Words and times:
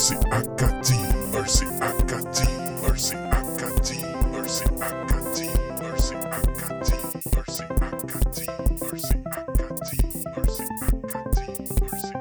Mercy 0.00 0.14
Akati, 0.14 0.96
Mercy 1.30 1.66
Akati, 1.66 2.48
Mercy 2.80 3.16
Akati, 3.16 4.00
Mercy 4.32 4.64
Akati, 4.64 5.48
Mercy 5.82 6.14
Akati, 6.14 6.96
Mercy 7.36 7.64
Akati, 7.68 8.46
Mercy 8.96 9.14
Akati, 10.32 11.36
Mercy 11.92 12.14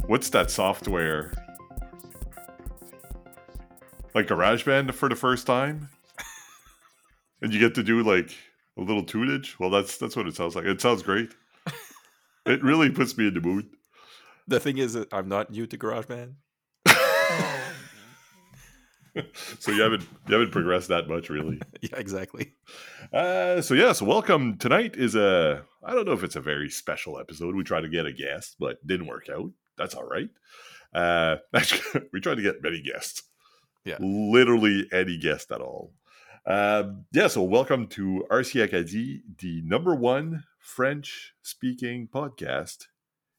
what's 0.06 0.30
that 0.30 0.50
software? 0.50 1.32
Like 4.14 4.28
GarageBand 4.28 4.94
for 4.94 5.10
the 5.10 5.16
first 5.16 5.46
time, 5.46 5.90
and 7.50 7.60
you 7.60 7.68
get 7.68 7.74
to 7.74 7.82
do 7.82 8.04
like 8.04 8.30
a 8.78 8.80
little 8.80 9.02
tunage. 9.02 9.58
Well, 9.58 9.70
that's 9.70 9.96
that's 9.96 10.14
what 10.14 10.28
it 10.28 10.36
sounds 10.36 10.54
like. 10.54 10.66
It 10.66 10.80
sounds 10.80 11.02
great. 11.02 11.34
It 12.46 12.64
really 12.64 12.88
puts 12.88 13.18
me 13.18 13.28
in 13.28 13.34
the 13.34 13.40
mood. 13.42 13.68
The 14.48 14.58
thing 14.58 14.78
is, 14.78 14.94
that 14.94 15.12
I'm 15.12 15.28
not 15.28 15.50
new 15.50 15.66
to 15.66 15.76
GarageBand. 15.76 16.36
So 19.58 19.72
you 19.72 19.82
haven't 19.82 20.02
you 20.26 20.34
haven't 20.34 20.52
progressed 20.52 20.88
that 20.88 21.06
much, 21.06 21.28
really. 21.28 21.60
yeah, 21.82 21.98
exactly. 21.98 22.52
Uh, 23.12 23.60
so 23.60 23.74
yeah, 23.74 23.92
so 23.92 24.06
welcome. 24.06 24.56
Tonight 24.56 24.94
is 24.96 25.16
a 25.16 25.64
I 25.84 25.92
don't 25.92 26.06
know 26.06 26.12
if 26.12 26.22
it's 26.22 26.36
a 26.36 26.40
very 26.40 26.70
special 26.70 27.18
episode. 27.18 27.54
We 27.56 27.64
tried 27.64 27.82
to 27.82 27.88
get 27.88 28.06
a 28.06 28.12
guest, 28.12 28.56
but 28.58 28.84
didn't 28.86 29.08
work 29.08 29.28
out. 29.28 29.50
That's 29.76 29.94
all 29.94 30.08
right. 30.08 30.30
Uh, 30.94 31.36
actually, 31.54 32.02
we 32.12 32.20
tried 32.20 32.36
to 32.36 32.42
get 32.42 32.62
many 32.62 32.80
guests. 32.80 33.22
Yeah. 33.84 33.96
literally 34.00 34.86
any 34.92 35.16
guest 35.16 35.50
at 35.50 35.60
all. 35.60 35.92
Um, 36.50 37.04
yeah, 37.12 37.28
so 37.28 37.44
welcome 37.44 37.86
to 37.88 38.26
RC 38.28 38.64
Acadie, 38.64 39.22
the 39.38 39.62
number 39.64 39.94
one 39.94 40.42
French 40.58 41.32
speaking 41.42 42.08
podcast 42.12 42.86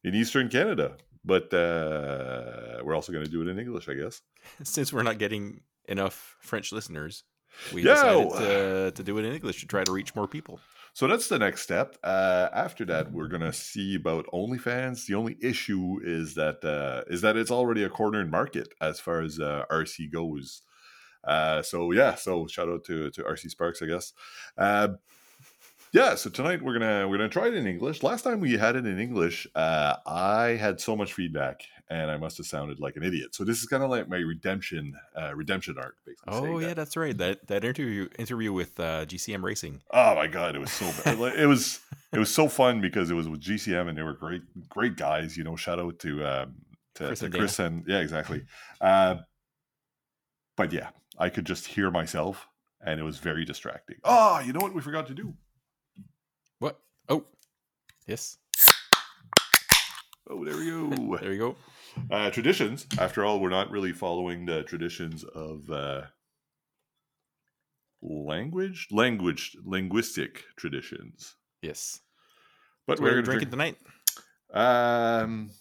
in 0.02 0.16
Eastern 0.16 0.48
Canada. 0.48 0.96
But 1.26 1.54
uh, 1.54 2.80
we're 2.86 2.96
also 2.96 3.12
going 3.12 3.26
to 3.26 3.30
do 3.30 3.42
it 3.42 3.50
in 3.50 3.60
English, 3.60 3.90
I 3.90 3.96
guess. 3.96 4.22
Since 4.64 4.94
we're 4.94 5.04
not 5.04 5.18
getting 5.18 5.60
enough 5.90 6.38
French 6.40 6.72
listeners, 6.72 7.26
we 7.74 7.82
decided 7.82 8.30
to, 8.30 8.92
to 8.96 9.04
do 9.04 9.18
it 9.18 9.26
in 9.26 9.34
English 9.34 9.60
to 9.60 9.68
try 9.68 9.84
to 9.84 9.92
reach 9.92 10.16
more 10.16 10.28
people. 10.28 10.62
So 10.94 11.06
that's 11.08 11.28
the 11.28 11.38
next 11.38 11.64
step. 11.64 11.98
Uh, 12.06 12.48
after 12.54 12.86
that, 12.86 13.12
we're 13.12 13.28
gonna 13.28 13.52
see 13.52 13.96
about 13.96 14.26
OnlyFans. 14.28 15.06
The 15.06 15.16
only 15.16 15.36
issue 15.42 16.00
is 16.02 16.36
that 16.36 16.64
uh, 16.64 17.04
is 17.14 17.20
that 17.22 17.36
it's 17.36 17.52
already 17.52 17.84
a 17.84 17.90
cornered 17.90 18.32
market 18.32 18.70
as 18.80 19.02
far 19.02 19.22
as 19.22 19.38
uh, 19.38 19.66
RC 19.70 20.14
goes. 20.14 20.62
Uh, 21.24 21.62
so 21.62 21.92
yeah, 21.92 22.16
so 22.16 22.48
shout 22.48 22.70
out 22.70 22.84
to 22.86 23.10
to 23.12 23.24
RC 23.24 23.50
Sparks, 23.50 23.82
I 23.82 23.86
guess. 23.88 24.14
Uh, 24.58 24.90
yeah, 25.94 26.16
so 26.16 26.30
tonight 26.30 26.62
we're 26.64 26.74
gonna 26.80 27.08
we're 27.08 27.18
gonna 27.18 27.30
try 27.30 27.48
it 27.48 27.54
in 27.54 27.68
English. 27.68 28.02
Last 28.02 28.22
time 28.22 28.40
we 28.40 28.54
had 28.58 28.76
it 28.78 28.86
in 28.86 28.98
English, 28.98 29.46
uh, 29.56 29.96
I 30.06 30.56
had 30.60 30.80
so 30.80 30.96
much 30.96 31.14
feedback, 31.14 31.64
and 31.90 32.10
I 32.10 32.16
must 32.16 32.38
have 32.38 32.46
sounded 32.48 32.80
like 32.80 32.96
an 32.96 33.04
idiot. 33.04 33.36
So 33.36 33.44
this 33.44 33.60
is 33.60 33.66
kind 33.66 33.84
of 33.84 33.90
like 33.90 34.08
my 34.08 34.18
redemption 34.18 34.94
uh, 35.20 35.36
redemption 35.36 35.78
arc, 35.78 35.98
Oh 36.30 36.60
that. 36.60 36.68
yeah, 36.68 36.74
that's 36.74 36.96
right. 36.96 37.18
That 37.18 37.46
that 37.48 37.66
interview 37.66 38.08
interview 38.18 38.54
with 38.54 38.80
uh, 38.80 39.06
GCM 39.06 39.44
Racing. 39.44 39.82
Oh 39.92 40.16
my 40.16 40.28
god, 40.28 40.56
it 40.56 40.60
was 40.60 40.72
so 40.72 40.86
bad. 41.04 41.20
It 41.38 41.46
was 41.48 41.82
it 42.14 42.20
was 42.20 42.34
so 42.34 42.48
fun 42.48 42.80
because 42.80 43.12
it 43.12 43.16
was 43.16 43.28
with 43.28 43.42
GCM 43.42 43.90
and 43.90 43.98
they 43.98 44.04
were 44.04 44.14
great 44.14 44.44
great 44.70 44.96
guys. 44.96 45.36
You 45.36 45.44
know, 45.44 45.58
shout 45.58 45.78
out 45.78 46.00
to 46.00 46.26
um, 46.26 46.56
to 46.96 47.08
Chris 47.08 47.20
to 47.20 47.26
and 47.26 47.34
Chris 47.36 47.60
and 47.60 47.84
yeah, 47.86 48.00
exactly. 48.00 48.44
Uh, 48.80 49.16
but 50.56 50.72
yeah, 50.72 50.90
I 51.22 51.30
could 51.30 51.46
just 51.46 51.68
hear 51.68 51.92
myself, 51.92 52.48
and 52.84 53.00
it 53.00 53.04
was 53.04 53.20
very 53.20 53.46
distracting. 53.46 53.98
Oh, 54.04 54.40
you 54.40 54.54
know 54.54 54.60
what 54.60 54.74
we 54.74 54.82
forgot 54.82 55.06
to 55.08 55.14
do? 55.14 55.36
What? 56.58 56.80
Oh, 57.10 57.26
yes. 58.08 58.38
Oh, 60.28 60.44
there 60.44 60.58
we 60.58 60.66
go. 60.66 61.18
There 61.22 61.32
you 61.32 61.38
go. 61.38 61.56
uh, 62.10 62.32
traditions. 62.32 62.88
After 62.98 63.24
all, 63.24 63.40
we're 63.40 63.50
not 63.50 63.70
really 63.70 63.94
following 63.94 64.48
the 64.48 64.64
traditions 64.64 65.24
of 65.24 65.70
uh, 65.70 66.02
language, 68.02 68.88
language, 68.90 69.56
linguistic 69.64 70.44
traditions. 70.56 71.36
Yes. 71.62 72.00
But 72.88 73.00
we're 73.00 73.18
we 73.18 73.22
drinking 73.22 73.50
drink- 73.52 73.78
tonight? 74.56 75.22
Um, 75.24 75.52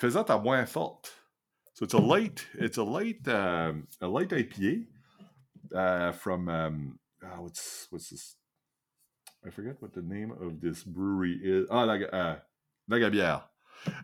faisant 0.00 0.26
à 0.26 0.42
moins 0.42 0.66
forte. 0.68 1.08
So 1.74 1.84
it's 1.84 1.94
a 1.94 1.98
light. 1.98 2.44
It's 2.54 2.78
a 2.78 2.82
light. 2.84 3.26
Um, 3.28 3.86
a 4.00 4.08
light 4.08 4.30
IPA 4.30 4.86
uh, 5.74 6.12
from. 6.12 6.48
Um, 6.48 6.98
oh, 7.24 7.42
what's 7.42 7.86
what's 7.90 8.10
this? 8.10 8.36
I 9.46 9.50
forget 9.50 9.76
what 9.80 9.92
the 9.92 10.02
name 10.02 10.32
of 10.40 10.60
this 10.60 10.82
brewery 10.84 11.38
is. 11.42 11.66
Ah, 11.70 11.82
La, 11.84 11.94
uh, 11.94 12.36
La 12.88 12.96
Gabière. 12.98 13.42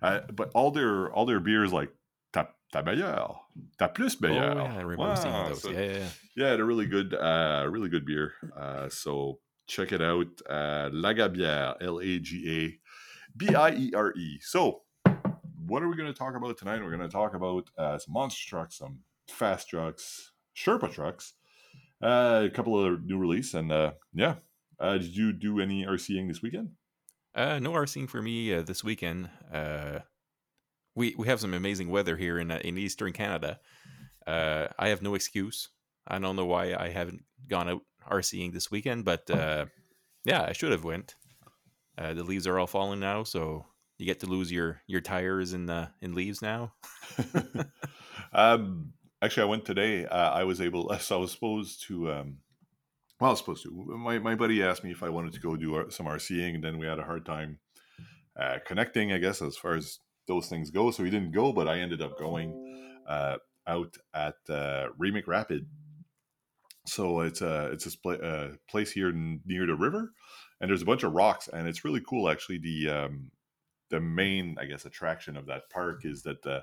Uh, 0.02 0.20
but 0.32 0.50
all 0.54 0.70
their 0.70 1.10
all 1.12 1.24
their 1.24 1.40
beers 1.40 1.72
like 1.72 1.90
ta 2.32 2.48
ta 2.72 2.82
meilleure, 2.82 3.36
ta 3.78 3.88
plus 3.88 4.16
Oh 4.22 4.28
yeah, 4.28 4.52
I 4.62 4.80
remember 4.82 5.16
seeing 5.16 5.32
those. 5.32 5.62
so- 5.62 5.70
yeah, 5.70 5.80
yeah, 5.80 5.92
yeah. 5.92 6.08
yeah, 6.36 6.56
they're 6.56 6.64
really 6.66 6.86
good. 6.86 7.14
Uh, 7.14 7.66
really 7.70 7.88
good 7.88 8.04
beer. 8.04 8.32
Uh, 8.56 8.88
so 8.90 9.38
check 9.66 9.92
it 9.92 10.02
out. 10.02 10.26
Uh, 10.48 10.90
La 10.92 11.12
Gabière, 11.14 11.76
L 11.80 12.00
A 12.00 12.18
G 12.18 12.44
A 12.50 12.78
B 13.36 13.54
I 13.54 13.70
E 13.70 13.92
R 13.94 14.12
E. 14.14 14.38
So, 14.42 14.82
what 15.66 15.82
are 15.82 15.88
we 15.88 15.96
going 15.96 16.12
to 16.12 16.18
talk 16.18 16.34
about 16.36 16.58
tonight? 16.58 16.82
We're 16.82 16.94
going 16.94 17.08
to 17.08 17.16
talk 17.16 17.34
about 17.34 17.70
uh, 17.78 17.96
some 17.96 18.12
monster 18.12 18.46
trucks, 18.48 18.76
some 18.78 18.98
fast 19.28 19.70
trucks, 19.70 20.32
Sherpa 20.54 20.92
trucks, 20.92 21.34
uh, 22.02 22.42
a 22.46 22.50
couple 22.50 22.82
of 22.82 23.04
new 23.04 23.18
release, 23.18 23.54
and 23.54 23.72
uh, 23.72 23.92
yeah. 24.14 24.36
Uh, 24.78 24.96
did 24.96 25.14
you 25.14 25.32
do 25.32 25.60
any 25.60 25.84
RCing 25.84 26.26
this 26.26 26.40
weekend? 26.40 26.70
Uh, 27.34 27.58
no 27.58 27.72
RCing 27.72 28.08
for 28.08 28.22
me 28.22 28.54
uh, 28.54 28.62
this 28.62 28.82
weekend. 28.82 29.28
Uh, 29.52 30.00
we 30.94 31.14
we 31.16 31.26
have 31.28 31.40
some 31.40 31.54
amazing 31.54 31.90
weather 31.90 32.16
here 32.16 32.38
in 32.38 32.50
uh, 32.50 32.60
in 32.64 32.78
Eastern 32.78 33.12
Canada. 33.12 33.60
Uh, 34.26 34.68
I 34.78 34.88
have 34.88 35.02
no 35.02 35.14
excuse. 35.14 35.68
I 36.06 36.18
don't 36.18 36.36
know 36.36 36.46
why 36.46 36.74
I 36.74 36.88
haven't 36.88 37.22
gone 37.48 37.68
out 37.68 37.82
RCing 38.10 38.52
this 38.52 38.70
weekend, 38.70 39.04
but 39.04 39.30
uh, 39.30 39.66
yeah, 40.24 40.42
I 40.42 40.52
should 40.52 40.72
have 40.72 40.84
went. 40.84 41.14
Uh, 41.96 42.14
the 42.14 42.24
leaves 42.24 42.46
are 42.46 42.58
all 42.58 42.66
falling 42.66 43.00
now, 43.00 43.22
so 43.22 43.66
you 43.98 44.06
get 44.06 44.20
to 44.20 44.26
lose 44.26 44.50
your 44.50 44.80
your 44.86 45.00
tires 45.00 45.52
in 45.52 45.68
uh, 45.68 45.88
in 46.00 46.14
leaves 46.14 46.42
now. 46.42 46.72
um, 48.32 48.92
actually, 49.22 49.42
I 49.44 49.46
went 49.46 49.64
today. 49.64 50.06
Uh, 50.06 50.30
I 50.30 50.44
was 50.44 50.60
able, 50.60 50.96
so 51.00 51.16
I 51.16 51.20
was 51.20 51.32
supposed 51.32 51.86
to. 51.88 52.12
Um, 52.12 52.38
well, 53.20 53.30
I 53.30 53.32
was 53.32 53.38
supposed 53.40 53.62
to. 53.64 53.70
My 53.70 54.18
my 54.18 54.34
buddy 54.34 54.62
asked 54.62 54.84
me 54.84 54.90
if 54.90 55.02
I 55.02 55.08
wanted 55.08 55.32
to 55.34 55.40
go 55.40 55.56
do 55.56 55.86
some 55.90 56.06
RCing, 56.06 56.56
and 56.56 56.64
then 56.64 56.78
we 56.78 56.86
had 56.86 56.98
a 56.98 57.04
hard 57.04 57.26
time 57.26 57.58
uh, 58.38 58.58
connecting. 58.66 59.12
I 59.12 59.18
guess 59.18 59.42
as 59.42 59.56
far 59.56 59.74
as 59.74 59.98
those 60.26 60.48
things 60.48 60.70
go, 60.70 60.90
so 60.90 61.04
he 61.04 61.10
didn't 61.10 61.32
go, 61.32 61.52
but 61.52 61.68
I 61.68 61.80
ended 61.80 62.00
up 62.00 62.18
going 62.18 62.98
uh, 63.06 63.36
out 63.66 63.96
at 64.14 64.36
uh, 64.48 64.88
Remake 64.96 65.26
Rapid. 65.26 65.66
So 66.86 67.20
it's 67.20 67.42
a 67.42 67.70
it's 67.72 67.84
this 67.84 67.96
pla- 67.96 68.14
uh, 68.14 68.52
place 68.68 68.90
here 68.90 69.08
n- 69.08 69.40
near 69.44 69.66
the 69.66 69.74
river, 69.74 70.12
and 70.60 70.70
there's 70.70 70.82
a 70.82 70.86
bunch 70.86 71.02
of 71.02 71.12
rocks, 71.12 71.48
and 71.48 71.68
it's 71.68 71.84
really 71.84 72.00
cool. 72.00 72.30
Actually, 72.30 72.58
the 72.58 72.88
um, 72.88 73.30
the 73.90 74.00
main 74.00 74.56
I 74.58 74.64
guess 74.64 74.86
attraction 74.86 75.36
of 75.36 75.46
that 75.46 75.68
park 75.70 76.04
is 76.04 76.22
that 76.22 76.44
uh, 76.46 76.60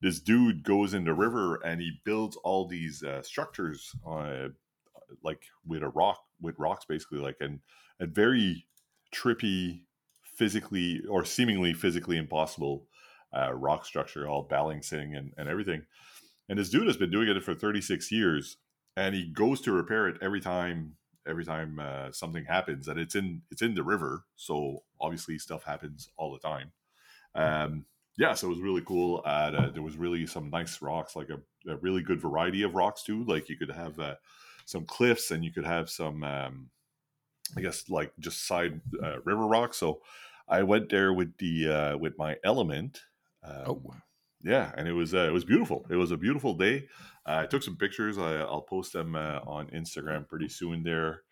this 0.00 0.20
dude 0.20 0.62
goes 0.62 0.94
in 0.94 1.04
the 1.04 1.14
river 1.14 1.56
and 1.56 1.80
he 1.80 2.00
builds 2.04 2.36
all 2.42 2.66
these 2.66 3.02
uh, 3.02 3.22
structures 3.22 3.92
uh, 4.06 4.48
like 5.22 5.44
with 5.66 5.82
a 5.82 5.88
rock 5.88 6.18
with 6.40 6.58
rocks 6.58 6.84
basically 6.88 7.18
like 7.18 7.36
and 7.40 7.60
a 8.00 8.06
very 8.06 8.66
trippy 9.14 9.82
physically 10.22 11.02
or 11.08 11.24
seemingly 11.24 11.72
physically 11.72 12.16
impossible 12.16 12.86
uh, 13.36 13.52
rock 13.52 13.84
structure 13.84 14.26
all 14.28 14.42
balancing 14.42 15.14
and, 15.14 15.32
and 15.36 15.48
everything. 15.48 15.82
And 16.48 16.58
this 16.58 16.70
dude 16.70 16.86
has 16.86 16.96
been 16.96 17.10
doing 17.10 17.28
it 17.28 17.42
for 17.42 17.54
36 17.54 18.10
years 18.10 18.56
and 18.96 19.14
he 19.14 19.26
goes 19.26 19.60
to 19.62 19.72
repair 19.72 20.08
it 20.08 20.16
every 20.20 20.40
time 20.40 20.96
every 21.28 21.44
time 21.44 21.78
uh, 21.78 22.10
something 22.10 22.46
happens 22.46 22.88
and 22.88 22.98
it's 22.98 23.14
in 23.14 23.42
it's 23.50 23.62
in 23.62 23.74
the 23.74 23.82
river 23.82 24.24
so 24.36 24.82
obviously 25.00 25.38
stuff 25.38 25.64
happens 25.64 26.08
all 26.16 26.32
the 26.32 26.38
time. 26.38 26.72
Um 27.34 27.84
yeah, 28.20 28.34
so 28.34 28.46
it 28.48 28.50
was 28.50 28.60
really 28.60 28.82
cool. 28.82 29.22
Uh, 29.24 29.70
there 29.70 29.82
was 29.82 29.96
really 29.96 30.26
some 30.26 30.50
nice 30.50 30.82
rocks, 30.82 31.16
like 31.16 31.30
a, 31.30 31.40
a 31.70 31.76
really 31.78 32.02
good 32.02 32.20
variety 32.20 32.62
of 32.64 32.74
rocks 32.74 33.02
too. 33.02 33.24
Like 33.24 33.48
you 33.48 33.56
could 33.56 33.70
have 33.70 33.98
uh, 33.98 34.16
some 34.66 34.84
cliffs, 34.84 35.30
and 35.30 35.42
you 35.42 35.50
could 35.50 35.64
have 35.64 35.88
some, 35.88 36.22
um, 36.22 36.68
I 37.56 37.62
guess, 37.62 37.88
like 37.88 38.12
just 38.18 38.46
side 38.46 38.78
uh, 39.02 39.20
river 39.24 39.46
rocks. 39.46 39.78
So 39.78 40.02
I 40.46 40.62
went 40.64 40.90
there 40.90 41.14
with 41.14 41.34
the 41.38 41.68
uh, 41.72 41.96
with 41.96 42.18
my 42.18 42.36
element. 42.44 43.00
Um, 43.42 43.64
Oh, 43.66 43.82
yeah, 44.42 44.72
and 44.76 44.86
it 44.86 44.92
was 44.92 45.14
uh, 45.14 45.26
it 45.26 45.32
was 45.32 45.44
beautiful. 45.46 45.86
It 45.90 45.96
was 45.96 46.10
a 46.10 46.16
beautiful 46.16 46.54
day. 46.54 46.88
Uh, 47.26 47.40
I 47.42 47.46
took 47.46 47.62
some 47.62 47.76
pictures. 47.76 48.18
I, 48.18 48.36
I'll 48.36 48.62
post 48.62 48.92
them 48.92 49.14
uh, 49.16 49.40
on 49.46 49.68
Instagram 49.68 50.28
pretty 50.28 50.48
soon. 50.48 50.82
There, 50.82 51.22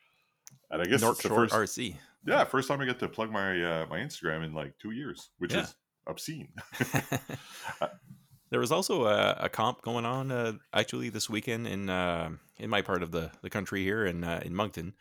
and 0.70 0.80
I 0.80 0.84
guess 0.86 1.02
North 1.02 1.16
it's 1.18 1.22
the 1.22 1.28
Shore 1.28 1.48
first. 1.48 1.76
RC. 1.78 1.96
Yeah, 2.26 2.44
first 2.44 2.68
time 2.68 2.80
I 2.80 2.86
get 2.86 2.98
to 3.00 3.08
plug 3.08 3.30
my 3.30 3.62
uh, 3.62 3.86
my 3.90 3.98
Instagram 3.98 4.44
in 4.44 4.54
like 4.54 4.72
two 4.78 4.92
years, 4.92 5.30
which 5.38 5.52
Yeah. 5.52 5.62
is 5.64 5.74
obscene. 6.08 6.48
there 8.50 8.60
was 8.60 8.72
also 8.72 9.06
a, 9.06 9.36
a 9.40 9.48
comp 9.48 9.82
going 9.82 10.04
on 10.04 10.30
uh, 10.30 10.52
actually 10.72 11.08
this 11.08 11.28
weekend 11.28 11.66
in 11.66 11.90
uh, 11.90 12.30
in 12.58 12.70
my 12.70 12.82
part 12.82 13.02
of 13.02 13.12
the, 13.12 13.30
the 13.42 13.50
country 13.50 13.82
here 13.82 14.04
in 14.06 14.24
uh, 14.24 14.40
in 14.44 14.54
Moncton. 14.54 14.94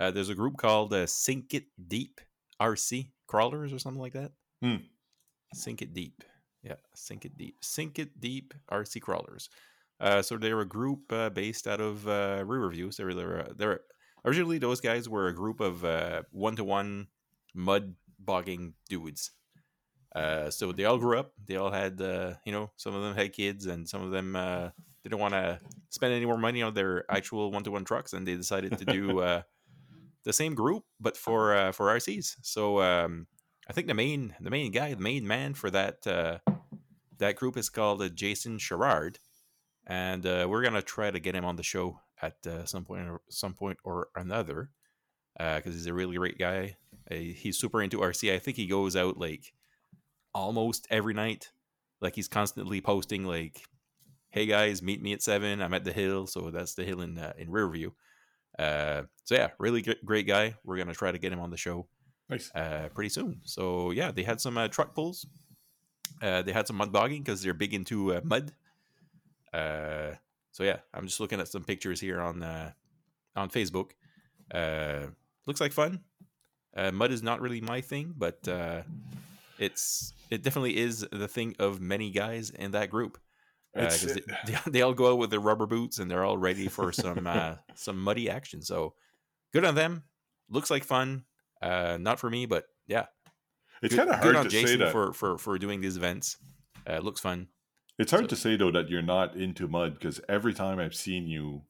Uh, 0.00 0.10
there's 0.10 0.30
a 0.30 0.34
group 0.34 0.56
called 0.56 0.92
uh, 0.92 1.06
Sink 1.06 1.52
It 1.54 1.66
Deep 1.88 2.20
RC 2.60 3.10
Crawlers 3.26 3.72
or 3.72 3.78
something 3.78 4.00
like 4.00 4.14
that. 4.14 4.32
Hmm. 4.62 4.76
Sink 5.54 5.82
It 5.82 5.92
Deep. 5.92 6.22
Yeah, 6.62 6.76
Sink 6.94 7.24
It 7.24 7.36
Deep. 7.36 7.56
Sink 7.60 7.98
It 7.98 8.20
Deep 8.20 8.54
RC 8.70 9.00
Crawlers. 9.02 9.50
Uh, 10.00 10.22
so 10.22 10.36
they're 10.36 10.60
a 10.60 10.66
group 10.66 11.12
uh, 11.12 11.30
based 11.30 11.68
out 11.68 11.80
of 11.80 12.08
uh, 12.08 12.42
Riverview. 12.44 12.90
So 12.90 13.04
they're, 13.12 13.46
they're 13.56 13.80
originally 14.24 14.58
those 14.58 14.80
guys 14.80 15.08
were 15.08 15.28
a 15.28 15.34
group 15.34 15.60
of 15.60 15.84
one 16.32 16.56
to 16.56 16.64
one 16.64 17.08
mud 17.54 17.94
bogging 18.18 18.74
dudes. 18.88 19.30
Uh, 20.14 20.50
so 20.50 20.72
they 20.72 20.84
all 20.84 20.98
grew 20.98 21.18
up. 21.18 21.32
They 21.46 21.56
all 21.56 21.70
had, 21.70 22.00
uh, 22.00 22.34
you 22.44 22.52
know, 22.52 22.70
some 22.76 22.94
of 22.94 23.02
them 23.02 23.14
had 23.14 23.32
kids, 23.32 23.66
and 23.66 23.88
some 23.88 24.02
of 24.02 24.10
them 24.10 24.36
uh, 24.36 24.70
didn't 25.02 25.18
want 25.18 25.34
to 25.34 25.58
spend 25.88 26.12
any 26.12 26.26
more 26.26 26.38
money 26.38 26.62
on 26.62 26.74
their 26.74 27.10
actual 27.10 27.50
one-to-one 27.50 27.84
trucks, 27.84 28.12
and 28.12 28.26
they 28.26 28.34
decided 28.34 28.76
to 28.78 28.84
do 28.84 29.20
uh, 29.20 29.42
the 30.24 30.32
same 30.32 30.54
group, 30.54 30.84
but 31.00 31.16
for 31.16 31.54
uh, 31.54 31.72
for 31.72 31.86
RCs. 31.86 32.36
So 32.42 32.80
um, 32.80 33.26
I 33.68 33.72
think 33.72 33.86
the 33.86 33.94
main 33.94 34.34
the 34.40 34.50
main 34.50 34.70
guy, 34.70 34.94
the 34.94 35.00
main 35.00 35.26
man 35.26 35.54
for 35.54 35.70
that 35.70 36.06
uh, 36.06 36.38
that 37.18 37.36
group 37.36 37.56
is 37.56 37.68
called 37.68 38.02
uh, 38.02 38.08
Jason 38.08 38.58
Sherrard, 38.58 39.18
and 39.86 40.24
uh, 40.26 40.46
we're 40.48 40.62
gonna 40.62 40.82
try 40.82 41.10
to 41.10 41.20
get 41.20 41.34
him 41.34 41.44
on 41.44 41.56
the 41.56 41.62
show 41.62 42.00
at 42.20 42.36
uh, 42.46 42.64
some 42.64 42.84
point 42.84 43.08
or 43.08 43.20
some 43.28 43.54
point 43.54 43.78
or 43.84 44.08
another 44.14 44.70
because 45.38 45.74
he's 45.74 45.86
a 45.86 45.94
really 45.94 46.16
great 46.16 46.38
guy. 46.38 46.76
he's 47.10 47.58
super 47.58 47.82
into 47.82 47.98
RC. 47.98 48.32
I 48.32 48.38
think 48.38 48.56
he 48.56 48.66
goes 48.66 48.94
out 48.94 49.18
like 49.18 49.54
almost 50.34 50.86
every 50.90 51.14
night. 51.14 51.52
Like 52.00 52.14
he's 52.14 52.28
constantly 52.28 52.80
posting 52.80 53.24
like, 53.24 53.62
"Hey 54.30 54.46
guys, 54.46 54.82
meet 54.82 55.02
me 55.02 55.12
at 55.12 55.22
seven. 55.22 55.62
I'm 55.62 55.74
at 55.74 55.84
the 55.84 55.92
hill." 55.92 56.26
So 56.26 56.50
that's 56.50 56.74
the 56.74 56.84
hill 56.84 57.00
in 57.00 57.18
uh, 57.18 57.32
in 57.38 57.50
Riverview. 57.50 57.90
Uh, 58.58 59.02
so 59.24 59.34
yeah, 59.34 59.50
really 59.58 59.82
great 60.04 60.26
guy. 60.26 60.54
We're 60.64 60.76
gonna 60.76 60.94
try 60.94 61.12
to 61.12 61.18
get 61.18 61.32
him 61.32 61.40
on 61.40 61.50
the 61.50 61.56
show. 61.56 61.86
Nice. 62.28 62.50
Uh, 62.54 62.88
pretty 62.94 63.10
soon. 63.10 63.40
So 63.44 63.90
yeah, 63.90 64.10
they 64.10 64.22
had 64.22 64.40
some 64.40 64.58
uh, 64.58 64.68
truck 64.68 64.94
pulls. 64.94 65.26
Uh, 66.20 66.42
they 66.42 66.52
had 66.52 66.66
some 66.66 66.76
mud 66.76 66.92
bogging 66.92 67.22
because 67.22 67.42
they're 67.42 67.54
big 67.54 67.74
into 67.74 68.14
uh, 68.14 68.20
mud. 68.24 68.52
Uh, 69.52 70.12
so 70.52 70.64
yeah, 70.64 70.78
I'm 70.94 71.06
just 71.06 71.20
looking 71.20 71.40
at 71.40 71.48
some 71.48 71.64
pictures 71.64 72.00
here 72.00 72.20
on 72.20 72.42
uh, 72.42 72.72
on 73.36 73.50
Facebook. 73.50 73.90
Uh, 74.52 75.06
looks 75.46 75.60
like 75.60 75.72
fun. 75.72 76.00
Uh, 76.76 76.90
mud 76.90 77.10
is 77.10 77.22
not 77.22 77.40
really 77.40 77.60
my 77.60 77.80
thing, 77.80 78.14
but 78.16 78.46
uh, 78.48 78.82
it's 79.62 80.12
it 80.30 80.42
definitely 80.42 80.76
is 80.76 81.06
the 81.12 81.28
thing 81.28 81.54
of 81.58 81.80
many 81.80 82.10
guys 82.10 82.50
in 82.50 82.72
that 82.72 82.90
group. 82.90 83.18
Uh, 83.74 83.90
they, 84.46 84.56
they, 84.66 84.82
all 84.82 84.92
go 84.92 85.12
out 85.12 85.18
with 85.18 85.30
their 85.30 85.40
rubber 85.40 85.66
boots 85.66 85.98
and 85.98 86.10
they're 86.10 86.24
all 86.24 86.36
ready 86.36 86.68
for 86.68 86.92
some 86.92 87.26
uh, 87.26 87.54
some 87.74 87.98
muddy 87.98 88.28
action. 88.28 88.60
So 88.62 88.94
good 89.52 89.64
on 89.64 89.74
them. 89.74 90.02
Looks 90.50 90.70
like 90.70 90.84
fun. 90.84 91.24
Uh, 91.62 91.96
not 91.98 92.18
for 92.18 92.28
me, 92.28 92.46
but 92.46 92.66
yeah, 92.86 93.06
it's 93.82 93.94
kind 93.94 94.10
of 94.10 94.16
hard 94.16 94.36
on 94.36 94.44
to 94.44 94.50
Jason 94.50 94.68
say 94.68 94.76
that 94.76 94.92
for 94.92 95.12
for 95.12 95.38
for 95.38 95.58
doing 95.58 95.80
these 95.80 95.96
events. 95.96 96.36
Uh, 96.86 96.98
looks 96.98 97.20
fun. 97.20 97.48
It's 97.98 98.10
hard 98.10 98.24
so. 98.24 98.28
to 98.28 98.36
say 98.36 98.56
though 98.56 98.72
that 98.72 98.88
you're 98.88 99.00
not 99.00 99.36
into 99.36 99.68
mud 99.68 99.94
because 99.94 100.20
every 100.28 100.54
time 100.54 100.78
I've 100.78 100.94
seen 100.94 101.26
you 101.26 101.62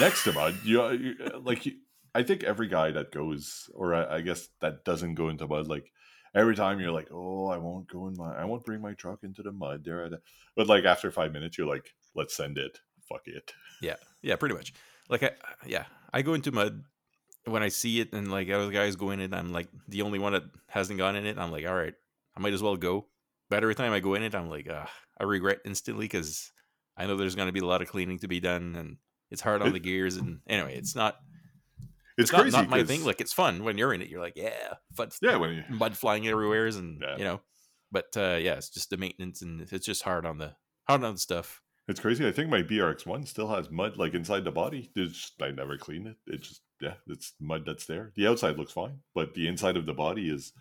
next 0.00 0.24
to 0.24 0.32
mud, 0.32 0.56
you, 0.64 0.90
you 0.90 1.14
like 1.40 1.66
you, 1.66 1.74
I 2.14 2.22
think 2.22 2.44
every 2.44 2.68
guy 2.68 2.92
that 2.92 3.12
goes, 3.12 3.68
or 3.74 3.94
I, 3.94 4.16
I 4.16 4.20
guess 4.22 4.48
that 4.60 4.84
doesn't 4.84 5.16
go 5.16 5.28
into 5.28 5.46
mud, 5.46 5.68
like 5.68 5.92
every 6.36 6.54
time 6.54 6.78
you're 6.78 6.92
like, 6.92 7.08
oh, 7.10 7.48
I 7.48 7.56
won't 7.56 7.88
go 7.88 8.06
in 8.06 8.16
my, 8.16 8.36
I 8.36 8.44
won't 8.44 8.64
bring 8.64 8.80
my 8.80 8.92
truck 8.92 9.20
into 9.24 9.42
the 9.42 9.52
mud 9.52 9.82
there. 9.84 10.08
But 10.54 10.68
like 10.68 10.84
after 10.84 11.10
five 11.10 11.32
minutes, 11.32 11.56
you're 11.58 11.66
like, 11.66 11.94
let's 12.14 12.36
send 12.36 12.58
it. 12.58 12.78
Fuck 13.08 13.22
it. 13.26 13.52
Yeah, 13.80 13.96
yeah, 14.22 14.36
pretty 14.36 14.54
much. 14.54 14.74
Like, 15.08 15.22
I, 15.22 15.30
yeah, 15.66 15.84
I 16.12 16.22
go 16.22 16.34
into 16.34 16.52
mud 16.52 16.84
when 17.46 17.62
I 17.62 17.68
see 17.68 18.00
it, 18.00 18.12
and 18.12 18.30
like 18.30 18.50
other 18.50 18.70
guys 18.70 18.96
go 18.96 19.10
in 19.10 19.20
it. 19.20 19.32
I'm 19.32 19.52
like 19.52 19.68
the 19.88 20.02
only 20.02 20.18
one 20.18 20.32
that 20.34 20.44
hasn't 20.68 20.98
gone 20.98 21.16
in 21.16 21.26
it. 21.26 21.38
I'm 21.38 21.52
like, 21.52 21.66
all 21.66 21.74
right, 21.74 21.94
I 22.36 22.40
might 22.40 22.52
as 22.52 22.62
well 22.62 22.76
go. 22.76 23.06
But 23.48 23.62
every 23.62 23.76
time 23.76 23.92
I 23.92 24.00
go 24.00 24.14
in 24.14 24.24
it, 24.24 24.34
I'm 24.34 24.50
like, 24.50 24.66
ah, 24.70 24.90
I 25.18 25.24
regret 25.24 25.58
instantly 25.64 26.04
because 26.04 26.50
I 26.96 27.06
know 27.06 27.16
there's 27.16 27.36
going 27.36 27.46
to 27.46 27.52
be 27.52 27.60
a 27.60 27.66
lot 27.66 27.82
of 27.82 27.88
cleaning 27.88 28.18
to 28.18 28.28
be 28.28 28.40
done, 28.40 28.74
and 28.76 28.96
it's 29.30 29.42
hard 29.42 29.62
on 29.62 29.72
the 29.72 29.78
gears. 29.88 30.16
And 30.16 30.40
anyway, 30.48 30.76
it's 30.76 30.96
not 30.96 31.16
it's, 32.16 32.30
it's 32.30 32.30
crazy. 32.30 32.56
Not, 32.56 32.62
not 32.62 32.70
my 32.70 32.84
thing. 32.84 33.04
Like 33.04 33.20
it's 33.20 33.32
fun 33.32 33.64
when 33.64 33.78
you're 33.78 33.92
in 33.92 34.02
it. 34.02 34.08
You're 34.08 34.20
like, 34.20 34.36
yeah, 34.36 34.74
fun. 34.94 35.10
Yeah, 35.22 35.36
when 35.36 35.54
you... 35.54 35.64
mud 35.68 35.96
flying 35.96 36.26
everywhere, 36.26 36.66
and 36.66 37.00
yeah. 37.02 37.16
you 37.16 37.24
know. 37.24 37.40
But 37.92 38.16
uh, 38.16 38.38
yeah, 38.40 38.54
it's 38.54 38.70
just 38.70 38.90
the 38.90 38.96
maintenance, 38.96 39.42
and 39.42 39.60
it's 39.60 39.86
just 39.86 40.02
hard 40.02 40.26
on 40.26 40.38
the 40.38 40.54
hard 40.88 41.04
on 41.04 41.14
the 41.14 41.20
stuff. 41.20 41.60
It's 41.88 42.00
crazy. 42.00 42.26
I 42.26 42.32
think 42.32 42.50
my 42.50 42.62
BRX 42.62 43.06
one 43.06 43.24
still 43.26 43.48
has 43.48 43.70
mud 43.70 43.96
like 43.96 44.14
inside 44.14 44.44
the 44.44 44.50
body. 44.50 44.90
It's, 44.96 45.30
I 45.40 45.52
never 45.52 45.78
clean 45.78 46.06
it. 46.06 46.16
It 46.26 46.42
just 46.42 46.62
yeah, 46.80 46.94
it's 47.06 47.34
mud 47.40 47.62
that's 47.64 47.86
there. 47.86 48.12
The 48.16 48.26
outside 48.26 48.58
looks 48.58 48.72
fine, 48.72 49.00
but 49.14 49.34
the 49.34 49.46
inside 49.46 49.76
of 49.76 49.86
the 49.86 49.94
body 49.94 50.28
is 50.28 50.52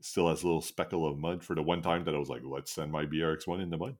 still 0.00 0.28
has 0.28 0.42
a 0.42 0.46
little 0.46 0.60
speckle 0.60 1.06
of 1.06 1.18
mud. 1.18 1.44
For 1.44 1.54
the 1.54 1.62
one 1.62 1.82
time 1.82 2.04
that 2.04 2.14
I 2.14 2.18
was 2.18 2.28
like, 2.28 2.42
let's 2.44 2.72
send 2.72 2.90
my 2.90 3.06
BRX 3.06 3.46
one 3.46 3.60
in 3.60 3.70
the 3.70 3.78
mud. 3.78 3.96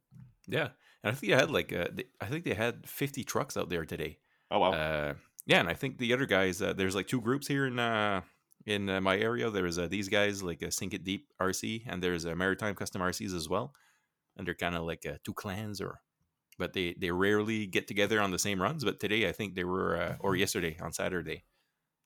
Yeah, 0.49 0.71
and 1.05 1.13
I 1.13 1.15
think 1.15 1.33
I 1.33 1.37
had 1.37 1.51
like 1.51 1.73
uh, 1.73 1.87
I 2.21 2.27
think 2.27 2.45
they 2.45 2.55
had 2.55 2.89
fifty 2.89 3.23
trucks 3.23 3.57
out 3.57 3.71
there 3.71 3.85
today. 3.85 4.19
Oh 4.51 4.59
wow! 4.59 4.73
Uh, 4.73 5.15
yeah, 5.47 5.61
and 5.61 5.69
I 5.69 5.75
think 5.75 5.99
the 5.99 6.13
other 6.13 6.27
guys, 6.27 6.61
uh, 6.61 6.73
there's 6.73 6.95
like 6.95 7.07
two 7.07 7.21
groups 7.21 7.47
here 7.47 7.67
in 7.67 7.79
uh, 7.79 8.23
in 8.67 8.89
uh, 8.89 9.01
my 9.01 9.19
area. 9.19 9.51
There's 9.51 9.79
uh, 9.79 9.89
these 9.89 10.09
guys 10.09 10.43
like 10.43 10.63
a 10.63 10.71
Sink 10.71 10.95
It 10.95 11.05
Deep 11.05 11.27
RC, 11.41 11.85
and 11.87 12.03
there's 12.03 12.25
a 12.25 12.35
Maritime 12.35 12.75
Custom 12.75 13.03
RCs 13.03 13.35
as 13.35 13.49
well, 13.49 13.75
and 14.37 14.47
they're 14.47 14.55
kind 14.55 14.77
of 14.77 14.83
like 14.83 15.07
uh, 15.07 15.17
two 15.25 15.35
clans, 15.35 15.81
or 15.81 16.01
but 16.59 16.73
they 16.73 16.95
they 16.99 17.11
rarely 17.11 17.67
get 17.67 17.89
together 17.89 18.21
on 18.21 18.31
the 18.31 18.39
same 18.39 18.61
runs. 18.61 18.85
But 18.85 19.01
today, 19.01 19.29
I 19.29 19.33
think 19.33 19.55
they 19.55 19.65
were, 19.65 20.01
uh, 20.01 20.17
or 20.21 20.37
yesterday 20.37 20.77
on 20.81 20.93
Saturday, 20.93 21.45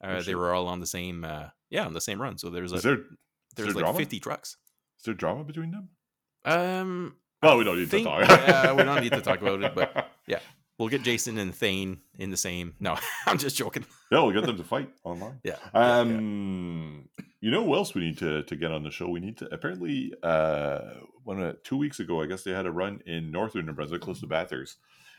uh, 0.02 0.22
they 0.22 0.34
were 0.34 0.54
all 0.54 0.68
on 0.68 0.80
the 0.80 0.86
same, 0.86 1.24
uh, 1.24 1.48
yeah, 1.70 1.86
on 1.86 1.92
the 1.92 2.00
same 2.00 2.20
run. 2.20 2.38
So 2.38 2.50
there's 2.50 2.72
a, 2.72 2.78
there, 2.78 2.98
there's 3.56 3.68
there 3.68 3.74
like 3.74 3.84
drama? 3.84 3.98
50 3.98 4.20
trucks. 4.20 4.56
Is 4.98 5.04
there 5.04 5.14
drama 5.14 5.44
between 5.44 5.70
them? 5.70 5.88
Um, 6.44 7.16
well, 7.42 7.58
we 7.58 7.64
don't 7.64 7.78
need 7.78 7.90
think, 7.90 8.06
to 8.06 8.10
talk. 8.10 8.28
yeah, 8.28 8.72
we 8.72 8.82
don't 8.84 9.02
need 9.02 9.12
to 9.12 9.20
talk 9.20 9.40
about 9.40 9.62
it, 9.62 9.74
but 9.74 10.10
yeah, 10.26 10.40
We'll 10.78 10.88
get 10.88 11.02
Jason 11.02 11.38
and 11.38 11.54
Thane 11.54 12.00
in 12.18 12.30
the 12.30 12.36
same. 12.36 12.74
No, 12.80 12.96
I'm 13.26 13.38
just 13.38 13.56
joking. 13.56 13.86
Yeah, 14.10 14.22
we'll 14.22 14.32
get 14.32 14.44
them 14.44 14.56
to 14.56 14.64
fight 14.64 14.90
online. 15.04 15.40
Yeah. 15.44 15.56
Um, 15.72 17.06
yeah, 17.18 17.24
yeah. 17.24 17.30
you 17.40 17.50
know 17.52 17.62
what 17.62 17.78
else 17.78 17.94
we 17.94 18.02
need 18.02 18.18
to 18.18 18.42
to 18.42 18.56
get 18.56 18.72
on 18.72 18.82
the 18.82 18.90
show? 18.90 19.08
We 19.08 19.20
need 19.20 19.36
to 19.38 19.54
apparently 19.54 20.12
uh, 20.22 20.80
one 21.22 21.40
uh, 21.40 21.52
two 21.62 21.76
weeks 21.76 22.00
ago, 22.00 22.20
I 22.22 22.26
guess 22.26 22.42
they 22.42 22.52
had 22.52 22.66
a 22.66 22.72
run 22.72 23.00
in 23.06 23.30
northern 23.30 23.66
New 23.66 23.72
Brunswick, 23.72 24.02
close 24.02 24.20
to 24.20 24.26
Bathurst, 24.26 24.78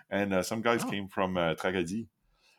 and 0.10 0.34
uh, 0.34 0.44
some 0.44 0.62
guys 0.62 0.84
oh. 0.84 0.90
came 0.90 1.08
from 1.08 1.38
uh, 1.38 1.56
Tracadie, 1.56 2.08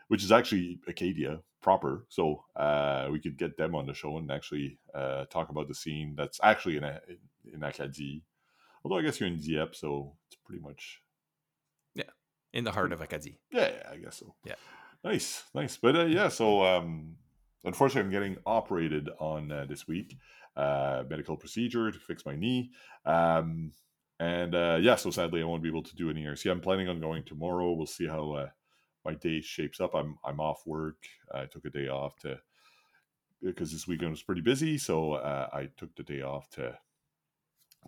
which 0.08 0.24
is 0.24 0.32
actually 0.32 0.80
Acadia 0.88 1.40
proper. 1.62 2.06
So 2.08 2.44
uh, 2.54 3.08
we 3.10 3.20
could 3.20 3.36
get 3.36 3.56
them 3.56 3.74
on 3.74 3.86
the 3.86 3.94
show 3.94 4.16
and 4.18 4.30
actually 4.30 4.78
uh, 4.94 5.24
talk 5.26 5.48
about 5.48 5.68
the 5.68 5.74
scene 5.74 6.14
that's 6.16 6.40
actually 6.42 6.76
in 6.76 6.84
a, 6.84 7.00
in 7.52 7.62
Acadie. 7.62 8.22
Although 8.84 8.98
I 8.98 9.02
guess 9.02 9.20
you're 9.20 9.28
in 9.28 9.38
Dieppe, 9.38 9.74
so 9.74 10.14
it's 10.28 10.36
pretty 10.44 10.62
much 10.62 11.00
in 12.52 12.64
the 12.64 12.72
heart 12.72 12.92
of 12.92 13.00
Acadie. 13.00 13.38
Yeah, 13.50 13.68
yeah, 13.68 13.92
I 13.92 13.96
guess 13.96 14.18
so. 14.18 14.34
Yeah. 14.44 14.54
Nice, 15.04 15.44
nice. 15.54 15.76
But 15.76 15.96
uh, 15.96 16.04
yeah, 16.04 16.28
so 16.28 16.64
um, 16.64 17.16
unfortunately, 17.64 18.06
I'm 18.06 18.10
getting 18.10 18.42
operated 18.46 19.08
on 19.18 19.52
uh, 19.52 19.66
this 19.68 19.86
week. 19.86 20.16
Uh, 20.56 21.04
medical 21.08 21.36
procedure 21.36 21.90
to 21.90 21.98
fix 21.98 22.24
my 22.24 22.34
knee. 22.34 22.70
Um, 23.04 23.72
and 24.18 24.54
uh, 24.54 24.78
yeah, 24.80 24.96
so 24.96 25.10
sadly, 25.10 25.42
I 25.42 25.44
won't 25.44 25.62
be 25.62 25.68
able 25.68 25.82
to 25.82 25.96
do 25.96 26.08
any 26.08 26.24
RC. 26.24 26.50
I'm 26.50 26.60
planning 26.60 26.88
on 26.88 27.00
going 27.00 27.24
tomorrow. 27.24 27.72
We'll 27.72 27.86
see 27.86 28.06
how 28.06 28.32
uh, 28.32 28.48
my 29.04 29.14
day 29.14 29.40
shapes 29.42 29.80
up. 29.80 29.94
I'm 29.94 30.16
I'm 30.24 30.40
off 30.40 30.62
work. 30.66 30.96
I 31.32 31.44
took 31.44 31.66
a 31.66 31.70
day 31.70 31.88
off 31.88 32.16
to 32.20 32.38
because 33.42 33.70
this 33.70 33.86
weekend 33.86 34.10
was 34.10 34.22
pretty 34.22 34.40
busy, 34.40 34.78
so 34.78 35.12
uh, 35.12 35.48
I 35.52 35.68
took 35.76 35.94
the 35.94 36.02
day 36.02 36.22
off 36.22 36.48
to 36.52 36.76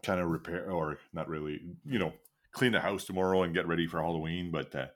kind 0.03 0.21
of 0.21 0.29
repair 0.29 0.71
or 0.71 0.99
not 1.13 1.29
really, 1.29 1.61
you 1.85 1.99
know, 1.99 2.13
clean 2.53 2.73
the 2.73 2.81
house 2.81 3.05
tomorrow 3.05 3.43
and 3.43 3.55
get 3.55 3.67
ready 3.67 3.87
for 3.87 4.01
Halloween. 4.01 4.51
But 4.51 4.75
uh, 4.75 4.87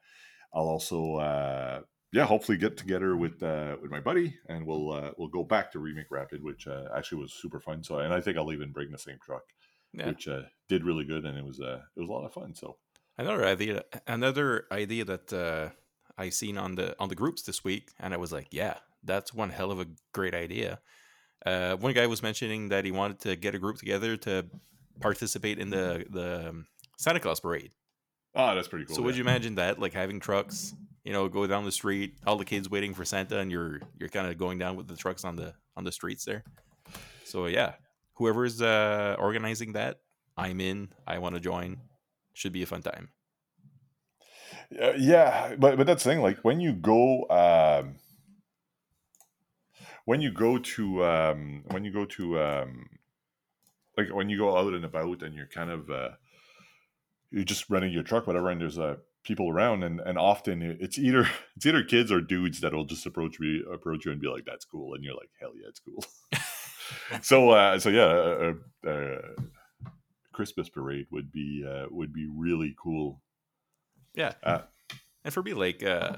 I'll 0.54 0.68
also, 0.68 1.16
uh, 1.16 1.80
yeah, 2.12 2.24
hopefully 2.24 2.58
get 2.58 2.76
together 2.76 3.16
with 3.16 3.42
uh, 3.42 3.76
with 3.80 3.90
my 3.90 4.00
buddy 4.00 4.34
and 4.48 4.66
we'll 4.66 4.92
uh, 4.92 5.10
we'll 5.16 5.28
go 5.28 5.44
back 5.44 5.72
to 5.72 5.78
Remake 5.78 6.10
Rapid, 6.10 6.42
which 6.42 6.66
uh, 6.66 6.88
actually 6.94 7.22
was 7.22 7.32
super 7.32 7.60
fun. 7.60 7.82
So, 7.82 7.98
and 7.98 8.12
I 8.12 8.20
think 8.20 8.36
I'll 8.36 8.52
even 8.52 8.72
bring 8.72 8.90
the 8.90 8.98
same 8.98 9.18
truck, 9.22 9.44
yeah. 9.92 10.08
which 10.08 10.28
uh, 10.28 10.42
did 10.68 10.84
really 10.84 11.04
good, 11.04 11.24
and 11.24 11.38
it 11.38 11.44
was 11.44 11.60
uh, 11.60 11.80
it 11.96 12.00
was 12.00 12.08
a 12.08 12.12
lot 12.12 12.26
of 12.26 12.32
fun. 12.32 12.54
So 12.54 12.76
another 13.16 13.44
idea, 13.44 13.84
another 14.06 14.66
idea 14.70 15.04
that 15.04 15.32
uh, 15.32 15.70
I 16.18 16.28
seen 16.28 16.58
on 16.58 16.74
the 16.74 16.94
on 16.98 17.08
the 17.08 17.14
groups 17.14 17.42
this 17.42 17.64
week, 17.64 17.90
and 17.98 18.12
I 18.12 18.18
was 18.18 18.32
like, 18.32 18.48
yeah, 18.50 18.76
that's 19.02 19.32
one 19.32 19.50
hell 19.50 19.70
of 19.70 19.80
a 19.80 19.86
great 20.12 20.34
idea. 20.34 20.80
Uh, 21.44 21.76
one 21.76 21.92
guy 21.92 22.06
was 22.06 22.22
mentioning 22.22 22.68
that 22.68 22.84
he 22.84 22.92
wanted 22.92 23.18
to 23.20 23.36
get 23.36 23.54
a 23.54 23.58
group 23.58 23.76
together 23.76 24.16
to 24.16 24.46
participate 25.00 25.58
in 25.58 25.70
the 25.70 26.04
the 26.10 26.50
um, 26.50 26.66
Santa 27.02 27.18
Claus 27.18 27.40
parade. 27.40 27.72
Oh, 28.34 28.54
that's 28.54 28.68
pretty 28.68 28.84
cool. 28.84 28.94
So 28.94 29.02
yeah. 29.02 29.06
would 29.06 29.16
you 29.16 29.22
imagine 29.22 29.56
that, 29.56 29.80
like 29.80 29.92
having 29.92 30.20
trucks, 30.20 30.72
you 31.04 31.12
know, 31.12 31.28
go 31.28 31.46
down 31.48 31.64
the 31.64 31.72
street, 31.72 32.14
all 32.24 32.36
the 32.36 32.44
kids 32.44 32.70
waiting 32.70 32.94
for 32.94 33.04
Santa, 33.04 33.38
and 33.38 33.50
you're 33.50 33.80
you're 33.98 34.08
kind 34.08 34.28
of 34.28 34.38
going 34.38 34.58
down 34.58 34.76
with 34.76 34.86
the 34.86 34.96
trucks 34.96 35.24
on 35.24 35.34
the 35.34 35.52
on 35.76 35.82
the 35.82 35.90
streets 35.90 36.24
there. 36.24 36.44
So 37.24 37.46
yeah, 37.46 37.74
whoever's 38.14 38.62
uh, 38.62 39.16
organizing 39.18 39.72
that, 39.72 39.98
I'm 40.36 40.60
in. 40.60 40.90
I 41.04 41.18
want 41.18 41.34
to 41.34 41.40
join. 41.40 41.78
Should 42.34 42.52
be 42.52 42.62
a 42.62 42.66
fun 42.66 42.82
time. 42.82 43.08
Uh, 44.80 44.92
yeah, 44.96 45.56
but 45.58 45.76
but 45.76 45.86
that's 45.86 46.04
the 46.04 46.10
thing. 46.10 46.22
Like 46.22 46.38
when 46.42 46.60
you 46.60 46.72
go, 46.72 47.28
um, 47.30 47.96
when 50.04 50.20
you 50.20 50.30
go 50.30 50.56
to 50.56 51.04
um, 51.04 51.64
when 51.72 51.84
you 51.84 51.92
go 51.92 52.04
to 52.04 52.40
um, 52.40 52.86
like 53.98 54.14
when 54.14 54.28
you 54.28 54.38
go 54.38 54.56
out 54.56 54.72
and 54.72 54.84
about 54.84 55.22
and 55.22 55.34
you're 55.34 55.46
kind 55.46 55.70
of 55.70 55.90
uh, 55.90 56.10
you're 57.32 57.44
just 57.44 57.70
running 57.70 57.92
your 57.92 58.02
truck, 58.02 58.26
whatever, 58.26 58.50
and 58.50 58.60
there's 58.60 58.78
uh, 58.78 58.96
people 59.24 59.50
around, 59.50 59.82
and 59.82 60.00
and 60.00 60.18
often 60.18 60.62
it's 60.62 60.98
either 60.98 61.28
it's 61.56 61.66
either 61.66 61.82
kids 61.82 62.12
or 62.12 62.20
dudes 62.20 62.60
that'll 62.60 62.84
just 62.84 63.06
approach 63.06 63.40
me 63.40 63.62
approach 63.72 64.04
you 64.04 64.12
and 64.12 64.20
be 64.20 64.28
like, 64.28 64.44
"That's 64.44 64.64
cool," 64.64 64.94
and 64.94 65.02
you're 65.02 65.14
like, 65.14 65.30
"Hell 65.40 65.52
yeah, 65.60 65.68
it's 65.68 65.80
cool." 65.80 66.04
so 67.22 67.50
uh, 67.50 67.78
so 67.78 67.88
yeah, 67.88 68.04
uh, 68.04 68.88
uh, 68.88 69.44
Christmas 70.32 70.68
parade 70.68 71.06
would 71.10 71.30
be 71.30 71.64
uh, 71.68 71.86
would 71.90 72.12
be 72.12 72.26
really 72.26 72.74
cool. 72.82 73.20
Yeah. 74.14 74.32
Uh, 74.42 74.60
and 75.24 75.32
for 75.32 75.42
me, 75.42 75.54
like, 75.54 75.82
uh, 75.82 76.16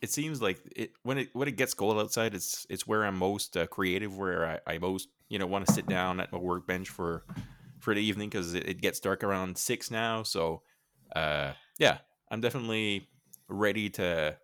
it 0.00 0.10
seems 0.10 0.40
like 0.40 0.60
it 0.74 0.92
when 1.02 1.18
it 1.18 1.30
when 1.32 1.48
it 1.48 1.56
gets 1.56 1.74
cold 1.74 1.98
outside, 1.98 2.34
it's 2.34 2.66
it's 2.70 2.86
where 2.86 3.04
I'm 3.04 3.18
most 3.18 3.56
uh, 3.56 3.66
creative, 3.66 4.16
where 4.16 4.60
I, 4.66 4.74
I 4.74 4.78
most 4.78 5.08
you 5.28 5.38
know 5.38 5.46
want 5.46 5.66
to 5.66 5.72
sit 5.72 5.86
down 5.86 6.20
at 6.20 6.32
my 6.32 6.38
workbench 6.38 6.88
for 6.88 7.24
for 7.82 7.94
the 7.94 8.00
evening 8.02 8.28
because 8.28 8.54
it, 8.54 8.68
it 8.68 8.80
gets 8.80 9.00
dark 9.00 9.24
around 9.24 9.58
six 9.58 9.90
now. 9.90 10.22
So, 10.22 10.62
uh, 11.14 11.52
yeah, 11.78 11.98
I'm 12.30 12.40
definitely 12.40 13.08
ready 13.48 13.90
to 13.90 14.36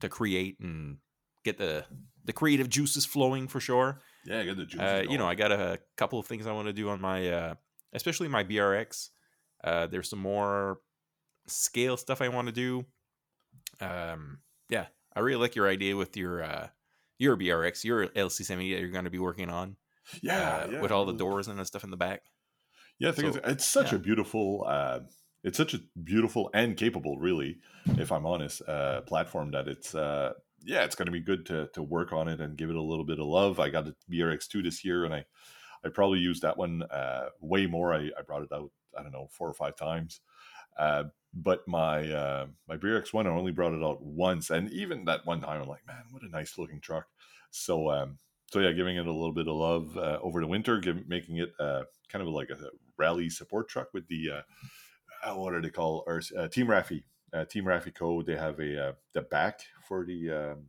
to 0.00 0.08
create 0.08 0.58
and 0.60 0.96
get 1.44 1.58
the 1.58 1.84
the 2.24 2.32
creative 2.32 2.68
juices 2.68 3.04
flowing 3.04 3.48
for 3.48 3.60
sure. 3.60 4.00
Yeah, 4.24 4.42
get 4.44 4.56
the 4.56 4.64
juice. 4.64 4.80
Uh, 4.80 5.04
you 5.08 5.18
know, 5.18 5.26
I 5.26 5.34
got 5.34 5.52
a 5.52 5.78
couple 5.96 6.18
of 6.18 6.26
things 6.26 6.46
I 6.46 6.52
want 6.52 6.66
to 6.66 6.72
do 6.72 6.88
on 6.88 7.00
my, 7.00 7.30
uh, 7.30 7.54
especially 7.92 8.28
my 8.28 8.44
BRX. 8.44 9.08
Uh, 9.62 9.86
there's 9.86 10.10
some 10.10 10.18
more 10.18 10.78
scale 11.46 11.96
stuff 11.96 12.20
I 12.20 12.28
want 12.28 12.46
to 12.48 12.52
do. 12.52 12.84
Um, 13.80 14.38
yeah, 14.68 14.86
I 15.14 15.20
really 15.20 15.40
like 15.40 15.54
your 15.54 15.68
idea 15.68 15.96
with 15.96 16.16
your 16.16 16.42
uh, 16.42 16.68
your 17.18 17.36
BRX, 17.36 17.84
your 17.84 18.08
LC 18.08 18.44
semi 18.44 18.72
that 18.72 18.80
you're 18.80 18.90
going 18.90 19.04
to 19.04 19.10
be 19.10 19.18
working 19.18 19.50
on. 19.50 19.76
yeah, 20.22 20.64
uh, 20.64 20.68
yeah, 20.70 20.80
with 20.80 20.92
all 20.92 21.04
the 21.06 21.12
doors 21.14 21.48
and 21.48 21.58
the 21.58 21.64
stuff 21.64 21.84
in 21.84 21.90
the 21.90 21.96
back. 21.96 22.22
Yeah, 23.00 23.10
I 23.10 23.12
think 23.12 23.28
So, 23.28 23.36
it's, 23.36 23.38
it's 23.48 23.66
such 23.66 23.92
yeah. 23.92 23.96
a 23.96 23.98
beautiful, 23.98 24.64
uh, 24.68 25.00
it's 25.44 25.58
such 25.58 25.74
a 25.74 25.80
beautiful 26.04 26.50
and 26.54 26.76
capable, 26.76 27.18
really, 27.18 27.60
if 27.98 28.12
I'm 28.12 28.26
honest, 28.26 28.62
uh, 28.68 29.02
platform 29.02 29.52
that 29.52 29.68
it's, 29.68 29.94
uh, 29.94 30.34
yeah, 30.64 30.84
it's 30.84 30.96
going 30.96 31.06
to 31.06 31.12
be 31.12 31.20
good 31.20 31.46
to 31.46 31.68
to 31.74 31.82
work 31.82 32.12
on 32.12 32.28
it 32.28 32.40
and 32.40 32.56
give 32.56 32.70
it 32.70 32.76
a 32.76 32.82
little 32.82 33.06
bit 33.06 33.18
of 33.18 33.26
love. 33.26 33.58
I 33.60 33.70
got 33.70 33.88
a 33.88 33.96
BRX2 34.10 34.62
this 34.62 34.84
year, 34.84 35.06
and 35.06 35.14
I 35.14 35.24
I 35.84 35.90
probably 35.90 36.20
used 36.20 36.42
that 36.42 36.58
one 36.58 36.82
uh, 36.82 37.30
way 37.40 37.66
more. 37.66 37.94
I, 37.94 38.10
I 38.18 38.22
brought 38.26 38.42
it 38.42 38.52
out, 38.52 38.72
I 38.98 39.02
don't 39.02 39.12
know, 39.12 39.28
four 39.30 39.48
or 39.48 39.54
five 39.54 39.76
times. 39.76 40.20
Uh, 40.78 41.04
but 41.34 41.66
my 41.68 42.12
uh, 42.12 42.46
my 42.68 42.76
BRX1, 42.76 43.26
I 43.26 43.30
only 43.30 43.52
brought 43.52 43.74
it 43.74 43.82
out 43.84 44.02
once, 44.02 44.50
and 44.50 44.70
even 44.72 45.04
that 45.06 45.26
one 45.26 45.40
time, 45.42 45.62
I'm 45.62 45.68
like, 45.68 45.86
man, 45.86 46.04
what 46.10 46.22
a 46.22 46.28
nice 46.28 46.58
looking 46.58 46.80
truck. 46.80 47.06
So 47.50 47.90
um, 47.90 48.18
so 48.52 48.60
yeah, 48.60 48.72
giving 48.72 48.96
it 48.96 49.06
a 49.06 49.12
little 49.12 49.32
bit 49.32 49.48
of 49.48 49.54
love 49.54 49.96
uh, 49.96 50.18
over 50.22 50.40
the 50.40 50.46
winter, 50.48 50.78
give, 50.78 51.08
making 51.08 51.38
it 51.38 51.52
uh, 51.60 51.84
kind 52.08 52.22
of 52.22 52.28
like 52.28 52.50
a 52.50 52.70
rally 53.00 53.30
support 53.30 53.68
truck 53.68 53.88
with 53.94 54.06
the 54.08 54.22
uh, 55.24 55.30
uh, 55.30 55.34
what 55.34 55.54
are 55.54 55.62
they 55.62 55.70
called? 55.70 56.04
Or 56.06 56.20
uh, 56.38 56.48
Team 56.48 56.66
Raffee, 56.66 57.02
uh, 57.32 57.44
Team 57.44 57.64
Raffee 57.64 57.94
Co. 57.94 58.22
They 58.22 58.36
have 58.36 58.58
a 58.60 58.88
uh, 58.88 58.92
the 59.14 59.22
back 59.22 59.60
for 59.88 60.04
the 60.04 60.30
um, 60.30 60.66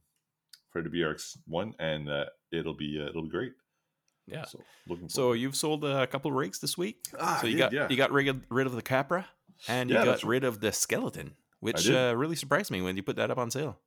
for 0.71 0.81
the 0.81 0.89
BRX 0.89 1.37
one, 1.45 1.73
and 1.79 2.09
uh, 2.09 2.25
it'll 2.51 2.73
be 2.73 2.99
uh, 3.01 3.09
it'll 3.09 3.23
be 3.23 3.29
great. 3.29 3.53
Yeah. 4.27 4.45
So 4.45 4.59
looking. 4.87 5.09
So 5.09 5.33
you've 5.33 5.55
sold 5.55 5.83
a 5.83 6.07
couple 6.07 6.31
of 6.31 6.37
rigs 6.37 6.59
this 6.59 6.77
week. 6.77 7.05
Ah, 7.19 7.39
so 7.41 7.47
you 7.47 7.53
did, 7.53 7.59
got 7.59 7.73
yeah. 7.73 7.87
you 7.89 7.97
got 7.97 8.11
rid 8.11 8.27
of, 8.27 8.41
rid 8.49 8.67
of 8.67 8.73
the 8.73 8.81
Capra, 8.81 9.27
and 9.67 9.89
you 9.89 9.95
Yeah, 9.97 10.05
got 10.05 10.23
rid 10.23 10.43
of 10.43 10.61
the 10.61 10.71
skeleton, 10.71 11.35
which 11.59 11.89
uh, 11.89 12.13
really 12.15 12.35
surprised 12.35 12.71
me 12.71 12.81
when 12.81 12.95
you 12.95 13.03
put 13.03 13.17
that 13.17 13.31
up 13.31 13.37
on 13.37 13.51
sale. 13.51 13.79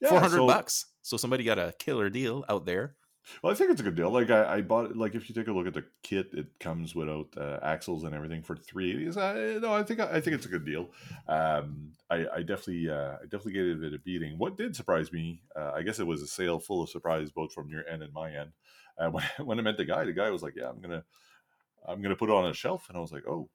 Yeah, 0.00 0.08
Four 0.10 0.20
hundred 0.20 0.36
so- 0.38 0.46
bucks. 0.46 0.86
So 1.02 1.16
somebody 1.16 1.42
got 1.44 1.58
a 1.58 1.74
killer 1.78 2.08
deal 2.10 2.44
out 2.48 2.64
there. 2.64 2.94
Well, 3.42 3.52
I 3.52 3.54
think 3.54 3.70
it's 3.70 3.80
a 3.80 3.84
good 3.84 3.94
deal. 3.94 4.10
Like 4.10 4.30
I, 4.30 4.56
I 4.56 4.60
bought 4.62 4.90
it. 4.90 4.96
Like 4.96 5.14
if 5.14 5.28
you 5.28 5.34
take 5.34 5.48
a 5.48 5.52
look 5.52 5.66
at 5.66 5.74
the 5.74 5.84
kit, 6.02 6.30
it 6.32 6.58
comes 6.58 6.94
without 6.94 7.28
uh, 7.36 7.58
axles 7.62 8.04
and 8.04 8.14
everything 8.14 8.42
for 8.42 8.56
three 8.56 8.90
eighty. 8.92 9.08
I, 9.20 9.58
no, 9.60 9.72
I 9.72 9.82
think 9.84 10.00
I 10.00 10.20
think 10.20 10.34
it's 10.36 10.46
a 10.46 10.50
good 10.50 10.64
deal. 10.64 10.90
Um, 11.28 11.92
I, 12.10 12.26
I 12.34 12.38
definitely 12.42 12.90
uh, 12.90 13.16
I 13.22 13.24
definitely 13.24 13.52
gave 13.52 13.82
it 13.82 13.94
a 13.94 13.98
beating. 13.98 14.38
What 14.38 14.56
did 14.56 14.74
surprise 14.74 15.12
me, 15.12 15.42
uh, 15.54 15.72
I 15.74 15.82
guess 15.82 16.00
it 16.00 16.06
was 16.06 16.22
a 16.22 16.26
sale 16.26 16.58
full 16.58 16.82
of 16.82 16.90
surprise, 16.90 17.30
both 17.30 17.52
from 17.52 17.68
your 17.70 17.86
end 17.88 18.02
and 18.02 18.12
my 18.12 18.32
end. 18.32 18.52
Uh, 18.98 19.08
when 19.10 19.24
when 19.38 19.58
I 19.58 19.62
met 19.62 19.76
the 19.76 19.84
guy, 19.84 20.04
the 20.04 20.12
guy 20.12 20.30
was 20.30 20.42
like, 20.42 20.54
"Yeah, 20.56 20.68
I'm 20.68 20.80
gonna 20.80 21.04
I'm 21.86 22.02
gonna 22.02 22.16
put 22.16 22.30
it 22.30 22.34
on 22.34 22.46
a 22.46 22.54
shelf," 22.54 22.88
and 22.88 22.98
I 22.98 23.00
was 23.00 23.12
like, 23.12 23.26
"Oh, 23.28 23.48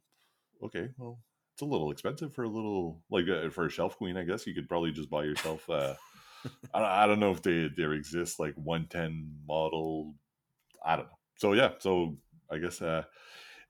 okay, 0.63 0.89
well." 0.97 1.19
It's 1.53 1.63
a 1.63 1.65
little 1.65 1.89
expensive 1.89 2.35
for 2.35 2.43
a 2.43 2.47
little 2.47 3.01
like 3.09 3.27
uh, 3.27 3.49
for 3.49 3.65
a 3.65 3.69
shelf 3.71 3.97
queen. 3.97 4.15
I 4.15 4.23
guess 4.23 4.45
you 4.45 4.53
could 4.53 4.69
probably 4.69 4.91
just 4.91 5.09
buy 5.09 5.23
yourself 5.23 5.67
uh, 5.67 5.95
I, 6.73 6.79
don't- 6.79 6.89
I 6.89 7.07
don't 7.07 7.19
know 7.19 7.31
if 7.31 7.41
they 7.41 7.69
there 7.75 7.93
exists 7.93 8.39
like 8.39 8.53
110 8.55 9.31
model. 9.47 10.15
I 10.85 10.95
don't 10.95 11.05
know. 11.05 11.17
So 11.35 11.53
yeah, 11.53 11.71
so 11.79 12.17
I 12.51 12.57
guess 12.57 12.81
uh, 12.81 13.03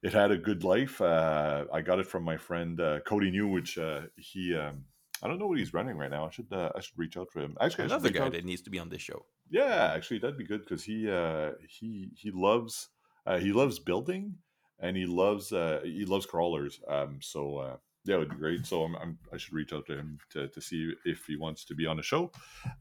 it 0.02 0.12
had 0.12 0.30
a 0.30 0.38
good 0.38 0.64
life. 0.64 1.00
Uh, 1.00 1.64
I 1.72 1.80
got 1.82 1.98
it 1.98 2.06
from 2.06 2.22
my 2.24 2.36
friend 2.36 2.80
uh, 2.80 3.00
Cody 3.00 3.30
New, 3.30 3.48
which 3.48 3.78
uh, 3.78 4.02
he 4.16 4.54
um, 4.56 4.84
I 5.22 5.26
don't 5.28 5.38
know 5.38 5.46
what 5.48 5.58
he's 5.58 5.74
running 5.74 5.96
right 5.96 6.10
now. 6.10 6.26
I 6.26 6.30
should 6.30 6.52
uh, 6.52 6.70
I 6.76 6.80
should 6.80 6.98
reach 6.98 7.16
out 7.16 7.28
to 7.32 7.40
him. 7.40 7.56
Actually, 7.60 7.84
I 7.84 7.86
should 7.88 7.92
Another 7.96 8.10
guy 8.10 8.24
out- 8.26 8.32
that 8.32 8.44
needs 8.44 8.62
to 8.62 8.70
be 8.70 8.78
on 8.78 8.88
this 8.88 9.02
show. 9.02 9.26
yeah, 9.50 9.92
actually, 9.94 10.20
that'd 10.20 10.38
be 10.38 10.44
good 10.46 10.60
because 10.64 10.84
he 10.84 11.10
uh, 11.10 11.52
he 11.68 12.10
he 12.16 12.30
loves 12.30 12.88
uh, 13.26 13.38
he 13.38 13.52
loves 13.52 13.78
building 13.78 14.34
and 14.80 14.96
he 14.96 15.06
loves 15.06 15.52
uh, 15.52 15.80
he 15.82 16.04
loves 16.04 16.24
crawlers. 16.26 16.80
Um, 16.88 17.18
so 17.20 17.56
uh, 17.58 17.76
yeah, 18.04 18.16
it 18.16 18.18
would 18.18 18.30
be 18.30 18.36
great. 18.36 18.66
So 18.66 18.84
I'm, 18.84 18.94
I'm 18.96 19.18
I 19.32 19.36
should 19.36 19.52
reach 19.54 19.72
out 19.72 19.86
to 19.86 19.96
him 19.96 20.18
to, 20.30 20.48
to 20.48 20.60
see 20.60 20.92
if 21.04 21.24
he 21.26 21.36
wants 21.36 21.64
to 21.66 21.74
be 21.74 21.86
on 21.86 21.96
the 21.96 22.02
show, 22.02 22.30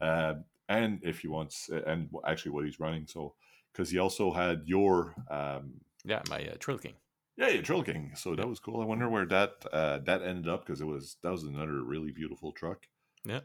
uh, 0.01 0.36
and 0.69 1.00
if 1.03 1.19
he 1.19 1.27
wants 1.27 1.69
and 1.69 2.09
actually 2.25 2.51
what 2.51 2.65
he's 2.65 2.79
running. 2.79 3.05
So 3.07 3.33
because 3.74 3.89
he 3.89 4.00
also 4.00 4.31
had 4.31 4.63
your 4.65 5.15
um, 5.29 5.74
Yeah, 6.05 6.21
my 6.29 6.38
uh, 6.47 6.55
Trill 6.59 6.77
King. 6.79 6.95
yeah, 7.38 7.50
yeah, 7.50 7.62
Drill 7.62 7.83
King. 7.83 8.12
So 8.15 8.36
that 8.36 8.47
was 8.47 8.59
cool. 8.59 8.81
I 8.81 8.86
wonder 8.86 9.09
where 9.09 9.25
that 9.25 9.51
uh, 9.71 10.00
that 10.05 10.21
ended 10.24 10.47
up 10.47 10.65
because 10.65 10.81
it 10.81 10.88
was 10.88 11.17
that 11.24 11.31
was 11.31 11.43
another 11.43 11.83
really 11.83 12.12
beautiful 12.12 12.51
truck. 12.51 12.88
Yeah. 13.25 13.41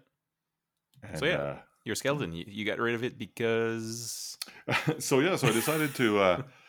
And, 1.03 1.19
So, 1.19 1.25
yeah. 1.27 1.37
uh, 1.37 1.59
Your 1.85 1.97
skeleton, 1.97 2.33
you, 2.33 2.45
you 2.47 2.65
got 2.65 2.79
rid 2.79 2.95
of 2.95 3.03
it 3.03 3.19
because 3.19 4.39
so 4.99 5.21
yeah, 5.21 5.37
so 5.37 5.49
I 5.49 5.53
decided 5.53 5.95
to. 5.97 6.45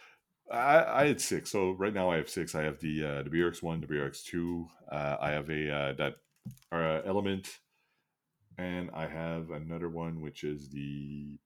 I, 0.54 1.02
I 1.04 1.08
had 1.08 1.22
six. 1.22 1.52
So 1.52 1.72
right 1.72 1.94
now 1.94 2.10
I 2.12 2.18
have 2.18 2.30
six. 2.30 2.56
I 2.56 2.64
have 2.64 2.80
the 2.80 3.04
uh, 3.04 3.24
the 3.24 3.30
BRX 3.30 3.62
one, 3.62 3.82
the 3.82 3.88
BRX 3.88 4.24
two. 4.24 4.68
Uh, 4.92 5.18
I 5.20 5.32
have 5.32 5.50
a 5.50 5.74
uh, 5.74 5.94
that 5.94 6.16
uh, 6.72 7.02
element, 7.06 7.50
and 8.58 8.90
I 8.94 9.08
have 9.08 9.50
another 9.50 9.90
one 9.90 10.22
which 10.22 10.44
is 10.44 10.70
the 10.70 11.40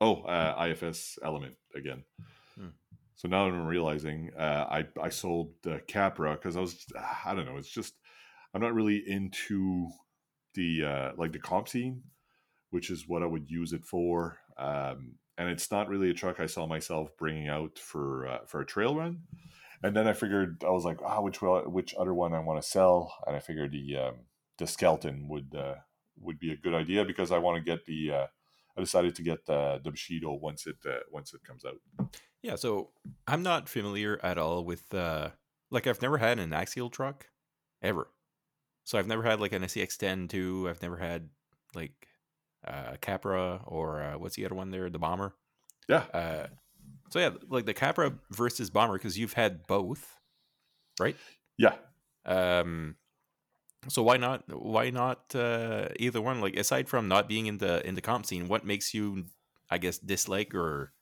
oh 0.00 0.22
uh, 0.22 0.66
IFS 0.68 1.18
element 1.22 1.54
again. 1.74 2.02
Hmm. 2.56 2.68
So 3.14 3.28
now 3.28 3.46
I'm 3.46 3.66
realizing 3.66 4.30
uh, 4.36 4.66
I 4.68 4.86
I 5.00 5.08
sold 5.08 5.52
the 5.62 5.80
Capra 5.86 6.32
because 6.32 6.56
I 6.56 6.60
was 6.60 6.84
I 7.24 7.34
don't 7.34 7.46
know. 7.46 7.56
It's 7.56 7.68
just 7.68 7.94
I'm 8.52 8.62
not 8.62 8.74
really 8.74 9.02
into 9.06 9.88
the 10.54 10.84
uh, 10.84 11.12
like 11.16 11.32
the 11.32 11.38
comp 11.38 11.68
scene, 11.68 12.02
which 12.70 12.90
is 12.90 13.06
what 13.06 13.22
I 13.22 13.26
would 13.26 13.48
use 13.48 13.72
it 13.72 13.84
for. 13.84 14.38
Um, 14.56 15.19
and 15.40 15.48
it's 15.48 15.70
not 15.70 15.88
really 15.88 16.10
a 16.10 16.14
truck 16.14 16.38
I 16.38 16.44
saw 16.44 16.66
myself 16.66 17.16
bringing 17.16 17.48
out 17.48 17.78
for 17.78 18.28
uh, 18.28 18.38
for 18.46 18.60
a 18.60 18.66
trail 18.66 18.94
run. 18.94 19.22
And 19.82 19.96
then 19.96 20.06
I 20.06 20.12
figured 20.12 20.62
I 20.62 20.68
was 20.68 20.84
like, 20.84 20.98
ah, 21.02 21.22
which 21.22 21.40
which 21.40 21.94
other 21.98 22.12
one 22.12 22.34
I 22.34 22.40
want 22.40 22.62
to 22.62 22.68
sell? 22.68 23.14
And 23.26 23.34
I 23.34 23.40
figured 23.40 23.72
the 23.72 23.96
um, 23.96 24.14
the 24.58 24.66
skeleton 24.66 25.28
would 25.28 25.54
uh, 25.56 25.76
would 26.20 26.38
be 26.38 26.52
a 26.52 26.56
good 26.56 26.74
idea 26.74 27.06
because 27.06 27.32
I 27.32 27.38
want 27.38 27.56
to 27.56 27.70
get 27.70 27.86
the. 27.86 28.12
Uh, 28.12 28.26
I 28.76 28.80
decided 28.82 29.14
to 29.14 29.22
get 29.22 29.46
the 29.46 29.80
the 29.82 29.90
Bushido 29.90 30.34
once 30.34 30.66
it 30.66 30.76
uh, 30.86 31.00
once 31.10 31.32
it 31.32 31.42
comes 31.42 31.64
out. 31.64 31.80
yeah. 32.42 32.56
So 32.56 32.90
I'm 33.26 33.42
not 33.42 33.66
familiar 33.66 34.20
at 34.22 34.36
all 34.36 34.62
with 34.62 34.92
uh, 34.92 35.30
like 35.70 35.86
I've 35.86 36.02
never 36.02 36.18
had 36.18 36.38
an 36.38 36.52
axial 36.52 36.90
truck 36.90 37.28
ever. 37.80 38.08
So 38.84 38.98
I've 38.98 39.06
never 39.06 39.22
had 39.22 39.40
like 39.40 39.54
an 39.54 39.62
SCX10 39.62 40.28
too. 40.28 40.66
I've 40.68 40.82
never 40.82 40.98
had 40.98 41.30
like 41.74 42.09
uh, 42.66 42.96
Capra 43.00 43.60
or 43.66 44.02
uh, 44.02 44.18
what's 44.18 44.36
the 44.36 44.44
other 44.46 44.54
one 44.54 44.70
there, 44.70 44.90
the 44.90 44.98
Bomber. 44.98 45.34
Yeah, 45.88 46.04
Uh, 46.14 46.46
so 47.10 47.18
yeah, 47.18 47.30
like 47.48 47.66
the 47.66 47.74
Capra 47.74 48.12
versus 48.30 48.70
Bomber 48.70 48.94
because 48.94 49.18
you've 49.18 49.32
had 49.32 49.66
both, 49.66 50.16
right? 51.00 51.16
yeah. 51.58 51.74
Um, 52.24 52.96
so 53.88 54.02
why 54.02 54.16
not? 54.18 54.44
Why 54.48 54.90
not 54.90 55.34
uh, 55.34 55.88
either 55.98 56.20
one? 56.20 56.40
Like 56.40 56.54
aside 56.56 56.88
from 56.88 57.08
not 57.08 57.28
being 57.28 57.46
in 57.46 57.58
the 57.58 57.84
in 57.86 57.94
the 57.94 58.00
comp 58.02 58.26
scene, 58.26 58.46
what 58.46 58.64
makes 58.64 58.94
you, 58.94 59.24
I 59.70 59.78
guess, 59.78 59.98
dislike 59.98 60.54
or 60.54 60.92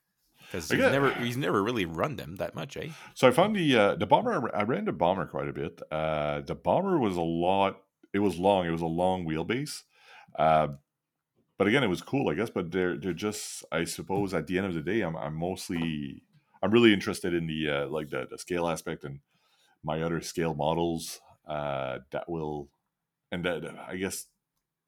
because 0.46 0.70
he's 0.70 0.78
never 0.78 1.14
you've 1.22 1.36
never 1.36 1.62
really 1.62 1.84
run 1.84 2.16
them 2.16 2.36
that 2.36 2.54
much, 2.54 2.76
eh? 2.76 2.88
So 3.14 3.28
I 3.28 3.30
found 3.32 3.56
the 3.56 3.76
uh, 3.76 3.94
the 3.96 4.06
bomber. 4.06 4.54
I 4.56 4.62
ran 4.62 4.84
the 4.86 4.92
bomber 4.92 5.26
quite 5.26 5.48
a 5.48 5.52
bit. 5.52 5.82
Uh, 5.90 6.40
the 6.40 6.54
bomber 6.54 6.98
was 6.98 7.16
a 7.16 7.20
lot. 7.22 7.82
It 8.14 8.20
was 8.20 8.38
long. 8.38 8.64
It 8.66 8.70
was 8.70 8.80
a 8.82 8.86
long 8.86 9.26
wheelbase. 9.26 9.82
Uh, 10.38 10.68
but 11.58 11.66
again, 11.66 11.82
it 11.82 11.88
was 11.88 12.00
cool, 12.00 12.30
I 12.30 12.34
guess. 12.34 12.50
But 12.50 12.70
they're 12.70 12.96
they're 12.96 13.12
just. 13.12 13.64
I 13.70 13.84
suppose 13.84 14.32
at 14.32 14.46
the 14.46 14.58
end 14.58 14.66
of 14.68 14.74
the 14.74 14.80
day, 14.80 15.00
I'm 15.02 15.16
I'm 15.16 15.34
mostly. 15.34 16.22
I'm 16.62 16.70
really 16.70 16.92
interested 16.92 17.34
in 17.34 17.46
the 17.46 17.68
uh, 17.68 17.88
like 17.88 18.10
the, 18.10 18.26
the 18.30 18.38
scale 18.38 18.68
aspect 18.68 19.04
and 19.04 19.20
my 19.84 20.02
other 20.02 20.20
scale 20.20 20.54
models 20.54 21.20
uh, 21.46 21.98
that 22.10 22.28
will, 22.28 22.68
and 23.30 23.44
that 23.44 23.62
I 23.86 23.96
guess, 23.96 24.26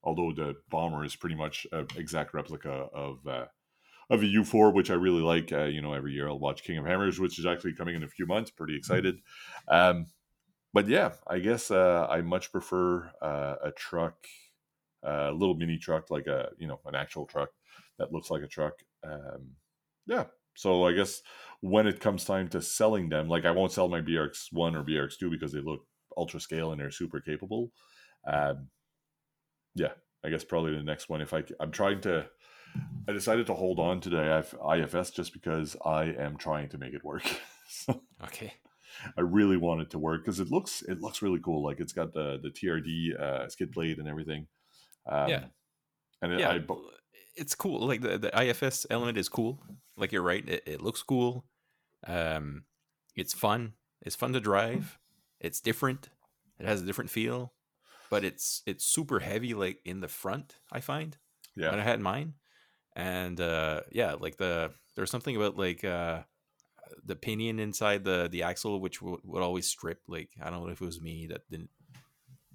although 0.03 0.33
the 0.33 0.57
bomber 0.69 1.05
is 1.05 1.17
pretty 1.17 1.37
much 1.37 1.67
an 1.73 1.87
exact 1.97 2.35
replica 2.35 2.71
of 2.71 3.27
uh, 3.27 3.47
of 4.09 4.23
a 4.23 4.27
U4, 4.27 4.75
which 4.75 4.91
I 4.91 4.95
really 4.95 5.23
like. 5.23 5.53
Uh, 5.53 5.65
you 5.65 5.81
know, 5.81 5.95
every 5.95 6.13
year 6.13 6.29
I'll 6.29 6.39
watch 6.39 6.65
King 6.65 6.79
of 6.79 6.87
Hammers, 6.87 7.21
which 7.21 7.39
is 7.39 7.47
actually 7.47 7.75
coming 7.75 7.95
in 7.95 8.03
a 8.03 8.09
few 8.09 8.27
months. 8.27 8.51
Pretty 8.51 8.77
excited. 8.77 9.21
Um, 9.69 10.07
but 10.73 10.89
yeah, 10.89 11.13
I 11.27 11.39
guess 11.39 11.71
uh, 11.71 12.07
I 12.09 12.21
much 12.21 12.53
prefer 12.53 13.11
uh, 13.21 13.57
a 13.63 13.73
truck, 13.73 14.27
a 15.03 15.33
little 15.33 15.55
mini 15.55 15.79
truck, 15.79 16.11
like 16.11 16.27
a 16.27 16.51
you 16.59 16.67
know 16.67 16.81
an 16.87 16.95
actual 16.95 17.27
truck 17.27 17.51
that 17.99 18.13
looks 18.13 18.31
like 18.31 18.43
a 18.43 18.49
truck. 18.49 18.75
Um, 19.05 19.53
yeah, 20.07 20.25
so 20.57 20.85
I 20.87 20.93
guess 20.93 21.23
when 21.61 21.87
it 21.87 22.01
comes 22.01 22.25
time 22.25 22.49
to 22.49 22.63
selling 22.63 23.09
them, 23.09 23.29
like 23.29 23.45
I 23.45 23.51
won't 23.51 23.73
sell 23.73 23.89
my 23.89 24.01
BRX 24.01 24.47
one 24.53 24.77
or 24.77 24.83
BRX 24.85 25.19
two 25.19 25.31
because 25.31 25.53
they 25.53 25.61
look 25.61 25.81
ultra 26.17 26.41
scale 26.41 26.73
and 26.73 26.81
they're 26.81 26.91
super 26.91 27.21
capable. 27.21 27.73
Um, 28.27 28.69
yeah, 29.75 29.93
I 30.25 30.31
guess 30.31 30.45
probably 30.45 30.75
the 30.75 30.83
next 30.83 31.09
one. 31.09 31.21
If 31.21 31.33
I, 31.33 31.43
I'm 31.61 31.71
trying 31.71 32.01
to, 32.03 32.27
I 33.09 33.13
decided 33.13 33.47
to 33.47 33.55
hold 33.55 33.79
on 33.79 34.01
to 34.03 34.11
the 34.11 34.39
IF, 34.39 34.55
IFS 34.55 35.11
just 35.11 35.33
because 35.33 35.77
I 35.85 36.05
am 36.05 36.37
trying 36.37 36.69
to 36.71 36.79
make 36.79 36.95
it 36.95 37.05
work. 37.05 37.25
so 37.69 38.03
Okay. 38.23 38.53
I 39.17 39.21
really 39.21 39.57
want 39.57 39.83
it 39.83 39.91
to 39.91 39.99
work 39.99 40.25
because 40.25 40.41
it 40.41 40.51
looks, 40.51 40.83
it 40.83 41.01
looks 41.01 41.23
really 41.23 41.41
cool. 41.43 41.65
Like 41.65 41.81
it's 41.81 41.93
got 41.93 42.13
the 42.13 42.39
the 42.43 42.51
TRD 42.51 43.19
uh, 43.19 43.49
skid 43.49 43.73
plate 43.73 43.99
and 43.99 44.09
everything. 44.09 44.47
Um, 45.11 45.29
Yeah. 45.29 45.45
and 46.23 46.33
it, 46.33 46.41
yeah, 46.41 46.51
I, 46.51 46.61
it's 47.37 47.55
cool. 47.55 47.87
Like 47.87 48.01
the, 48.01 48.19
the 48.19 48.43
IFS 48.43 48.87
element 48.91 49.19
is 49.19 49.29
cool. 49.29 49.63
Like 49.97 50.13
you're 50.13 50.23
right, 50.23 50.47
it, 50.49 50.63
it 50.67 50.81
looks 50.81 51.03
cool. 51.03 51.45
Um, 52.07 52.65
it's 53.17 53.35
fun. 53.35 53.75
It's 54.03 54.17
fun 54.17 54.33
to 54.33 54.41
drive. 54.41 54.99
It's 55.41 55.61
different. 55.61 56.09
It 56.59 56.67
has 56.67 56.83
a 56.83 56.87
different 56.87 57.11
feel, 57.11 57.55
but 58.11 58.25
it's 58.25 58.63
it's 58.67 58.85
super 58.87 59.21
heavy. 59.21 59.55
Like 59.55 59.81
in 59.85 60.01
the 60.01 60.09
front, 60.09 60.57
I 60.71 60.81
find 60.81 61.17
yeah, 61.57 61.71
when 61.71 61.81
I 61.81 61.85
had 61.85 62.01
mine, 62.01 62.35
and 62.95 63.41
uh, 63.41 63.83
yeah, 63.91 64.15
like 64.15 64.37
the 64.37 64.73
there's 64.97 65.11
something 65.11 65.37
about 65.37 65.57
like 65.57 65.85
uh, 65.85 66.21
the 67.05 67.17
pinion 67.17 67.59
inside 67.59 68.05
the 68.05 68.29
the 68.31 68.43
axle, 68.43 68.81
which 68.81 69.01
would, 69.01 69.21
would 69.25 69.43
always 69.43 69.67
strip. 69.67 70.01
Like 70.09 70.31
I 70.43 70.51
don't 70.51 70.65
know 70.65 70.73
if 70.73 70.81
it 70.81 70.85
was 70.85 71.01
me 71.01 71.27
that 71.29 71.49
didn't. 71.51 71.71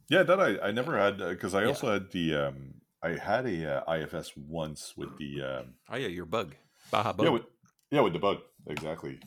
Yeah, 0.09 0.24
that 0.24 0.39
I, 0.39 0.67
I 0.67 0.71
never 0.71 0.97
had 0.97 1.17
because 1.17 1.55
I 1.55 1.62
Yeah. 1.62 1.67
also 1.69 1.91
had 1.93 2.12
the 2.12 2.35
um 2.35 2.75
I 3.01 3.09
had 3.17 3.45
a 3.45 3.77
uh, 3.77 3.93
IFS 3.97 4.31
once 4.35 4.93
with 4.97 5.17
the 5.17 5.41
um 5.41 5.74
Oh 5.89 5.95
yeah, 5.95 6.07
your 6.07 6.25
bug, 6.25 6.55
Baja 6.91 7.13
bug. 7.13 7.25
yeah 7.25 7.31
with 7.31 7.43
yeah 7.91 8.01
with 8.01 8.13
the 8.13 8.19
bug 8.19 8.38
exactly, 8.67 9.19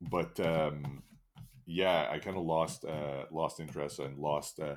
but 0.00 0.38
um 0.40 1.02
yeah 1.66 2.08
I 2.10 2.18
kind 2.18 2.36
of 2.36 2.44
lost 2.44 2.84
uh 2.84 3.24
lost 3.30 3.60
interest 3.60 3.98
and 3.98 4.18
lost 4.18 4.58
uh 4.60 4.76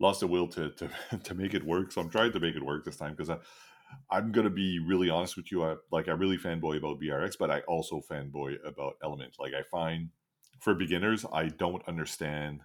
lost 0.00 0.20
the 0.20 0.26
will 0.26 0.48
to 0.48 0.70
to 0.70 0.88
to 1.24 1.34
make 1.34 1.54
it 1.54 1.64
work. 1.64 1.92
So 1.92 2.00
I'm 2.00 2.10
trying 2.10 2.32
to 2.32 2.40
make 2.40 2.54
it 2.56 2.64
work 2.64 2.84
this 2.84 2.96
time 2.96 3.12
because 3.12 3.30
I. 3.30 3.38
I'm 4.10 4.32
gonna 4.32 4.50
be 4.50 4.80
really 4.80 5.08
honest 5.08 5.36
with 5.36 5.52
you. 5.52 5.62
I 5.62 5.76
like 5.92 6.08
I 6.08 6.12
really 6.12 6.38
fanboy 6.38 6.78
about 6.78 7.00
BRX, 7.00 7.36
but 7.38 7.50
I 7.50 7.60
also 7.60 8.00
fanboy 8.10 8.56
about 8.66 8.94
Element. 9.04 9.36
Like 9.38 9.52
I 9.54 9.62
find 9.70 10.08
for 10.60 10.74
beginners, 10.74 11.24
I 11.32 11.44
don't 11.48 11.86
understand 11.86 12.62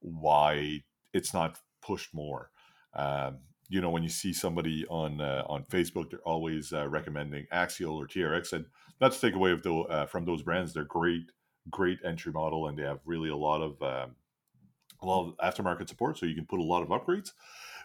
why 0.00 0.82
it's 1.12 1.34
not 1.34 1.58
pushed 1.80 2.14
more. 2.14 2.50
Um, 2.94 3.38
you 3.68 3.80
know, 3.80 3.90
when 3.90 4.02
you 4.02 4.08
see 4.08 4.32
somebody 4.32 4.84
on 4.88 5.20
uh, 5.20 5.44
on 5.46 5.64
Facebook, 5.64 6.10
they're 6.10 6.20
always 6.20 6.72
uh, 6.72 6.88
recommending 6.88 7.46
Axial 7.52 7.96
or 7.96 8.06
TRX, 8.06 8.52
and 8.52 8.66
not 9.00 9.12
to 9.12 9.20
take 9.20 9.34
away 9.34 9.52
of 9.52 9.62
the, 9.62 9.74
uh, 9.74 10.06
from 10.06 10.24
those 10.24 10.42
brands. 10.42 10.74
They're 10.74 10.84
great, 10.84 11.32
great 11.70 11.98
entry 12.04 12.32
model, 12.32 12.66
and 12.66 12.78
they 12.78 12.82
have 12.82 13.00
really 13.06 13.30
a 13.30 13.36
lot 13.36 13.62
of 13.62 13.82
um, 13.82 14.16
a 15.00 15.06
lot 15.06 15.26
of 15.26 15.36
aftermarket 15.38 15.88
support, 15.88 16.18
so 16.18 16.26
you 16.26 16.34
can 16.34 16.46
put 16.46 16.60
a 16.60 16.64
lot 16.64 16.82
of 16.82 16.88
upgrades. 16.88 17.32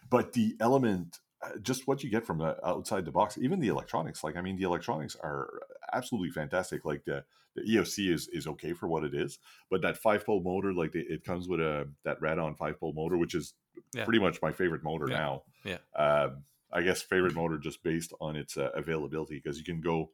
But 0.09 0.33
the 0.33 0.55
Element, 0.59 1.19
just 1.61 1.87
what 1.87 2.03
you 2.03 2.09
get 2.09 2.25
from 2.25 2.39
the 2.39 2.57
outside 2.65 3.05
the 3.05 3.11
box, 3.11 3.37
even 3.37 3.59
the 3.59 3.67
electronics. 3.67 4.23
Like, 4.23 4.35
I 4.35 4.41
mean, 4.41 4.57
the 4.57 4.63
electronics 4.63 5.15
are 5.21 5.49
absolutely 5.93 6.31
fantastic. 6.31 6.83
Like 6.85 7.05
the 7.05 7.23
the 7.55 7.61
ESC 7.63 8.11
is 8.11 8.27
is 8.29 8.47
okay 8.47 8.73
for 8.73 8.87
what 8.87 9.03
it 9.03 9.13
is, 9.15 9.39
but 9.69 9.81
that 9.81 9.97
five 9.97 10.25
pole 10.25 10.41
motor, 10.43 10.73
like 10.73 10.93
it, 10.95 11.07
it 11.09 11.23
comes 11.23 11.47
with 11.47 11.59
a 11.59 11.89
that 12.03 12.19
Radon 12.21 12.57
five 12.57 12.79
pole 12.79 12.93
motor, 12.93 13.17
which 13.17 13.35
is 13.35 13.53
Yeah. 13.93 14.03
pretty 14.05 14.19
much 14.19 14.41
my 14.41 14.51
favorite 14.51 14.83
motor 14.83 15.07
Yeah. 15.09 15.17
now. 15.17 15.43
Yeah. 15.63 15.77
Um, 15.95 16.43
I 16.71 16.81
guess 16.81 17.01
favorite 17.01 17.33
motor 17.35 17.57
just 17.57 17.81
based 17.83 18.13
on 18.19 18.35
its 18.35 18.57
uh, 18.57 18.71
availability 18.75 19.35
because 19.35 19.57
you 19.57 19.63
can 19.63 19.79
go, 19.79 20.11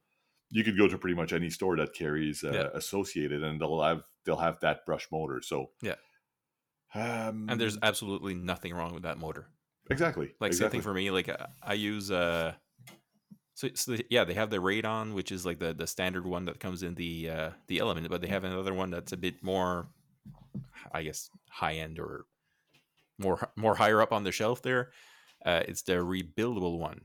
you 0.52 0.64
could 0.64 0.78
go 0.78 0.88
to 0.88 0.98
pretty 0.98 1.16
much 1.16 1.34
any 1.34 1.50
store 1.50 1.76
that 1.78 1.94
carries 1.94 2.44
uh, 2.44 2.52
Yeah. 2.54 2.70
associated, 2.74 3.44
and 3.44 3.60
they'll 3.60 3.82
have 3.82 4.04
they'll 4.26 4.38
have 4.38 4.60
that 4.60 4.86
brush 4.86 5.08
motor. 5.12 5.42
So 5.42 5.72
Yeah. 5.82 5.96
um, 6.94 7.48
and 7.50 7.60
there's 7.60 7.78
absolutely 7.82 8.36
nothing 8.36 8.74
wrong 8.74 8.94
with 8.94 9.04
that 9.04 9.18
motor. 9.18 9.48
Exactly 9.89 10.34
Like 10.39 10.50
exactly. 10.52 10.65
same 10.65 10.72
thing 10.72 10.82
for 10.82 10.93
me. 10.93 11.12
Like 11.12 11.30
I, 11.30 11.48
I 11.62 11.74
use 11.74 12.10
uh, 12.12 12.54
so, 13.56 13.69
so 13.76 13.93
they- 13.96 14.06
yeah, 14.10 14.24
they 14.24 14.34
have 14.34 14.50
the 14.50 14.58
radon, 14.58 15.13
which 15.13 15.32
is 15.32 15.46
like 15.46 15.60
the 15.60 15.74
the 15.74 15.88
standard 15.88 16.26
one 16.26 16.46
that 16.46 16.60
comes 16.60 16.84
in 16.84 16.96
the 16.96 17.30
uh 17.30 17.50
the 17.67 17.80
element, 17.80 18.10
but 18.10 18.22
they 18.22 18.28
have 18.28 18.43
another 18.43 18.74
one 18.74 18.89
that's 18.91 19.12
a 19.12 19.17
bit 19.17 19.43
more, 19.43 19.88
I 20.91 21.04
guess, 21.04 21.30
high 21.50 21.76
end 21.76 22.00
or 22.00 22.26
more 23.19 23.50
more 23.56 23.76
higher 23.76 24.02
up 24.02 24.12
on 24.12 24.24
the 24.24 24.32
shelf. 24.32 24.62
There, 24.62 24.91
uh, 25.46 25.62
it's 25.67 25.84
the 25.84 25.93
rebuildable 25.93 26.80
one. 26.80 27.02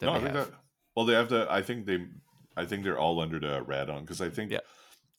No, 0.00 0.12
I 0.12 0.20
think 0.20 0.34
have. 0.34 0.50
that. 0.50 0.54
Well, 0.96 1.04
they 1.06 1.14
have 1.14 1.28
the. 1.28 1.46
I 1.50 1.62
think 1.62 1.86
they. 1.86 2.06
I 2.56 2.64
think 2.64 2.84
they're 2.84 2.98
all 2.98 3.20
under 3.20 3.38
the 3.40 3.64
Radon 3.64 4.02
because 4.02 4.20
I 4.20 4.28
think. 4.30 4.50
Yeah. 4.52 4.60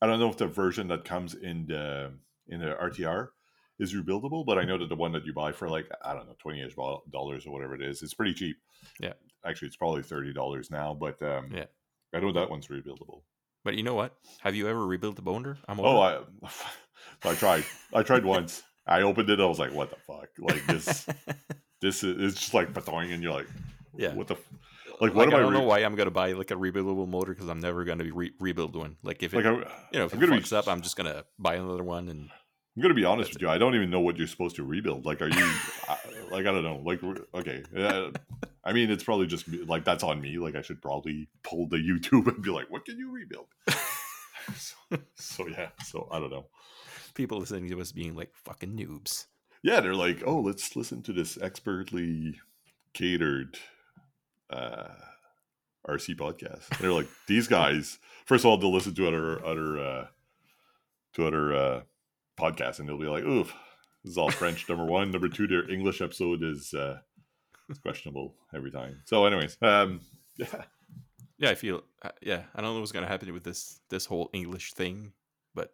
I 0.01 0.07
don't 0.07 0.19
know 0.19 0.29
if 0.29 0.37
the 0.37 0.47
version 0.47 0.87
that 0.87 1.05
comes 1.05 1.35
in 1.35 1.67
the 1.67 2.11
in 2.47 2.59
the 2.59 2.75
RTR 2.81 3.27
is 3.81 3.93
rebuildable, 3.93 4.45
but 4.45 4.57
I 4.57 4.63
know 4.63 4.77
that 4.77 4.87
the 4.87 4.95
one 4.95 5.11
that 5.11 5.25
you 5.25 5.33
buy 5.33 5.51
for 5.51 5.67
like 5.67 5.89
I 6.05 6.13
don't 6.13 6.27
know 6.27 6.35
twenty 6.39 6.61
ish 6.61 6.75
dollars 7.11 7.45
or 7.45 7.51
whatever 7.51 7.75
it 7.75 7.81
is, 7.81 8.01
it's 8.01 8.13
pretty 8.13 8.33
cheap. 8.33 8.55
Yeah. 9.01 9.13
Actually, 9.45 9.67
it's 9.69 9.75
probably 9.77 10.03
thirty 10.03 10.31
dollars 10.33 10.71
now, 10.71 10.93
but 10.93 11.21
um, 11.21 11.51
Yeah. 11.53 11.65
I 12.13 12.19
know 12.19 12.31
that 12.31 12.49
one's 12.49 12.67
rebuildable. 12.67 13.23
But 13.65 13.75
you 13.75 13.83
know 13.83 13.93
what? 13.95 14.15
Have 14.39 14.55
you 14.55 14.67
ever 14.69 14.85
rebuilt 14.85 15.19
a 15.19 15.21
boner? 15.21 15.57
I'm 15.67 15.79
Oh, 15.79 15.99
I, 15.99 16.19
I 17.23 17.35
tried. 17.35 17.63
I 17.93 18.03
tried 18.03 18.23
once. 18.25 18.63
I 18.87 19.01
opened 19.03 19.29
it. 19.29 19.39
I 19.39 19.45
was 19.45 19.59
like, 19.59 19.73
"What 19.73 19.89
the 19.91 19.97
fuck? 19.97 20.29
Like 20.39 20.65
this? 20.67 21.05
this 21.81 22.03
is 22.03 22.15
it's 22.33 22.39
just 22.39 22.53
like 22.53 22.73
batoing, 22.73 23.13
and 23.13 23.21
you're 23.21 23.33
like, 23.33 23.47
Yeah. 23.95 24.13
what 24.15 24.27
the? 24.27 24.33
f- 24.35 24.49
Like, 24.99 25.13
what 25.13 25.27
am 25.27 25.33
I 25.35 25.37
I 25.37 25.41
don't 25.41 25.53
know 25.53 25.59
re- 25.61 25.65
why 25.65 25.79
I'm 25.79 25.95
gonna 25.95 26.11
buy 26.11 26.31
like 26.33 26.49
a 26.51 26.55
rebuildable 26.55 27.07
motor 27.07 27.33
because 27.33 27.47
I'm 27.49 27.59
never 27.59 27.83
gonna 27.83 28.03
be 28.03 28.11
re- 28.11 28.33
rebuild 28.39 28.75
one. 28.75 28.97
Like 29.03 29.21
if 29.23 29.33
it, 29.33 29.37
Like, 29.37 29.45
I, 29.45 29.51
you 29.91 29.99
know, 29.99 30.05
if 30.05 30.13
I'm 30.13 30.21
it 30.21 30.25
gonna 30.27 30.37
be 30.39 30.43
fucks 30.43 30.53
up, 30.57 30.67
I'm 30.67 30.81
just 30.81 30.95
gonna 30.95 31.23
buy 31.39 31.55
another 31.55 31.83
one 31.83 32.09
and 32.09 32.29
I'm 32.75 32.81
gonna 32.81 32.93
be 32.93 33.05
honest 33.05 33.33
with 33.33 33.41
you. 33.41 33.49
I 33.49 33.57
don't 33.57 33.75
even 33.75 33.89
know 33.89 33.99
what 33.99 34.17
you're 34.17 34.27
supposed 34.27 34.55
to 34.55 34.63
rebuild. 34.63 35.05
Like, 35.05 35.21
are 35.21 35.27
you 35.27 35.51
I, 35.89 35.97
like 36.31 36.45
I 36.45 36.51
don't 36.51 36.63
know. 36.63 36.81
Like, 36.83 37.03
okay, 37.33 37.63
uh, 37.75 38.11
I 38.63 38.71
mean, 38.71 38.89
it's 38.89 39.03
probably 39.03 39.27
just 39.27 39.47
like 39.49 39.83
that's 39.83 40.03
on 40.03 40.21
me. 40.21 40.37
Like, 40.37 40.55
I 40.55 40.61
should 40.61 40.81
probably 40.81 41.27
pull 41.43 41.67
the 41.67 41.77
YouTube 41.77 42.27
and 42.27 42.41
be 42.41 42.49
like, 42.49 42.69
what 42.69 42.85
can 42.85 42.97
you 42.97 43.11
rebuild? 43.11 43.47
so, 44.55 44.75
so 45.15 45.47
yeah. 45.47 45.69
So 45.83 46.07
I 46.11 46.19
don't 46.19 46.31
know. 46.31 46.45
people 47.13 47.39
listening 47.39 47.69
to 47.69 47.81
us 47.81 47.91
being 47.91 48.15
like 48.15 48.31
fucking 48.33 48.77
noobs. 48.77 49.25
Yeah, 49.63 49.81
they're 49.81 49.93
like, 49.93 50.23
oh, 50.25 50.39
let's 50.39 50.75
listen 50.75 51.01
to 51.03 51.13
this 51.13 51.37
expertly 51.41 52.39
catered 52.93 53.57
uh 54.49 54.87
RC 55.87 56.15
podcast. 56.15 56.67
They're 56.79 56.93
like, 56.93 57.07
these 57.27 57.47
guys. 57.47 57.99
First 58.25 58.45
of 58.45 58.49
all, 58.51 58.57
they'll 58.57 58.73
listen 58.73 58.95
to 58.95 59.07
other 59.07 59.45
other 59.45 59.79
uh 59.79 60.07
to 61.15 61.27
other 61.27 61.53
uh 61.53 61.81
podcasts, 62.37 62.79
and 62.79 62.87
they'll 62.87 62.97
be 62.99 63.05
like, 63.07 63.23
oof, 63.23 63.53
this 64.03 64.11
is 64.11 64.17
all 64.17 64.31
French. 64.31 64.67
number 64.69 64.85
one, 64.85 65.11
number 65.11 65.29
two, 65.29 65.47
their 65.47 65.69
English 65.69 66.01
episode 66.01 66.43
is 66.43 66.73
uh 66.73 66.99
it's 67.69 67.79
questionable 67.79 68.35
every 68.53 68.71
time. 68.71 69.01
So, 69.05 69.25
anyways, 69.25 69.57
um, 69.61 70.01
yeah, 70.37 70.47
Yeah, 71.37 71.49
I 71.51 71.55
feel 71.55 71.83
uh, 72.01 72.09
yeah. 72.21 72.43
I 72.53 72.61
don't 72.61 72.73
know 72.73 72.79
what's 72.79 72.91
gonna 72.91 73.07
happen 73.07 73.31
with 73.33 73.43
this 73.43 73.79
this 73.89 74.05
whole 74.05 74.29
English 74.33 74.73
thing, 74.73 75.13
but 75.55 75.73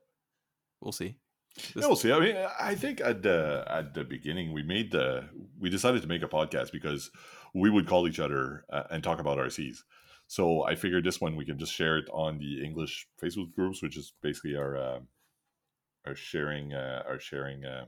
we'll 0.81 0.91
see. 0.91 1.17
This- 1.55 1.81
Yeah, 1.81 1.87
we'll 1.87 1.95
see. 1.95 2.11
I 2.11 2.19
mean, 2.19 2.35
I 2.59 2.75
think 2.75 3.01
at 3.01 3.23
the 3.23 3.63
at 3.67 3.93
the 3.93 4.03
beginning 4.03 4.53
we 4.53 4.61
made 4.63 4.91
the 4.91 5.27
we 5.59 5.69
decided 5.69 6.01
to 6.03 6.07
make 6.07 6.21
a 6.23 6.27
podcast 6.27 6.71
because 6.71 7.09
we 7.55 7.69
would 7.69 7.87
call 7.87 8.07
each 8.07 8.19
other 8.19 8.63
uh, 8.69 8.83
and 8.91 9.03
talk 9.03 9.19
about 9.19 9.39
RCs. 9.39 9.77
So 10.27 10.63
I 10.63 10.75
figured 10.75 11.03
this 11.05 11.19
one 11.21 11.35
we 11.35 11.45
can 11.45 11.57
just 11.57 11.73
share 11.73 11.97
it 11.97 12.07
on 12.11 12.37
the 12.37 12.63
English 12.63 13.07
Facebook 13.21 13.53
groups, 13.55 13.81
which 13.81 13.97
is 13.97 14.13
basically 14.21 14.55
our 14.55 14.77
uh, 14.77 14.99
our 16.07 16.15
sharing 16.15 16.73
uh, 16.73 17.03
our 17.07 17.19
sharing 17.19 17.65
uh, 17.65 17.85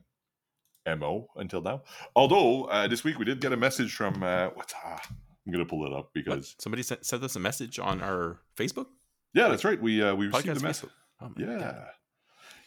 mo 0.98 1.28
until 1.36 1.62
now. 1.62 1.82
Although 2.16 2.66
uh, 2.66 2.88
this 2.88 3.04
week 3.04 3.18
we 3.20 3.26
did 3.26 3.40
get 3.42 3.54
a 3.54 3.58
message 3.58 3.94
from 3.94 4.22
uh, 4.24 4.48
what's 4.54 4.74
ah, 4.84 5.02
I'm 5.46 5.52
gonna 5.54 5.66
pull 5.66 5.86
it 5.86 5.94
up 5.94 6.06
What? 6.06 6.14
because 6.14 6.56
somebody 6.60 6.84
sent, 6.84 7.06
sent 7.06 7.24
us 7.24 7.36
a 7.36 7.40
message 7.40 7.80
on 7.80 8.02
our 8.02 8.40
Facebook 8.58 8.88
yeah, 9.34 9.48
that's 9.48 9.64
right. 9.64 9.80
We 9.80 10.02
uh, 10.02 10.16
we 10.16 10.28
received 10.28 10.58
a 10.58 10.60
message. 10.60 10.90
Oh 11.22 11.32
Yeah, 11.38 11.60
God. 11.60 11.86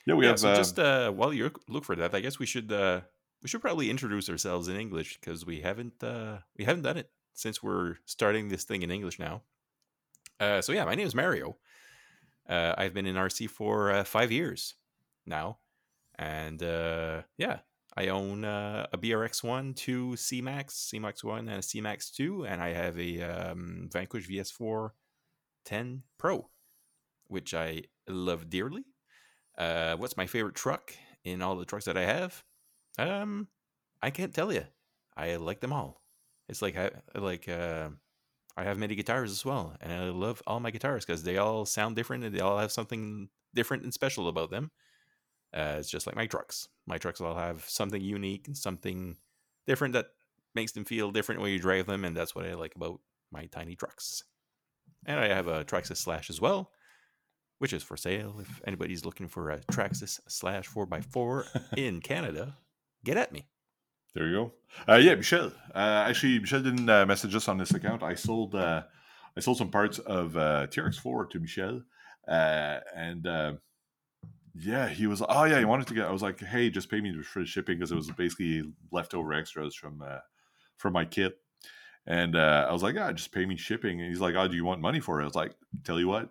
yeah, 0.07 0.15
we 0.15 0.25
yeah. 0.25 0.31
have 0.31 0.39
so 0.39 0.51
uh, 0.51 0.57
just 0.57 0.79
uh, 0.79 1.11
while 1.11 1.33
you 1.33 1.51
look 1.69 1.85
for 1.85 1.97
that, 1.97 2.15
I 2.15 2.21
guess 2.21 2.39
we 2.39 2.47
should 2.47 2.71
uh, 2.71 3.01
we 3.43 3.49
should 3.49 3.61
probably 3.61 3.91
introduce 3.91 4.31
ourselves 4.31 4.69
in 4.69 4.77
English 4.77 5.19
because 5.19 5.45
we 5.45 5.61
haven't 5.63 6.03
uh, 6.05 6.39
we 6.57 6.65
haven't 6.65 6.83
done 6.85 6.97
it 6.97 7.11
since 7.35 7.63
we're 7.63 7.97
starting 8.05 8.49
this 8.49 8.65
thing 8.65 8.83
in 8.83 8.91
English 8.91 9.19
now. 9.19 9.43
Uh, 10.39 10.61
so 10.61 10.73
yeah, 10.73 10.85
my 10.85 10.95
name 10.95 11.07
is 11.07 11.15
Mario. 11.15 11.57
Uh, 12.49 12.75
I've 12.79 12.95
been 12.95 13.07
in 13.07 13.17
RC 13.17 13.51
for 13.51 13.91
uh, 13.93 14.05
five 14.05 14.31
years 14.31 14.75
now, 15.27 15.59
and 16.19 16.63
uh, 16.63 17.23
yeah, 17.39 17.59
I 17.97 18.09
own 18.09 18.45
uh, 18.45 18.87
a 18.93 18.99
BRX 18.99 19.43
one, 19.43 19.75
two 19.75 20.17
C 20.17 20.41
Max, 20.41 20.75
C 20.75 20.99
Max 20.99 21.23
one, 21.23 21.49
and 21.49 21.59
a 21.59 21.63
C 21.63 21.81
Max 21.81 22.11
two, 22.11 22.47
and 22.47 22.63
I 22.63 22.73
have 22.73 22.99
a 22.99 23.23
um, 23.23 23.89
Vanquish 23.93 24.29
VS4 24.29 24.91
10 25.65 26.03
Pro, 26.19 26.49
which 27.27 27.55
I 27.55 27.83
love 28.09 28.49
dearly. 28.49 28.85
Uh, 29.59 29.97
what's 29.97 30.17
my 30.17 30.27
favorite 30.27 30.55
truck 30.55 30.95
in 31.25 31.43
all 31.43 31.57
the 31.57 31.65
trucks 31.65 31.85
that 31.85 31.97
I 31.97 32.05
have? 32.05 32.43
Um, 32.99 33.49
I 34.03 34.11
can't 34.11 34.35
tell 34.35 34.53
you. 34.53 34.65
I 35.17 35.37
like 35.37 35.61
them 35.61 35.73
all. 35.73 36.01
It's 36.49 36.63
like 36.63 36.77
I 36.77 36.91
like 37.15 37.49
uh, 37.49 37.91
I 38.57 38.65
have 38.65 38.79
many 38.79 38.95
guitars 38.95 39.31
as 39.31 39.45
well, 39.45 39.77
and 39.81 39.93
I 39.93 40.09
love 40.09 40.43
all 40.47 40.61
my 40.61 40.71
guitars 40.71 41.05
because 41.05 41.23
they 41.23 41.37
all 41.37 41.65
sound 41.67 41.97
different 41.97 42.25
and 42.25 42.35
they 42.35 42.41
all 42.41 42.59
have 42.59 42.73
something 42.73 43.29
different 43.55 43.83
and 43.85 43.93
special 43.93 44.29
about 44.29 44.51
them. 44.51 44.71
Uh, 45.55 45.77
it's 45.79 45.91
just 45.91 46.07
like 46.07 46.17
my 46.17 46.27
trucks. 46.27 46.69
My 46.87 46.99
trucks 46.99 47.21
all 47.21 47.37
have 47.37 47.69
something 47.69 48.01
unique 48.01 48.47
and 48.47 48.57
something 48.57 49.17
different 49.67 49.95
that 49.95 50.07
makes 50.55 50.73
them 50.73 50.85
feel 50.85 51.11
different 51.11 51.41
when 51.41 51.53
you 51.53 51.59
drive 51.59 51.87
them, 51.87 52.05
and 52.05 52.17
that's 52.17 52.35
what 52.35 52.47
I 52.47 52.55
like 52.55 52.75
about 52.75 53.01
my 53.31 53.47
tiny 53.47 53.75
trucks. 53.75 54.23
And 55.07 55.19
I 55.19 55.29
have 55.29 55.49
a 55.49 55.65
Traxxas 55.65 55.97
Slash 55.99 56.31
as 56.31 56.41
well, 56.41 56.71
which 57.59 57.73
is 57.73 57.83
for 57.83 57.97
sale. 57.97 58.37
If 58.41 58.61
anybody's 58.67 59.05
looking 59.05 59.29
for 59.29 59.51
a 59.51 59.61
Traxxas 59.61 60.21
Slash 60.29 60.69
4x4 60.69 61.63
in 61.77 62.01
Canada, 62.01 62.57
get 63.05 63.17
at 63.17 63.33
me. 63.33 63.47
There 64.15 64.27
you 64.27 64.35
go. 64.35 64.53
Uh, 64.93 64.97
yeah, 64.97 65.15
Michel. 65.15 65.53
Uh, 65.75 66.05
actually, 66.07 66.39
Michel 66.39 66.63
didn't 66.63 66.89
uh, 66.89 67.07
message 67.07 67.35
us 67.35 67.49
on 67.49 67.57
this 67.57 67.73
account. 67.73 68.03
I 68.03 68.15
sold 68.15 68.55
uh, 68.55 68.83
I 69.37 69.41
sold 69.41 69.57
some 69.57 69.71
parts 69.71 69.99
of 70.01 70.37
uh, 70.37 70.67
TRX4 70.69 71.31
to 71.31 71.41
Michel, 71.41 71.83
uh, 72.29 72.81
and 72.95 73.27
uh, 73.27 73.53
yeah, 74.55 74.89
he 74.89 75.07
was. 75.07 75.23
Oh 75.27 75.45
yeah, 75.45 75.59
he 75.59 75.65
wanted 75.65 75.87
to 75.89 75.95
get. 75.95 76.07
I 76.07 76.13
was 76.13 76.23
like, 76.23 76.41
hey, 76.41 76.71
just 76.71 76.91
pay 76.91 77.01
me 77.01 77.23
for 77.23 77.41
the 77.41 77.47
shipping 77.47 77.79
because 77.79 77.93
it 77.93 77.97
was 77.97 78.11
basically 78.11 78.63
leftover 78.91 79.33
extras 79.33 79.75
from 79.75 80.03
uh, 80.03 80.19
from 80.77 80.93
my 80.93 81.05
kit. 81.05 81.39
And 82.07 82.37
uh, 82.37 82.67
I 82.69 82.73
was 82.73 82.83
like, 82.83 82.97
yeah, 82.97 83.13
just 83.13 83.33
pay 83.33 83.47
me 83.47 83.57
shipping. 83.57 84.01
And 84.01 84.11
he's 84.11 84.21
like, 84.21 84.35
oh, 84.35 84.49
do 84.49 84.57
you 84.57 84.65
want 84.65 84.81
money 84.81 85.01
for 85.01 85.21
it? 85.21 85.23
I 85.23 85.27
was 85.27 85.37
like, 85.37 85.55
tell 85.85 86.01
you 86.01 86.09
what, 86.09 86.31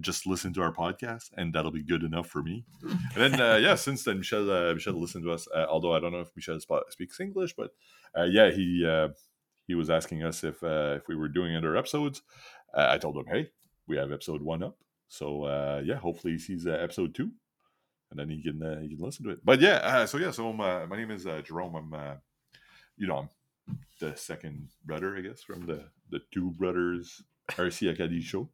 just 0.00 0.26
listen 0.26 0.54
to 0.54 0.62
our 0.62 0.72
podcast, 0.72 1.30
and 1.36 1.52
that'll 1.52 1.70
be 1.70 1.82
good 1.82 2.02
enough 2.02 2.26
for 2.26 2.42
me. 2.42 2.64
And 3.14 3.34
then, 3.34 3.40
uh, 3.40 3.56
yeah, 3.56 3.74
since 3.76 4.04
then, 4.04 4.18
Michel 4.18 4.50
uh, 4.50 4.74
Michel 4.74 5.00
listened 5.00 5.24
to 5.24 5.32
us. 5.32 5.46
Uh, 5.54 5.66
although 5.68 5.94
I 5.94 6.00
don't 6.00 6.12
know 6.12 6.20
if 6.20 6.30
Michel 6.34 6.58
sp- 6.58 6.88
speaks 6.88 7.20
English, 7.20 7.54
but 7.54 7.70
uh, 8.18 8.24
yeah, 8.24 8.50
he 8.50 8.86
uh, 8.86 9.08
he 9.66 9.74
was 9.74 9.90
asking 9.90 10.22
us 10.22 10.44
if 10.44 10.62
uh, 10.62 10.94
if 10.96 11.08
we 11.08 11.16
were 11.16 11.28
doing 11.28 11.56
other 11.56 11.76
episodes. 11.76 12.22
Uh, 12.74 12.86
I 12.88 12.98
told 12.98 13.16
him, 13.16 13.26
hey, 13.26 13.50
we 13.86 13.96
have 13.98 14.10
episode 14.12 14.42
one 14.42 14.62
up. 14.62 14.78
So 15.08 15.44
uh, 15.44 15.82
yeah, 15.84 15.96
hopefully 15.96 16.34
he 16.34 16.38
sees 16.38 16.66
uh, 16.66 16.70
episode 16.70 17.14
two, 17.14 17.32
and 18.12 18.20
then 18.20 18.28
he 18.28 18.42
can 18.42 18.62
uh, 18.62 18.78
he 18.80 18.88
can 18.88 18.98
listen 18.98 19.24
to 19.24 19.30
it. 19.30 19.44
But 19.44 19.60
yeah, 19.60 19.76
uh, 19.76 20.06
so 20.06 20.18
yeah, 20.18 20.30
so 20.30 20.50
um, 20.50 20.60
uh, 20.60 20.86
my 20.86 20.96
name 20.96 21.10
is 21.10 21.26
uh, 21.26 21.40
Jerome. 21.42 21.74
I'm 21.74 21.94
uh, 21.94 22.14
you 22.96 23.06
know 23.06 23.16
I'm 23.68 23.78
the 24.00 24.14
second 24.16 24.68
brother, 24.84 25.16
I 25.16 25.22
guess, 25.22 25.42
from 25.42 25.66
the 25.66 25.84
the 26.10 26.20
two 26.30 26.52
brothers 26.52 27.22
RC 27.50 27.90
Acadie 27.90 28.20
show. 28.20 28.50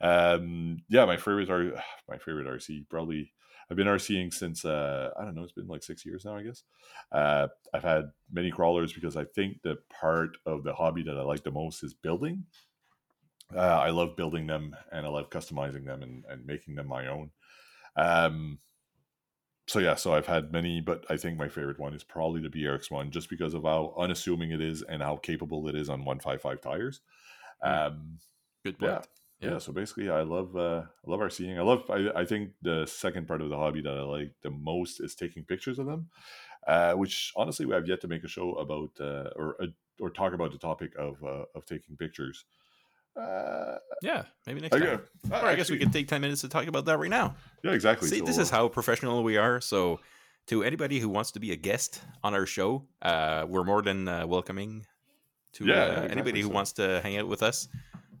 Um, 0.00 0.78
yeah, 0.88 1.04
my 1.04 1.16
favorite 1.16 1.50
are 1.50 1.72
my 2.08 2.18
favorite 2.18 2.46
RC 2.46 2.88
probably. 2.88 3.30
I've 3.70 3.78
been 3.78 3.86
RCing 3.86 4.32
since 4.32 4.66
uh, 4.66 5.10
I 5.18 5.24
don't 5.24 5.34
know. 5.34 5.42
It's 5.42 5.52
been 5.52 5.68
like 5.68 5.82
six 5.82 6.04
years 6.04 6.26
now, 6.26 6.36
I 6.36 6.42
guess. 6.42 6.64
I've 7.12 7.82
had 7.82 8.10
many 8.30 8.50
crawlers 8.50 8.92
because 8.92 9.16
I 9.16 9.24
think 9.24 9.62
the 9.62 9.78
part 9.88 10.36
of 10.44 10.64
the 10.64 10.74
hobby 10.74 11.02
that 11.04 11.16
I 11.16 11.22
like 11.22 11.44
the 11.44 11.50
most 11.50 11.82
is 11.82 11.94
building. 11.94 12.44
I 13.56 13.88
love 13.88 14.16
building 14.16 14.46
them 14.46 14.76
and 14.92 15.06
I 15.06 15.08
love 15.08 15.30
customizing 15.30 15.86
them 15.86 16.02
and, 16.02 16.24
and 16.28 16.44
making 16.44 16.74
them 16.74 16.88
my 16.88 17.06
own. 17.06 17.30
Um, 17.96 18.58
so 19.66 19.78
yeah, 19.78 19.94
so 19.94 20.12
I've 20.14 20.26
had 20.26 20.52
many, 20.52 20.80
but 20.80 21.04
I 21.08 21.16
think 21.16 21.38
my 21.38 21.48
favorite 21.48 21.78
one 21.78 21.94
is 21.94 22.04
probably 22.04 22.40
the 22.40 22.50
BRX 22.50 22.90
one, 22.90 23.10
just 23.10 23.30
because 23.30 23.54
of 23.54 23.62
how 23.64 23.94
unassuming 23.98 24.50
it 24.50 24.60
is 24.60 24.82
and 24.82 25.02
how 25.02 25.16
capable 25.16 25.68
it 25.68 25.74
is 25.74 25.88
on 25.88 26.04
155 26.04 26.60
tires. 26.60 27.00
Um, 27.62 28.18
Good 28.64 28.78
yeah, 28.80 29.00
point. 29.00 29.08
yeah. 29.40 29.52
Yeah. 29.52 29.58
So 29.58 29.72
basically, 29.72 30.10
I 30.10 30.22
love 30.22 30.56
uh, 30.56 30.84
I 31.06 31.10
love 31.10 31.20
RCing. 31.20 31.58
I 31.58 31.62
love. 31.62 31.90
I, 31.90 32.20
I 32.20 32.24
think 32.24 32.52
the 32.62 32.86
second 32.86 33.28
part 33.28 33.42
of 33.42 33.50
the 33.50 33.56
hobby 33.56 33.82
that 33.82 33.98
I 33.98 34.02
like 34.02 34.32
the 34.42 34.50
most 34.50 35.00
is 35.00 35.14
taking 35.14 35.44
pictures 35.44 35.78
of 35.78 35.86
them, 35.86 36.10
uh, 36.66 36.94
which 36.94 37.32
honestly 37.36 37.66
we 37.66 37.74
have 37.74 37.88
yet 37.88 38.00
to 38.02 38.08
make 38.08 38.24
a 38.24 38.28
show 38.28 38.54
about 38.54 38.90
uh, 39.00 39.30
or 39.36 39.56
uh, 39.62 39.66
or 40.00 40.10
talk 40.10 40.34
about 40.34 40.52
the 40.52 40.58
topic 40.58 40.92
of 40.98 41.22
uh, 41.24 41.44
of 41.54 41.66
taking 41.66 41.96
pictures. 41.96 42.44
Uh, 43.16 43.76
Yeah, 44.02 44.24
maybe 44.46 44.60
next 44.60 44.74
okay. 44.76 44.86
time. 44.86 45.00
Or 45.30 45.36
I 45.36 45.54
guess 45.54 45.70
we 45.70 45.76
Actually, 45.76 45.78
could 45.78 45.92
take 45.92 46.08
10 46.08 46.20
minutes 46.20 46.40
to 46.42 46.48
talk 46.48 46.66
about 46.66 46.84
that 46.86 46.98
right 46.98 47.10
now. 47.10 47.36
Yeah, 47.62 47.72
exactly. 47.72 48.08
See, 48.08 48.18
So, 48.18 48.24
this 48.24 48.38
is 48.38 48.52
uh, 48.52 48.56
how 48.56 48.68
professional 48.68 49.22
we 49.22 49.36
are. 49.36 49.60
So, 49.60 50.00
to 50.48 50.62
anybody 50.62 50.98
who 51.00 51.08
wants 51.08 51.30
to 51.32 51.40
be 51.40 51.52
a 51.52 51.56
guest 51.56 52.00
on 52.22 52.34
our 52.34 52.44
show, 52.46 52.86
uh, 53.02 53.46
we're 53.48 53.64
more 53.64 53.82
than 53.82 54.08
uh, 54.08 54.26
welcoming 54.26 54.84
to 55.54 55.64
Yeah, 55.64 55.74
uh, 55.74 55.86
exactly 55.86 56.10
anybody 56.10 56.40
who 56.42 56.48
so. 56.48 56.54
wants 56.54 56.72
to 56.72 57.00
hang 57.02 57.16
out 57.16 57.28
with 57.28 57.42
us. 57.42 57.68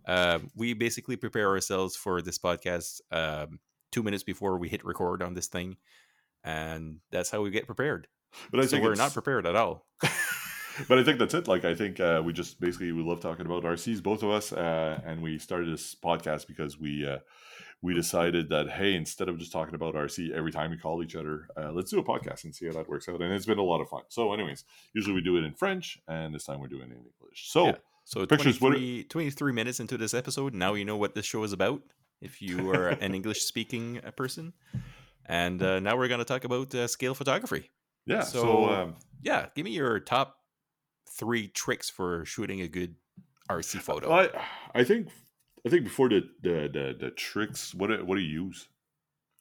Uh, 0.06 0.38
we 0.54 0.74
basically 0.74 1.16
prepare 1.16 1.48
ourselves 1.50 1.96
for 1.96 2.22
this 2.22 2.38
podcast 2.38 3.00
um, 3.10 3.58
two 3.90 4.02
minutes 4.02 4.22
before 4.22 4.58
we 4.58 4.68
hit 4.68 4.84
record 4.84 5.22
on 5.22 5.34
this 5.34 5.48
thing. 5.48 5.76
And 6.44 6.98
that's 7.10 7.30
how 7.30 7.40
we 7.42 7.50
get 7.50 7.66
prepared. 7.66 8.06
but 8.50 8.60
I 8.60 8.64
So, 8.64 8.70
think 8.72 8.84
we're 8.84 8.94
not 8.94 9.12
prepared 9.12 9.46
at 9.46 9.56
all. 9.56 9.86
but 10.88 10.98
I 10.98 11.04
think 11.04 11.18
that's 11.18 11.34
it. 11.34 11.48
Like 11.48 11.64
I 11.64 11.74
think 11.74 12.00
uh, 12.00 12.22
we 12.24 12.32
just 12.32 12.60
basically 12.60 12.92
we 12.92 13.02
love 13.02 13.20
talking 13.20 13.46
about 13.46 13.62
RCs, 13.64 14.02
both 14.02 14.22
of 14.22 14.30
us, 14.30 14.52
uh, 14.52 15.00
and 15.04 15.22
we 15.22 15.38
started 15.38 15.72
this 15.72 15.94
podcast 15.94 16.46
because 16.46 16.78
we 16.78 17.06
uh, 17.06 17.18
we 17.82 17.94
decided 17.94 18.48
that 18.50 18.70
hey, 18.70 18.94
instead 18.94 19.28
of 19.28 19.38
just 19.38 19.52
talking 19.52 19.74
about 19.74 19.94
RC 19.94 20.32
every 20.32 20.52
time 20.52 20.70
we 20.70 20.76
call 20.78 21.02
each 21.02 21.16
other, 21.16 21.48
uh, 21.56 21.70
let's 21.72 21.90
do 21.90 21.98
a 21.98 22.04
podcast 22.04 22.44
and 22.44 22.54
see 22.54 22.66
how 22.66 22.72
that 22.72 22.88
works 22.88 23.08
out. 23.08 23.20
And 23.20 23.32
it's 23.32 23.46
been 23.46 23.58
a 23.58 23.62
lot 23.62 23.80
of 23.80 23.88
fun. 23.88 24.02
So, 24.08 24.32
anyways, 24.32 24.64
usually 24.94 25.14
we 25.14 25.20
do 25.22 25.36
it 25.36 25.44
in 25.44 25.54
French, 25.54 25.98
and 26.08 26.34
this 26.34 26.44
time 26.44 26.60
we're 26.60 26.68
doing 26.68 26.82
it 26.90 26.92
in 26.92 27.04
English. 27.20 27.50
So. 27.50 27.66
Yeah. 27.66 27.76
So 28.06 28.26
Pictures, 28.26 28.60
what- 28.60 28.72
23, 28.72 29.04
23 29.04 29.52
minutes 29.54 29.80
into 29.80 29.96
this 29.96 30.12
episode, 30.12 30.52
now 30.52 30.74
you 30.74 30.84
know 30.84 30.98
what 30.98 31.14
this 31.14 31.24
show 31.24 31.42
is 31.42 31.54
about. 31.54 31.80
If 32.20 32.42
you 32.42 32.70
are 32.70 32.88
an 32.88 33.14
English 33.18 33.40
speaking 33.44 33.98
person, 34.14 34.52
and 35.24 35.62
uh, 35.62 35.80
now 35.80 35.96
we're 35.96 36.08
going 36.08 36.18
to 36.18 36.24
talk 36.26 36.44
about 36.44 36.74
uh, 36.74 36.86
scale 36.86 37.14
photography. 37.14 37.70
Yeah. 38.04 38.20
So, 38.20 38.42
So- 38.42 38.64
um, 38.68 38.96
Yeah, 39.22 39.46
give 39.56 39.64
me 39.64 39.70
your 39.70 40.00
top 40.00 40.36
three 41.14 41.48
tricks 41.48 41.88
for 41.88 42.24
shooting 42.24 42.60
a 42.60 42.68
good 42.68 42.96
RC 43.50 43.80
photo. 43.80 44.12
I 44.12 44.30
I 44.74 44.84
think 44.84 45.08
I 45.66 45.70
think 45.70 45.84
before 45.84 46.08
the 46.08 46.28
the 46.42 46.68
the, 46.72 46.96
the 46.98 47.10
tricks, 47.10 47.74
what 47.74 47.88
do, 47.88 48.04
what 48.04 48.16
do 48.16 48.20
you 48.20 48.44
use? 48.44 48.68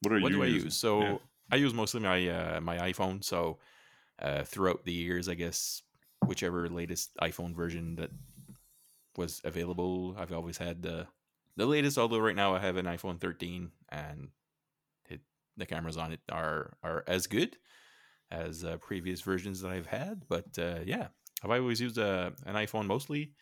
What 0.01 0.13
are 0.13 0.19
what 0.19 0.31
you 0.31 0.37
do 0.37 0.43
I 0.43 0.47
use? 0.47 0.75
So 0.75 1.01
Yeah. 1.01 1.17
I 1.51 1.55
use 1.57 1.73
mostly 1.73 2.01
my 2.01 2.27
uh, 2.27 2.61
my 2.61 2.77
iPhone. 2.77 3.23
So 3.23 3.59
uh, 4.21 4.43
throughout 4.43 4.85
the 4.85 4.93
years, 4.93 5.27
I 5.27 5.33
guess 5.33 5.81
whichever 6.25 6.69
latest 6.69 7.15
iPhone 7.21 7.55
version 7.55 7.95
that 7.95 8.11
was 9.17 9.41
available, 9.43 10.15
I've 10.17 10.31
always 10.31 10.57
had 10.57 10.81
the 10.81 11.07
the 11.55 11.65
latest. 11.65 11.97
Although 11.97 12.19
right 12.19 12.35
now 12.35 12.55
I 12.55 12.59
have 12.59 12.77
an 12.77 12.85
iPhone 12.85 13.19
13, 13.19 13.71
and 13.89 14.29
it, 15.09 15.21
the 15.57 15.65
cameras 15.65 15.97
on 15.97 16.13
it 16.13 16.21
are 16.31 16.73
are 16.83 17.03
as 17.07 17.27
good 17.27 17.57
as 18.31 18.63
uh, 18.63 18.77
previous 18.77 19.21
versions 19.21 19.61
that 19.61 19.71
I've 19.71 19.87
had. 19.87 20.23
But 20.27 20.57
uh, 20.57 20.79
yeah, 20.85 21.07
I've 21.43 21.51
always 21.61 21.81
used 21.81 21.97
uh, 21.99 22.31
an 22.45 22.55
iPhone 22.55 22.87
mostly 22.87 23.33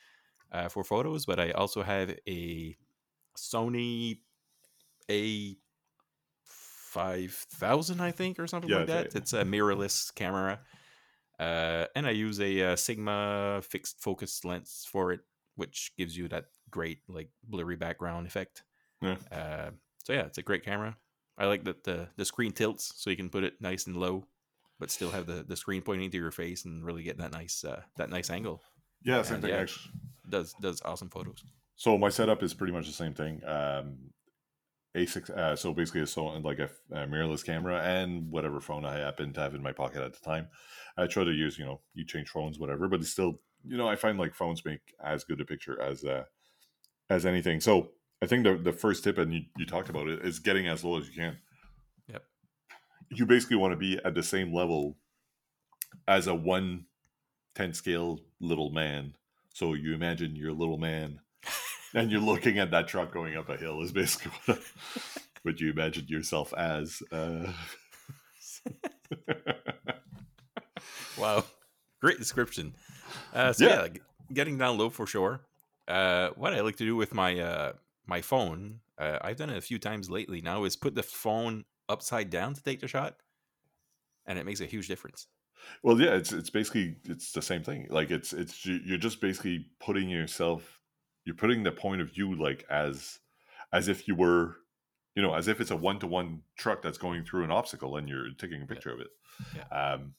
uh, 0.52 0.70
for 0.70 0.84
photos, 0.84 1.26
but 1.26 1.40
I 1.40 1.52
also 1.52 1.84
have 1.84 2.18
a 2.28 2.78
Sony 3.38 4.22
A 5.12 5.58
five 6.44 7.34
thousand, 7.34 8.02
I 8.02 8.12
think, 8.12 8.40
or 8.40 8.48
something 8.48 8.70
Yeah, 8.70 8.78
like 8.78 8.88
that. 8.88 9.16
a- 9.16 9.16
It's 9.16 9.34
a 9.34 9.44
mirrorless 9.44 10.14
camera, 10.16 10.64
uh, 11.40 11.88
and 11.96 12.08
I 12.08 12.12
use 12.12 12.40
a, 12.40 12.74
uh 12.74 12.76
Sigma 12.76 13.62
fixed 13.64 14.02
focus 14.02 14.46
lens 14.46 14.88
for 14.90 15.12
it, 15.14 15.22
which 15.56 15.94
gives 15.98 16.18
you 16.18 16.28
that 16.30 16.48
great 16.72 17.04
like 17.10 17.32
blurry 17.44 17.78
background 17.78 18.28
effect. 18.28 18.66
Yeah. 19.02 19.18
Uh, 19.32 19.72
so 20.06 20.14
yeah, 20.14 20.26
it's 20.28 20.40
a 20.40 20.44
great 20.44 20.64
camera. 20.66 20.98
I 21.38 21.48
like 21.48 21.66
that 21.66 21.84
the 21.86 22.10
the 22.18 22.26
screen 22.26 22.54
tilts, 22.54 22.94
so 23.02 23.10
you 23.12 23.18
can 23.18 23.30
put 23.32 23.44
it 23.46 23.62
nice 23.62 23.88
and 23.88 23.98
low, 23.98 24.28
but 24.82 24.92
still 24.92 25.12
have 25.12 25.28
the, 25.28 25.44
the 25.48 25.56
screen 25.56 25.82
pointing 25.84 26.12
to 26.12 26.18
your 26.18 26.32
face 26.32 26.66
and 26.66 26.84
really 26.84 27.04
get 27.04 27.18
that 27.20 27.32
nice 27.32 27.64
uh, 27.64 27.82
that 27.96 28.10
nice 28.10 28.30
angle. 28.30 28.62
Yeah, 29.04 29.22
same 29.22 29.36
And 29.36 29.44
thing. 29.44 29.52
yeah. 29.52 29.62
Actually, 29.62 29.92
Does 30.28 30.54
does 30.60 30.82
awesome 30.84 31.10
photos. 31.10 31.44
So 31.76 31.98
my 31.98 32.10
setup 32.10 32.44
is 32.44 32.54
pretty 32.54 32.74
much 32.74 32.88
the 32.88 32.94
same 32.94 33.14
thing. 33.14 33.42
Um, 33.46 34.12
A6, 34.96 35.30
uh, 35.30 35.56
so 35.56 35.74
basically, 35.74 36.06
so 36.06 36.26
like 36.26 36.60
a, 36.60 36.70
a 36.92 37.08
mirrorless 37.08 37.46
camera 37.46 37.82
and 37.82 38.30
whatever 38.30 38.60
phone 38.60 38.84
I 38.84 38.98
happen 38.98 39.32
to 39.34 39.40
have 39.40 39.56
in 39.56 39.64
my 39.64 39.72
pocket 39.72 40.02
at 40.02 40.14
the 40.14 40.20
time. 40.20 40.50
I 40.98 41.08
try 41.08 41.24
to 41.24 41.32
use, 41.32 41.58
you 41.58 41.66
know, 41.66 41.80
you 41.94 42.06
change 42.06 42.30
phones, 42.30 42.60
whatever, 42.60 42.90
but 42.90 43.00
it's 43.00 43.10
still, 43.10 43.40
you 43.66 43.78
know, 43.78 43.88
I 43.88 43.96
find 43.96 44.18
like 44.20 44.36
phones 44.36 44.66
make 44.66 44.82
as 45.02 45.24
good 45.24 45.40
a 45.40 45.46
picture 45.46 45.82
as 45.82 46.04
uh, 46.04 46.26
as 47.10 47.26
anything. 47.26 47.62
So 47.62 47.92
I 48.22 48.26
think 48.28 48.44
the 48.44 48.56
the 48.58 48.74
first 48.74 49.04
tip, 49.04 49.18
and 49.18 49.34
you, 49.34 49.42
you 49.58 49.66
talked 49.66 49.90
about 49.90 50.08
it, 50.08 50.26
is 50.26 50.40
getting 50.40 50.68
as 50.68 50.84
low 50.84 50.98
as 51.00 51.08
you 51.08 51.14
can. 51.16 51.38
You 53.14 53.26
basically 53.26 53.58
want 53.58 53.74
to 53.74 53.78
be 53.78 54.00
at 54.04 54.16
the 54.16 54.24
same 54.24 54.54
level 54.54 54.96
as 56.08 56.28
a 56.28 56.34
one 56.36 56.86
ten 57.56 57.74
scale 57.74 58.20
little 58.40 58.70
man. 58.72 59.16
So 59.54 59.74
you 59.74 59.94
imagine 59.94 60.36
you're 60.36 60.50
a 60.52 60.54
little 60.54 60.78
man 60.78 61.20
and 61.94 62.10
you're 62.12 62.22
looking 62.22 62.58
at 62.58 62.72
that 62.72 62.88
truck 62.88 63.12
going 63.14 63.36
up 63.36 63.50
a 63.50 63.58
hill 63.58 63.82
is 63.82 63.92
basically 63.92 64.32
what, 64.46 64.60
what 65.44 65.60
you 65.60 65.72
imagine 65.72 66.06
yourself 66.08 66.54
as. 66.54 67.04
Uh, 67.12 67.52
Wow, 71.18 71.44
great 72.00 72.18
description. 72.18 72.74
Uh, 73.34 73.54
so 73.54 73.66
Yeah. 73.66 73.84
yeah, 73.84 74.00
getting 74.34 74.58
down 74.58 74.78
low 74.78 74.90
for 74.90 75.06
sure. 75.06 75.42
Uh, 75.88 76.30
what 76.36 76.54
I 76.54 76.62
like 76.62 76.78
to 76.78 76.86
do 76.86 76.96
with 76.96 77.14
my 77.14 77.38
uh, 77.40 77.74
my 78.08 78.22
phone, 78.22 78.80
uh, 78.98 79.20
I've 79.22 79.38
done 79.38 79.50
it 79.50 79.58
a 79.58 79.62
few 79.62 79.78
times 79.78 80.10
lately 80.10 80.42
now, 80.42 80.64
is 80.64 80.76
put 80.76 80.96
the 80.96 81.04
phone 81.04 81.66
upside 81.90 82.30
down 82.30 82.54
to 82.54 82.64
take 82.64 82.80
the 82.80 82.88
shot, 82.88 83.16
and 84.26 84.38
it 84.40 84.46
makes 84.46 84.62
a 84.62 84.66
huge 84.66 84.88
difference. 84.88 85.28
Well, 85.84 86.00
yeah, 86.00 86.16
it's 86.16 86.32
it's 86.32 86.50
basically 86.50 86.96
it's 87.06 87.32
the 87.34 87.42
same 87.42 87.64
thing. 87.64 87.88
Like 87.90 88.10
it's 88.12 88.34
it's 88.34 88.66
you- 88.66 88.82
you're 88.86 88.98
just 88.98 89.22
basically 89.22 89.68
putting 89.80 90.10
yourself, 90.10 90.82
you're 91.26 91.36
putting 91.36 91.64
the 91.64 91.72
point 91.72 92.02
of 92.02 92.12
view 92.12 92.36
like 92.36 92.66
as 92.70 93.20
as 93.74 93.88
if 93.88 94.08
you 94.08 94.16
were, 94.16 94.58
you 95.16 95.22
know, 95.22 95.34
as 95.34 95.48
if 95.48 95.62
it's 95.62 95.72
a 95.72 95.76
one 95.76 96.00
to 96.00 96.08
one 96.08 96.42
truck 96.58 96.82
that's 96.82 96.98
going 96.98 97.24
through 97.24 97.44
an 97.44 97.52
obstacle 97.52 97.96
and 97.98 98.10
you're 98.10 98.32
taking 98.38 98.62
a 98.62 98.66
picture 98.66 98.92
of 98.92 99.00
it. 99.02 99.08
Yeah. 99.56 99.94
Um, 99.94 100.14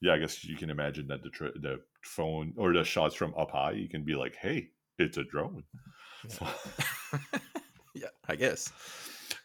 yeah, 0.00 0.14
I 0.14 0.18
guess 0.18 0.44
you 0.44 0.56
can 0.56 0.70
imagine 0.70 1.08
that 1.08 1.22
the 1.22 1.28
tr- 1.30 1.58
the 1.60 1.80
phone 2.02 2.54
or 2.56 2.72
the 2.72 2.84
shots 2.84 3.14
from 3.14 3.34
up 3.36 3.50
high, 3.50 3.72
you 3.72 3.88
can 3.88 4.02
be 4.04 4.14
like, 4.14 4.34
hey, 4.36 4.68
it's 4.98 5.18
a 5.18 5.24
drone. 5.24 5.64
So, 6.28 6.46
yeah, 7.94 8.08
I 8.28 8.36
guess. 8.36 8.72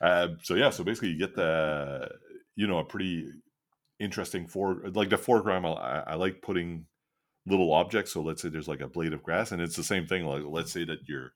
Um, 0.01 0.37
so 0.41 0.55
yeah, 0.55 0.69
so 0.69 0.83
basically 0.83 1.09
you 1.09 1.19
get 1.19 1.35
the 1.35 2.09
you 2.55 2.67
know 2.67 2.79
a 2.79 2.85
pretty 2.85 3.27
interesting 3.99 4.47
for 4.47 4.81
like 4.93 5.09
the 5.09 5.17
foreground. 5.17 5.65
I, 5.65 6.03
I 6.07 6.15
like 6.15 6.41
putting 6.41 6.85
little 7.45 7.73
objects. 7.73 8.11
So 8.11 8.21
let's 8.21 8.41
say 8.41 8.49
there's 8.49 8.67
like 8.67 8.81
a 8.81 8.87
blade 8.87 9.13
of 9.13 9.23
grass, 9.23 9.51
and 9.51 9.61
it's 9.61 9.75
the 9.75 9.83
same 9.83 10.07
thing. 10.07 10.25
Like 10.25 10.43
let's 10.45 10.71
say 10.71 10.85
that 10.85 11.07
you're 11.07 11.33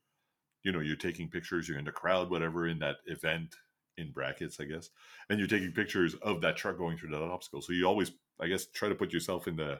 you 0.63 0.71
know 0.71 0.79
you're 0.79 0.95
taking 0.95 1.29
pictures, 1.29 1.67
you're 1.67 1.79
in 1.79 1.85
the 1.85 1.91
crowd, 1.91 2.29
whatever, 2.29 2.67
in 2.67 2.79
that 2.79 2.97
event 3.05 3.55
in 3.97 4.11
brackets, 4.11 4.59
I 4.59 4.65
guess, 4.65 4.89
and 5.29 5.39
you're 5.39 5.47
taking 5.47 5.71
pictures 5.71 6.15
of 6.21 6.41
that 6.41 6.57
truck 6.57 6.77
going 6.77 6.97
through 6.97 7.11
that 7.11 7.21
obstacle. 7.21 7.61
So 7.61 7.73
you 7.73 7.85
always, 7.85 8.11
I 8.39 8.47
guess, 8.47 8.65
try 8.65 8.89
to 8.89 8.95
put 8.95 9.13
yourself 9.13 9.47
in 9.47 9.55
the 9.55 9.79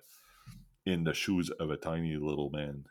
in 0.86 1.04
the 1.04 1.14
shoes 1.14 1.50
of 1.50 1.70
a 1.70 1.78
tiny 1.78 2.16
little 2.16 2.50
man. 2.50 2.86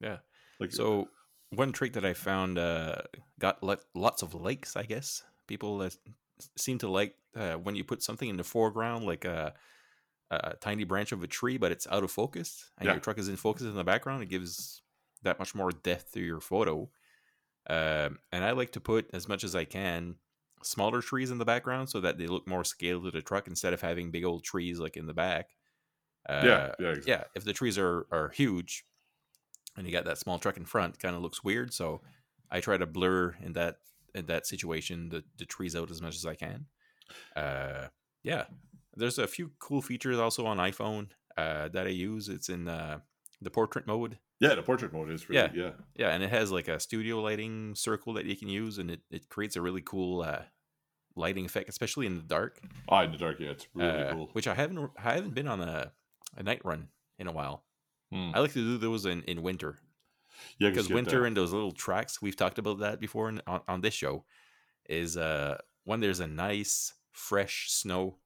Yeah. 0.00 0.18
Like 0.60 0.72
So 0.72 1.08
one 1.56 1.72
trick 1.72 1.92
that 1.94 2.04
I 2.04 2.14
found 2.14 2.58
uh, 2.58 2.96
got 3.38 3.62
lo- 3.62 3.76
lots 3.94 4.22
of 4.22 4.34
likes. 4.34 4.76
I 4.76 4.84
guess 4.84 5.22
people 5.46 5.80
uh, 5.82 5.90
seem 6.56 6.78
to 6.78 6.88
like 6.88 7.16
uh, 7.36 7.54
when 7.54 7.74
you 7.76 7.84
put 7.84 8.02
something 8.02 8.28
in 8.28 8.36
the 8.36 8.44
foreground, 8.44 9.04
like 9.06 9.24
a, 9.24 9.54
a 10.30 10.54
tiny 10.60 10.84
branch 10.84 11.12
of 11.12 11.22
a 11.22 11.26
tree, 11.26 11.58
but 11.58 11.72
it's 11.72 11.86
out 11.90 12.04
of 12.04 12.10
focus, 12.10 12.70
and 12.78 12.86
Yeah. 12.86 12.92
your 12.94 13.00
truck 13.00 13.18
is 13.18 13.28
in 13.28 13.36
focus 13.36 13.62
in 13.62 13.74
the 13.74 13.84
background. 13.84 14.22
It 14.22 14.28
gives 14.28 14.82
that 15.22 15.38
much 15.38 15.54
more 15.54 15.70
depth 15.70 16.12
to 16.12 16.20
your 16.20 16.40
photo. 16.40 16.90
Um, 17.68 18.18
and 18.30 18.44
I 18.44 18.50
like 18.50 18.72
to 18.72 18.80
put 18.80 19.08
as 19.14 19.26
much 19.26 19.42
as 19.42 19.54
I 19.56 19.64
can 19.64 20.16
smaller 20.62 21.00
trees 21.02 21.30
in 21.30 21.38
the 21.38 21.44
background 21.44 21.88
so 21.90 22.00
that 22.00 22.18
they 22.18 22.26
look 22.26 22.46
more 22.46 22.64
scaled 22.64 23.04
to 23.04 23.10
the 23.10 23.22
truck 23.22 23.48
instead 23.48 23.72
of 23.72 23.80
having 23.80 24.10
big 24.10 24.24
old 24.24 24.44
trees 24.44 24.78
like 24.78 24.96
in 24.96 25.06
the 25.06 25.14
back. 25.14 25.50
Uh, 26.28 26.42
yeah, 26.44 26.74
yeah, 26.78 26.88
exactly. 26.88 27.12
yeah, 27.12 27.24
if 27.34 27.44
the 27.44 27.52
trees 27.52 27.76
are 27.78 28.06
are 28.10 28.30
huge 28.30 28.84
and 29.76 29.86
you 29.86 29.92
got 29.92 30.04
that 30.04 30.18
small 30.18 30.38
truck 30.38 30.56
in 30.56 30.64
front, 30.64 30.98
kind 30.98 31.16
of 31.16 31.22
looks 31.22 31.42
weird. 31.42 31.72
So 31.72 32.00
I 32.50 32.60
try 32.60 32.76
to 32.76 32.86
blur 32.86 33.34
in 33.42 33.52
that 33.54 33.76
in 34.14 34.26
that 34.26 34.46
situation 34.46 35.08
the, 35.08 35.24
the 35.38 35.44
trees 35.44 35.74
out 35.74 35.90
as 35.90 36.00
much 36.00 36.14
as 36.14 36.24
I 36.24 36.34
can. 36.34 36.66
Uh, 37.34 37.88
yeah, 38.22 38.44
there's 38.96 39.18
a 39.18 39.26
few 39.26 39.52
cool 39.58 39.82
features 39.82 40.18
also 40.18 40.46
on 40.46 40.58
iPhone 40.58 41.08
uh, 41.36 41.68
that 41.68 41.86
I 41.86 41.90
use. 41.90 42.28
It's 42.28 42.48
in 42.48 42.68
uh, 42.68 43.00
the 43.42 43.50
portrait 43.50 43.86
mode. 43.86 44.18
Yeah, 44.40 44.54
the 44.54 44.62
portrait 44.62 44.92
mode 44.92 45.10
is 45.10 45.28
really 45.28 45.42
Yeah. 45.42 45.50
yeah. 45.54 45.70
Yeah, 45.96 46.08
and 46.10 46.22
it 46.22 46.30
has 46.30 46.52
like 46.52 46.68
a 46.68 46.78
studio 46.80 47.20
lighting 47.20 47.74
circle 47.74 48.12
that 48.14 48.24
you 48.24 48.36
can 48.36 48.48
use, 48.48 48.78
and 48.78 48.90
it, 48.90 49.00
it 49.10 49.28
creates 49.28 49.56
a 49.56 49.62
really 49.62 49.82
cool 49.82 50.22
uh, 50.22 50.42
lighting 51.16 51.44
effect, 51.44 51.68
especially 51.68 52.06
in 52.06 52.16
the 52.16 52.22
dark. 52.22 52.60
Ah, 52.88 53.02
in 53.02 53.12
the 53.12 53.18
dark, 53.18 53.40
yeah, 53.40 53.50
it's 53.50 53.66
really 53.74 53.90
uh, 53.90 54.12
cool. 54.12 54.30
Which 54.32 54.46
I 54.46 54.54
haven't 54.54 54.90
I 55.02 55.14
haven't 55.14 55.34
been 55.34 55.48
on 55.48 55.60
a, 55.60 55.92
a 56.36 56.42
night 56.42 56.64
run 56.64 56.88
in 57.18 57.26
a 57.26 57.32
while. 57.32 57.63
Hmm. 58.14 58.30
I 58.32 58.38
like 58.38 58.52
to 58.52 58.60
do 58.60 58.78
those 58.78 59.06
in, 59.06 59.22
in 59.22 59.42
winter 59.42 59.80
Yeah, 60.60 60.70
because 60.70 60.88
winter 60.88 61.24
and 61.24 61.36
those 61.36 61.52
little 61.52 61.72
tracks 61.72 62.22
we've 62.22 62.36
talked 62.36 62.58
about 62.58 62.78
that 62.78 63.00
before 63.00 63.28
in, 63.28 63.42
on, 63.44 63.60
on 63.66 63.80
this 63.80 63.92
show 63.92 64.24
is 64.88 65.16
uh 65.16 65.58
when 65.82 65.98
there's 65.98 66.20
a 66.20 66.26
nice 66.28 66.94
fresh 67.10 67.66
snow 67.70 68.18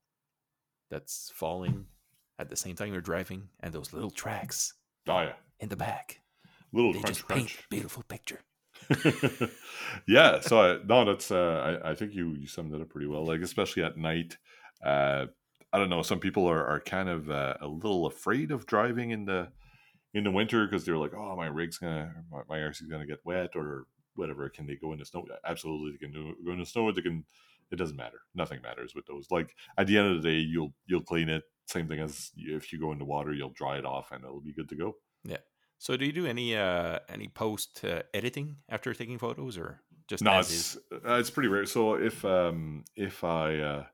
that's 0.91 1.33
falling 1.35 1.87
at 2.39 2.51
the 2.51 2.57
same 2.57 2.77
time 2.77 2.93
you're 2.93 3.01
driving 3.01 3.49
and 3.61 3.73
those 3.73 3.95
little 3.95 4.11
tracks 4.11 4.75
oh 5.09 5.21
yeah, 5.21 5.33
in 5.59 5.71
the 5.71 5.77
back 5.77 6.21
little 6.75 6.93
they 6.93 7.01
crunch 7.01 7.17
just 7.17 7.29
paint 7.29 7.49
crunch. 7.49 7.65
a 7.65 7.69
beautiful 7.71 8.03
picture 8.03 8.41
yeah, 10.07 10.39
so 10.41 10.61
I, 10.61 10.79
no, 10.87 11.05
that's 11.05 11.33
uh, 11.33 11.81
I, 11.83 11.91
I 11.91 11.95
think 11.95 12.15
you 12.15 12.37
you 12.39 12.47
summed 12.47 12.73
it 12.73 12.81
up 12.81 12.89
pretty 12.89 13.09
well. 13.09 13.27
Like 13.27 13.41
especially 13.41 13.83
at 13.83 13.97
night, 13.97 14.39
uh, 14.85 15.27
I 15.73 15.79
don't 15.79 15.91
know. 15.91 16.03
Some 16.03 16.21
people 16.21 16.49
are, 16.49 16.65
are 16.65 16.81
kind 16.81 17.09
of 17.09 17.29
uh, 17.29 17.55
a 17.61 17.67
little 17.67 18.07
afraid 18.07 18.53
of 18.53 18.67
driving 18.67 19.11
in 19.11 19.25
the 19.25 19.49
in 20.15 20.25
the 20.25 20.31
winter 20.31 20.67
because 20.67 20.85
they're 20.85 20.99
like, 20.99 21.15
oh, 21.15 21.37
my 21.37 21.47
rig's 21.47 21.79
gonna 21.79 22.13
my, 22.31 22.41
my 22.49 22.59
RC's 22.59 22.89
gonna 22.89 23.07
get 23.07 23.21
wet 23.25 23.51
or 23.55 23.87
whatever. 24.15 24.49
Can 24.49 24.67
they 24.67 24.77
go 24.77 24.93
in 24.93 24.99
the 24.99 25.05
snow? 25.05 25.25
Absolutely, 25.47 25.93
they 25.93 25.99
can 25.99 26.13
do, 26.13 26.35
go 26.45 26.53
in 26.53 26.59
the 26.59 26.67
snow. 26.67 26.91
They 26.93 27.03
can. 27.03 27.25
It 27.71 27.77
doesn't 27.77 27.97
matter. 27.97 28.21
Nothing 28.35 28.63
matters 28.63 28.95
with 28.95 29.05
those. 29.07 29.27
Like 29.31 29.55
at 29.77 29.87
the 29.87 29.99
end 29.99 30.09
of 30.09 30.23
the 30.23 30.29
day, 30.29 30.37
you'll 30.37 30.73
you'll 30.87 31.03
clean 31.03 31.29
it. 31.29 31.45
Same 31.67 31.87
thing 31.87 32.01
as 32.01 32.31
if 32.37 32.73
you 32.73 32.81
go 32.81 32.93
in 32.93 32.99
the 32.99 33.05
water, 33.05 33.35
you'll 33.35 33.51
dry 33.51 33.77
it 33.77 33.85
off 33.85 34.11
and 34.11 34.25
it'll 34.25 34.41
be 34.41 34.55
good 34.55 34.71
to 34.71 34.77
go. 34.77 34.97
Yeah. 35.23 35.37
So 35.77 35.97
do 35.97 36.07
you 36.07 36.13
do 36.13 36.27
any 36.27 36.57
uh 36.57 36.99
any 37.11 37.29
post 37.29 37.85
uh, 37.85 38.03
editing 38.15 38.57
after 38.71 38.95
taking 38.95 39.19
photos 39.19 39.59
or 39.59 39.83
just 40.09 40.25
no, 40.25 40.39
it's 40.39 40.77
uh, 40.91 41.15
it's 41.15 41.31
pretty 41.31 41.49
rare. 41.49 41.67
So 41.67 41.95
if 41.95 42.25
um 42.25 42.85
if 42.97 43.23
I 43.23 43.59
uh 43.59 43.85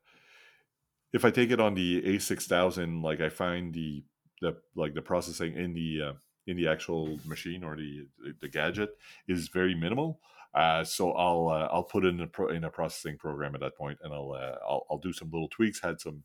if 1.13 1.25
I 1.25 1.31
take 1.31 1.51
it 1.51 1.61
on 1.61 1.75
the 1.75 2.15
A 2.15 2.19
six 2.21 2.47
thousand, 2.47 3.03
like 3.03 3.21
I 3.21 3.29
find 3.29 3.75
the 3.75 4.05
the 4.45 4.57
like 4.77 4.95
the 4.95 5.03
processing 5.03 5.55
in 5.55 5.75
the 5.75 6.03
uh, 6.09 6.13
in 6.47 6.57
the 6.57 6.69
actual 6.69 7.19
machine 7.27 7.65
or 7.65 7.77
the 7.77 8.07
the 8.41 8.49
gadget 8.49 8.91
is 9.27 9.49
very 9.49 9.75
minimal. 9.75 10.21
Uh, 10.55 10.85
so 10.85 11.13
I'll 11.13 11.49
uh, 11.49 11.69
I'll 11.73 11.83
put 11.95 12.05
in 12.05 12.21
a 12.21 12.27
pro, 12.27 12.49
in 12.49 12.65
a 12.65 12.71
processing 12.71 13.17
program 13.19 13.55
at 13.55 13.61
that 13.61 13.77
point, 13.77 13.99
and 14.03 14.13
I'll 14.15 14.33
uh, 14.33 14.57
I'll, 14.69 14.87
I'll 14.91 14.99
do 14.99 15.13
some 15.13 15.31
little 15.33 15.49
tweaks. 15.49 15.81
Had 15.81 16.01
some, 16.01 16.23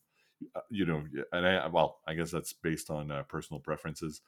uh, 0.56 0.62
you 0.70 0.86
know, 0.86 1.04
and 1.32 1.48
I 1.48 1.68
well, 1.68 2.00
I 2.08 2.14
guess 2.14 2.30
that's 2.30 2.54
based 2.54 2.90
on 2.90 3.10
uh, 3.10 3.24
personal 3.24 3.60
preferences. 3.60 4.22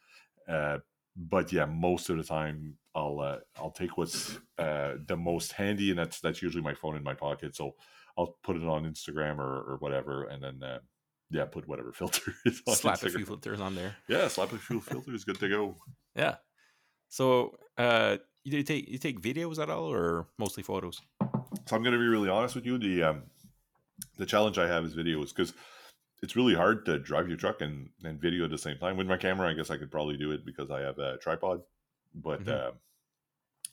Uh, 0.47 0.79
but 1.15 1.51
yeah, 1.51 1.65
most 1.65 2.09
of 2.09 2.17
the 2.17 2.23
time 2.23 2.77
I'll 2.95 3.41
I'll 3.57 3.71
take 3.71 3.97
what's 3.97 4.39
the 4.57 5.17
most 5.17 5.51
handy, 5.51 5.89
and 5.91 5.99
that's 5.99 6.19
that's 6.19 6.41
usually 6.41 6.63
my 6.63 6.73
phone 6.73 6.95
in 6.95 7.03
my 7.03 7.13
pocket. 7.13 7.55
So 7.55 7.75
I'll 8.17 8.37
put 8.43 8.55
it 8.55 8.63
on 8.63 8.91
Instagram 8.91 9.37
or, 9.37 9.71
or 9.71 9.77
whatever, 9.79 10.23
and 10.23 10.41
then 10.41 10.63
yeah, 11.31 11.45
put 11.45 11.67
whatever 11.67 11.91
filter 12.01 12.33
is 12.45 12.61
on 12.67 12.75
slap 12.75 13.01
a 13.03 13.09
few 13.09 13.25
filters 13.25 13.59
on 13.61 13.75
there 13.75 13.95
Yeah, 14.07 14.27
slap 14.27 14.51
a 14.53 14.57
few 14.57 14.81
filters, 14.81 15.23
good 15.25 15.39
to 15.39 15.49
go. 15.49 15.75
yeah 16.15 16.35
so 17.09 17.55
uh 17.77 18.17
you 18.43 18.63
take 18.63 18.87
you 18.89 18.97
take 18.97 19.19
videos 19.21 19.59
at 19.61 19.69
all 19.69 19.85
or 19.91 20.27
mostly 20.37 20.63
photos 20.63 21.01
So 21.67 21.75
I'm 21.75 21.83
going 21.83 21.93
to 21.93 21.99
be 21.99 22.07
really 22.07 22.29
honest 22.29 22.55
with 22.55 22.65
you. 22.65 22.77
The 22.77 23.03
um, 23.03 23.23
the 24.17 24.25
challenge 24.25 24.57
I 24.57 24.67
have 24.67 24.83
is 24.83 24.95
videos 24.95 25.29
because 25.29 25.53
it's 26.23 26.35
really 26.35 26.55
hard 26.55 26.85
to 26.85 26.99
drive 26.99 27.27
your 27.29 27.37
truck 27.37 27.61
and, 27.61 27.89
and 28.03 28.19
video 28.19 28.45
at 28.45 28.51
the 28.51 28.57
same 28.57 28.77
time. 28.77 28.97
With 28.97 29.07
my 29.07 29.17
camera, 29.17 29.49
I 29.49 29.53
guess 29.53 29.69
I 29.69 29.77
could 29.77 29.91
probably 29.91 30.17
do 30.17 30.31
it 30.31 30.45
because 30.45 30.69
I 30.71 30.81
have 30.81 30.97
a 30.99 31.17
tripod. 31.17 31.61
But 32.13 32.43
Mhm. 32.45 32.49
uh, 32.57 32.71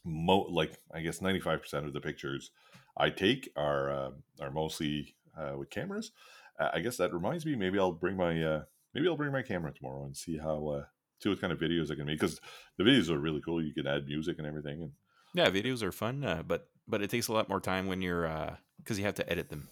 mo 0.04 0.40
like 0.50 0.78
I 0.92 1.00
guess 1.02 1.20
95 1.20 1.62
percent 1.62 1.86
of 1.86 1.92
the 1.92 2.00
pictures 2.00 2.50
I 2.96 3.10
take 3.10 3.50
are 3.56 3.90
uh, 3.90 4.10
are 4.40 4.50
mostly 4.50 5.14
uh, 5.36 5.54
with 5.56 5.70
cameras. 5.70 6.12
Uh, 6.58 6.70
I 6.74 6.80
guess 6.80 6.96
that 6.98 7.12
reminds 7.12 7.46
me. 7.46 7.54
Maybe 7.56 7.78
I'll 7.78 7.92
bring 7.92 8.16
my 8.16 8.42
uh, 8.42 8.62
maybe 8.94 9.06
I'll 9.08 9.16
bring 9.16 9.32
my 9.32 9.42
camera 9.42 9.72
tomorrow 9.72 10.04
and 10.04 10.16
see 10.16 10.36
how 10.38 10.66
uh, 10.68 10.84
see 11.22 11.28
what 11.28 11.40
kind 11.40 11.52
of 11.52 11.58
videos 11.58 11.90
I 11.90 11.94
can 11.94 12.06
make 12.06 12.18
because 12.20 12.40
the 12.76 12.84
videos 12.84 13.08
are 13.10 13.18
really 13.18 13.40
cool. 13.40 13.62
You 13.62 13.72
can 13.74 13.86
add 13.86 14.06
music 14.06 14.38
and 14.38 14.46
everything. 14.46 14.82
And 14.82 14.92
Yeah, 15.34 15.50
videos 15.50 15.82
are 15.82 15.92
fun, 15.92 16.24
uh, 16.24 16.42
but 16.46 16.68
but 16.86 17.02
it 17.02 17.10
takes 17.10 17.28
a 17.28 17.32
lot 17.32 17.48
more 17.48 17.60
time 17.60 17.86
when 17.86 18.02
you're 18.02 18.56
because 18.78 18.98
you 18.98 19.04
have 19.04 19.14
to 19.16 19.30
edit 19.30 19.50
them 19.50 19.68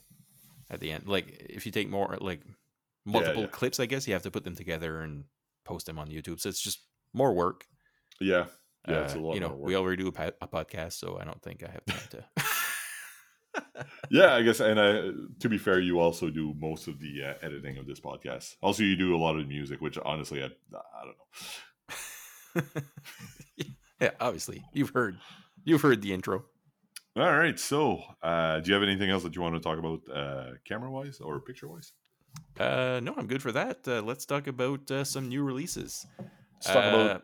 at 0.70 0.80
the 0.80 0.92
end. 0.92 1.06
Like 1.08 1.46
if 1.50 1.64
you 1.66 1.72
take 1.72 1.88
more 1.88 2.16
like 2.20 2.42
multiple 3.04 3.42
yeah. 3.42 3.48
clips, 3.48 3.80
I 3.80 3.86
guess 3.86 4.06
you 4.06 4.12
have 4.14 4.22
to 4.24 4.30
put 4.30 4.44
them 4.44 4.54
together 4.56 5.00
and 5.00 5.24
post 5.64 5.86
them 5.86 5.98
on 5.98 6.08
YouTube. 6.08 6.40
So 6.40 6.48
it's 6.48 6.60
just 6.60 6.80
more 7.12 7.32
work. 7.32 7.64
yeah, 8.20 8.46
yeah, 8.88 9.04
it's 9.04 9.14
a 9.14 9.18
Uh, 9.18 9.20
lot. 9.20 9.34
you 9.34 9.40
know, 9.40 9.54
we 9.58 9.74
already 9.76 10.02
do 10.02 10.08
a, 10.08 10.12
po- 10.12 10.32
a 10.40 10.46
podcast, 10.48 10.92
so 10.94 11.18
I 11.20 11.24
don't 11.24 11.40
think 11.42 11.62
I 11.64 11.70
have 11.70 11.84
time 11.86 12.06
to. 12.10 12.24
Yeah, 14.10 14.34
I 14.34 14.42
guess, 14.42 14.60
and 14.60 14.78
uh, 14.78 15.12
to 15.40 15.48
be 15.48 15.58
fair, 15.58 15.80
you 15.80 15.98
also 15.98 16.30
do 16.30 16.54
most 16.58 16.86
of 16.88 16.98
the 17.00 17.22
uh, 17.24 17.34
editing 17.42 17.76
of 17.76 17.86
this 17.86 18.00
podcast. 18.00 18.54
Also, 18.62 18.82
you 18.82 18.96
do 18.96 19.14
a 19.14 19.18
lot 19.18 19.36
of 19.36 19.48
music, 19.48 19.80
which 19.80 19.98
honestly, 20.04 20.42
I, 20.42 20.46
I 20.46 21.04
don't 21.04 22.64
know. 22.64 22.82
yeah, 24.00 24.10
obviously 24.20 24.62
you've 24.72 24.90
heard 24.90 25.18
you've 25.64 25.82
heard 25.82 26.02
the 26.02 26.12
intro. 26.12 26.44
All 27.16 27.36
right, 27.36 27.58
so 27.58 28.02
uh, 28.22 28.60
do 28.60 28.68
you 28.68 28.74
have 28.74 28.82
anything 28.82 29.10
else 29.10 29.22
that 29.22 29.34
you 29.34 29.42
want 29.42 29.54
to 29.54 29.60
talk 29.60 29.78
about, 29.78 30.00
uh, 30.14 30.52
camera 30.64 30.90
wise 30.90 31.18
or 31.18 31.40
picture 31.40 31.66
wise? 31.66 31.92
Uh, 32.60 33.00
no, 33.02 33.14
I'm 33.16 33.26
good 33.26 33.40
for 33.40 33.52
that. 33.52 33.88
Uh, 33.88 34.02
let's 34.02 34.26
talk 34.26 34.46
about 34.46 34.90
uh, 34.90 35.02
some 35.04 35.28
new 35.28 35.42
releases. 35.42 36.06
Let's 36.18 36.66
talk 36.66 36.84
about 36.84 37.10
Uh, 37.10 37.18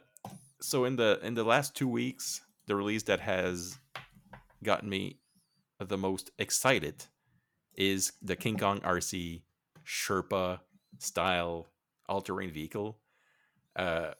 so 0.61 0.85
in 0.85 0.97
the 0.97 1.21
in 1.23 1.35
the 1.35 1.45
last 1.45 1.77
two 1.77 1.89
weeks, 1.89 2.41
the 2.67 2.75
release 2.77 3.03
that 3.05 3.21
has 3.21 3.79
gotten 4.65 4.89
me 4.89 5.19
the 5.89 5.99
most 5.99 6.31
excited 6.39 7.05
is 7.77 8.13
the 8.23 8.37
King 8.37 8.59
Kong 8.59 8.81
RC 8.81 9.43
Sherpa 9.87 10.61
style 10.99 11.69
all 12.09 12.21
terrain 12.21 12.51
vehicle. 12.51 12.99
Uh, 13.75 14.11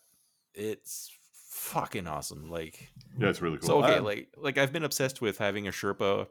it's 0.55 1.11
fucking 1.51 2.07
awesome. 2.07 2.49
Like 2.51 2.89
Yeah, 3.19 3.29
it's 3.29 3.43
really 3.43 3.59
cool. 3.59 3.67
so 3.69 3.85
okay, 3.85 3.99
Um, 3.99 4.05
like 4.05 4.29
like 4.37 4.59
I've 4.59 4.73
been 4.73 4.85
obsessed 4.85 5.21
with 5.21 5.39
having 5.39 5.69
a 5.69 5.71
Sherpa 5.71 6.27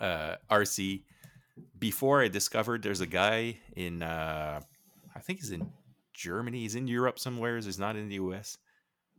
uh 0.00 0.36
RC 0.50 1.02
before 1.78 2.22
I 2.22 2.28
discovered 2.28 2.82
there's 2.82 3.00
a 3.00 3.06
guy 3.06 3.58
in 3.74 4.02
uh 4.02 4.60
I 5.14 5.20
think 5.20 5.40
he's 5.40 5.50
in 5.50 5.72
Germany, 6.14 6.60
he's 6.60 6.74
in 6.74 6.86
Europe 6.86 7.18
somewhere, 7.18 7.56
he's 7.56 7.78
not 7.78 7.96
in 7.96 8.08
the 8.08 8.16
US. 8.16 8.58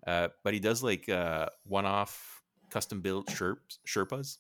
Uh 0.06 0.30
but 0.44 0.54
he 0.54 0.60
does 0.60 0.84
like 0.84 1.10
uh 1.10 1.48
one-off 1.64 2.44
custom 2.70 3.02
built 3.02 3.28
Sherps, 3.28 3.80
Sherpas. 3.88 4.38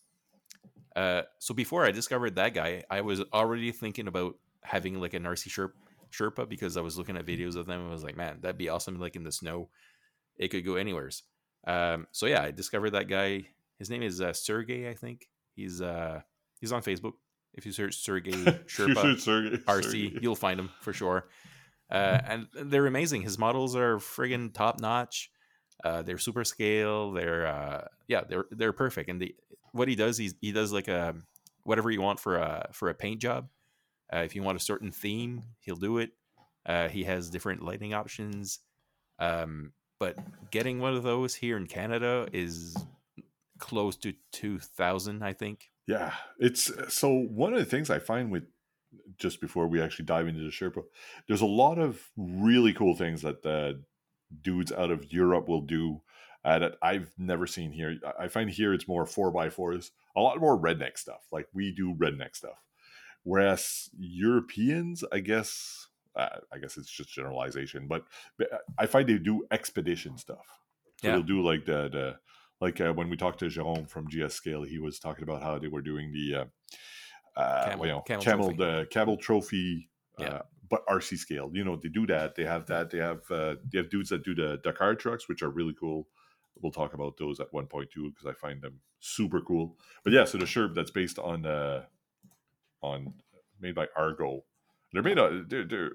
Uh 0.95 1.23
so 1.39 1.53
before 1.53 1.85
I 1.85 1.91
discovered 1.91 2.35
that 2.35 2.53
guy, 2.53 2.83
I 2.89 3.01
was 3.01 3.21
already 3.33 3.71
thinking 3.71 4.07
about 4.07 4.35
having 4.63 4.99
like 4.99 5.13
an 5.13 5.23
RC 5.23 5.49
Sherp 5.49 5.71
Sherpa 6.11 6.49
because 6.49 6.75
I 6.77 6.81
was 6.81 6.97
looking 6.97 7.17
at 7.17 7.25
videos 7.25 7.55
of 7.55 7.65
them 7.67 7.79
and 7.81 7.89
I 7.89 7.93
was 7.93 8.03
like, 8.03 8.17
man, 8.17 8.39
that'd 8.41 8.57
be 8.57 8.69
awesome 8.69 8.99
like 8.99 9.15
in 9.15 9.23
the 9.23 9.31
snow. 9.31 9.69
It 10.37 10.49
could 10.49 10.65
go 10.65 10.75
anywheres. 10.75 11.23
Um, 11.67 12.07
so 12.11 12.25
yeah, 12.25 12.41
I 12.41 12.51
discovered 12.51 12.91
that 12.91 13.07
guy. 13.07 13.43
His 13.77 13.89
name 13.89 14.01
is 14.03 14.19
uh, 14.21 14.33
Sergey, 14.33 14.89
I 14.89 14.93
think. 14.95 15.27
He's 15.55 15.81
uh, 15.81 16.21
he's 16.59 16.71
on 16.71 16.81
Facebook. 16.81 17.13
If 17.53 17.65
you 17.65 17.71
search 17.71 17.95
Sergey 17.97 18.31
Sherpa 18.67 19.19
Sergey- 19.19 19.57
RC, 19.57 19.83
Sergey. 19.83 20.19
you'll 20.21 20.35
find 20.35 20.59
him 20.59 20.69
for 20.81 20.93
sure. 20.93 21.27
Uh, 21.91 22.21
and 22.27 22.47
they're 22.53 22.85
amazing. 22.85 23.23
His 23.23 23.39
models 23.39 23.75
are 23.75 23.97
friggin' 23.97 24.53
top 24.53 24.79
notch. 24.79 25.31
Uh, 25.83 26.03
they're 26.03 26.19
super 26.19 26.43
scale. 26.43 27.11
They're 27.13 27.47
uh, 27.47 27.85
yeah, 28.07 28.21
they're 28.29 28.45
they're 28.51 28.73
perfect. 28.73 29.09
And 29.09 29.19
the 29.19 29.33
what 29.71 29.87
he 29.87 29.95
does, 29.95 30.17
he's, 30.17 30.35
he 30.41 30.51
does 30.51 30.71
like 30.71 30.87
a 30.87 31.15
whatever 31.63 31.91
you 31.91 32.01
want 32.01 32.19
for 32.19 32.37
a 32.37 32.69
for 32.71 32.89
a 32.89 32.93
paint 32.93 33.21
job. 33.21 33.49
Uh, 34.11 34.19
if 34.19 34.35
you 34.35 34.43
want 34.43 34.57
a 34.57 34.63
certain 34.63 34.91
theme, 34.91 35.43
he'll 35.59 35.75
do 35.75 35.97
it. 35.99 36.11
Uh, 36.65 36.87
he 36.87 37.03
has 37.03 37.29
different 37.29 37.63
lighting 37.63 37.93
options. 37.93 38.59
Um, 39.19 39.73
but 39.99 40.17
getting 40.51 40.79
one 40.79 40.95
of 40.95 41.03
those 41.03 41.35
here 41.35 41.57
in 41.57 41.67
Canada 41.67 42.27
is 42.31 42.75
close 43.59 43.97
to 43.97 44.13
two 44.31 44.59
thousand, 44.59 45.23
I 45.23 45.33
think. 45.33 45.69
Yeah, 45.87 46.13
it's 46.37 46.71
so 46.93 47.09
one 47.09 47.53
of 47.53 47.59
the 47.59 47.65
things 47.65 47.89
I 47.89 47.99
find 47.99 48.31
with 48.31 48.43
just 49.17 49.41
before 49.41 49.67
we 49.67 49.81
actually 49.81 50.05
dive 50.05 50.27
into 50.27 50.41
the 50.41 50.49
Sherpa, 50.49 50.83
there's 51.27 51.41
a 51.41 51.45
lot 51.45 51.77
of 51.77 52.01
really 52.15 52.73
cool 52.73 52.95
things 52.95 53.21
that 53.21 53.43
the 53.43 53.83
dudes 54.41 54.71
out 54.71 54.91
of 54.91 55.11
Europe 55.11 55.47
will 55.47 55.61
do 55.61 56.01
uh, 56.45 56.59
that 56.59 56.73
I've 56.81 57.11
never 57.17 57.45
seen 57.47 57.71
here. 57.71 57.97
I- 58.19 58.27
find 58.27 58.49
here 58.49 58.73
it's 58.73 58.87
more 58.87 59.05
four 59.05 59.31
by 59.31 59.49
fours, 59.49 59.91
a 60.15 60.21
lot 60.21 60.39
more 60.39 60.57
redneck 60.59 60.97
stuff. 60.97 61.25
Like 61.31 61.47
we 61.53 61.71
do 61.71 61.93
redneck 61.95 62.35
stuff, 62.35 62.63
whereas 63.23 63.89
Europeans, 63.97 65.03
I 65.11 65.19
guess, 65.19 65.87
uh, 66.15 66.39
I 66.53 66.57
guess 66.59 66.77
it's 66.77 66.89
just 66.91 67.13
generalization, 67.13 67.87
but 67.87 68.05
but 68.37 68.49
I 68.77 68.85
find 68.85 69.07
they 69.07 69.17
do 69.17 69.45
expedition 69.51 70.17
stuff. 70.17 70.45
So 71.01 71.07
Yeah. 71.07 71.13
they'll 71.13 71.23
do 71.23 71.41
like 71.41 71.65
the 71.65 71.89
the 71.89 72.19
like 72.61 72.81
uh, 72.81 72.93
when 72.93 73.09
we 73.09 73.15
talked 73.17 73.39
to 73.39 73.49
Jerome 73.49 73.85
from 73.85 74.07
GS 74.09 74.33
Scale, 74.35 74.63
he 74.63 74.79
was 74.79 74.99
talking 74.99 75.23
about 75.23 75.41
how 75.41 75.57
they 75.59 75.67
were 75.69 75.81
doing 75.81 76.11
the 76.11 76.35
uh, 76.35 76.45
uh, 77.39 77.69
Camel- 77.69 77.85
you 77.85 77.91
know, 77.93 78.01
camel 78.01 78.23
camel, 78.23 78.45
trophy. 78.49 78.57
the 78.57 78.87
camel 78.91 79.17
trophy, 79.17 79.89
uh, 80.19 80.23
Yeah. 80.23 80.41
but 80.69 80.85
RC 80.87 81.15
scale. 81.17 81.49
You 81.53 81.63
know, 81.63 81.77
they 81.77 81.87
do 81.89 82.05
that. 82.07 82.35
They 82.35 82.43
have 82.43 82.65
that. 82.67 82.89
They 82.89 82.97
have 82.97 83.21
uh, 83.31 83.55
they 83.71 83.77
have 83.77 83.89
dudes 83.89 84.09
that 84.09 84.23
do 84.23 84.35
the 84.35 84.59
Dakar 84.63 84.95
trucks, 84.95 85.29
which 85.29 85.41
are 85.41 85.49
really 85.49 85.73
cool. 85.79 86.07
We'll 86.61 86.71
talk 86.71 86.93
about 86.93 87.17
those 87.17 87.39
at 87.39 87.53
one 87.53 87.67
point 87.67 87.91
too 87.91 88.11
because 88.11 88.25
I 88.27 88.33
find 88.33 88.61
them 88.61 88.79
super 88.99 89.41
cool. 89.41 89.77
But 90.03 90.13
yeah, 90.13 90.25
so 90.25 90.37
the 90.37 90.45
Sherp 90.45 90.75
that's 90.75 90.91
based 90.91 91.19
on 91.19 91.45
uh, 91.45 91.83
on 92.81 93.13
made 93.59 93.75
by 93.75 93.87
Argo. 93.95 94.43
They're 94.93 95.03
made 95.03 95.19
out. 95.19 95.49
They're, 95.49 95.65
they're 95.65 95.91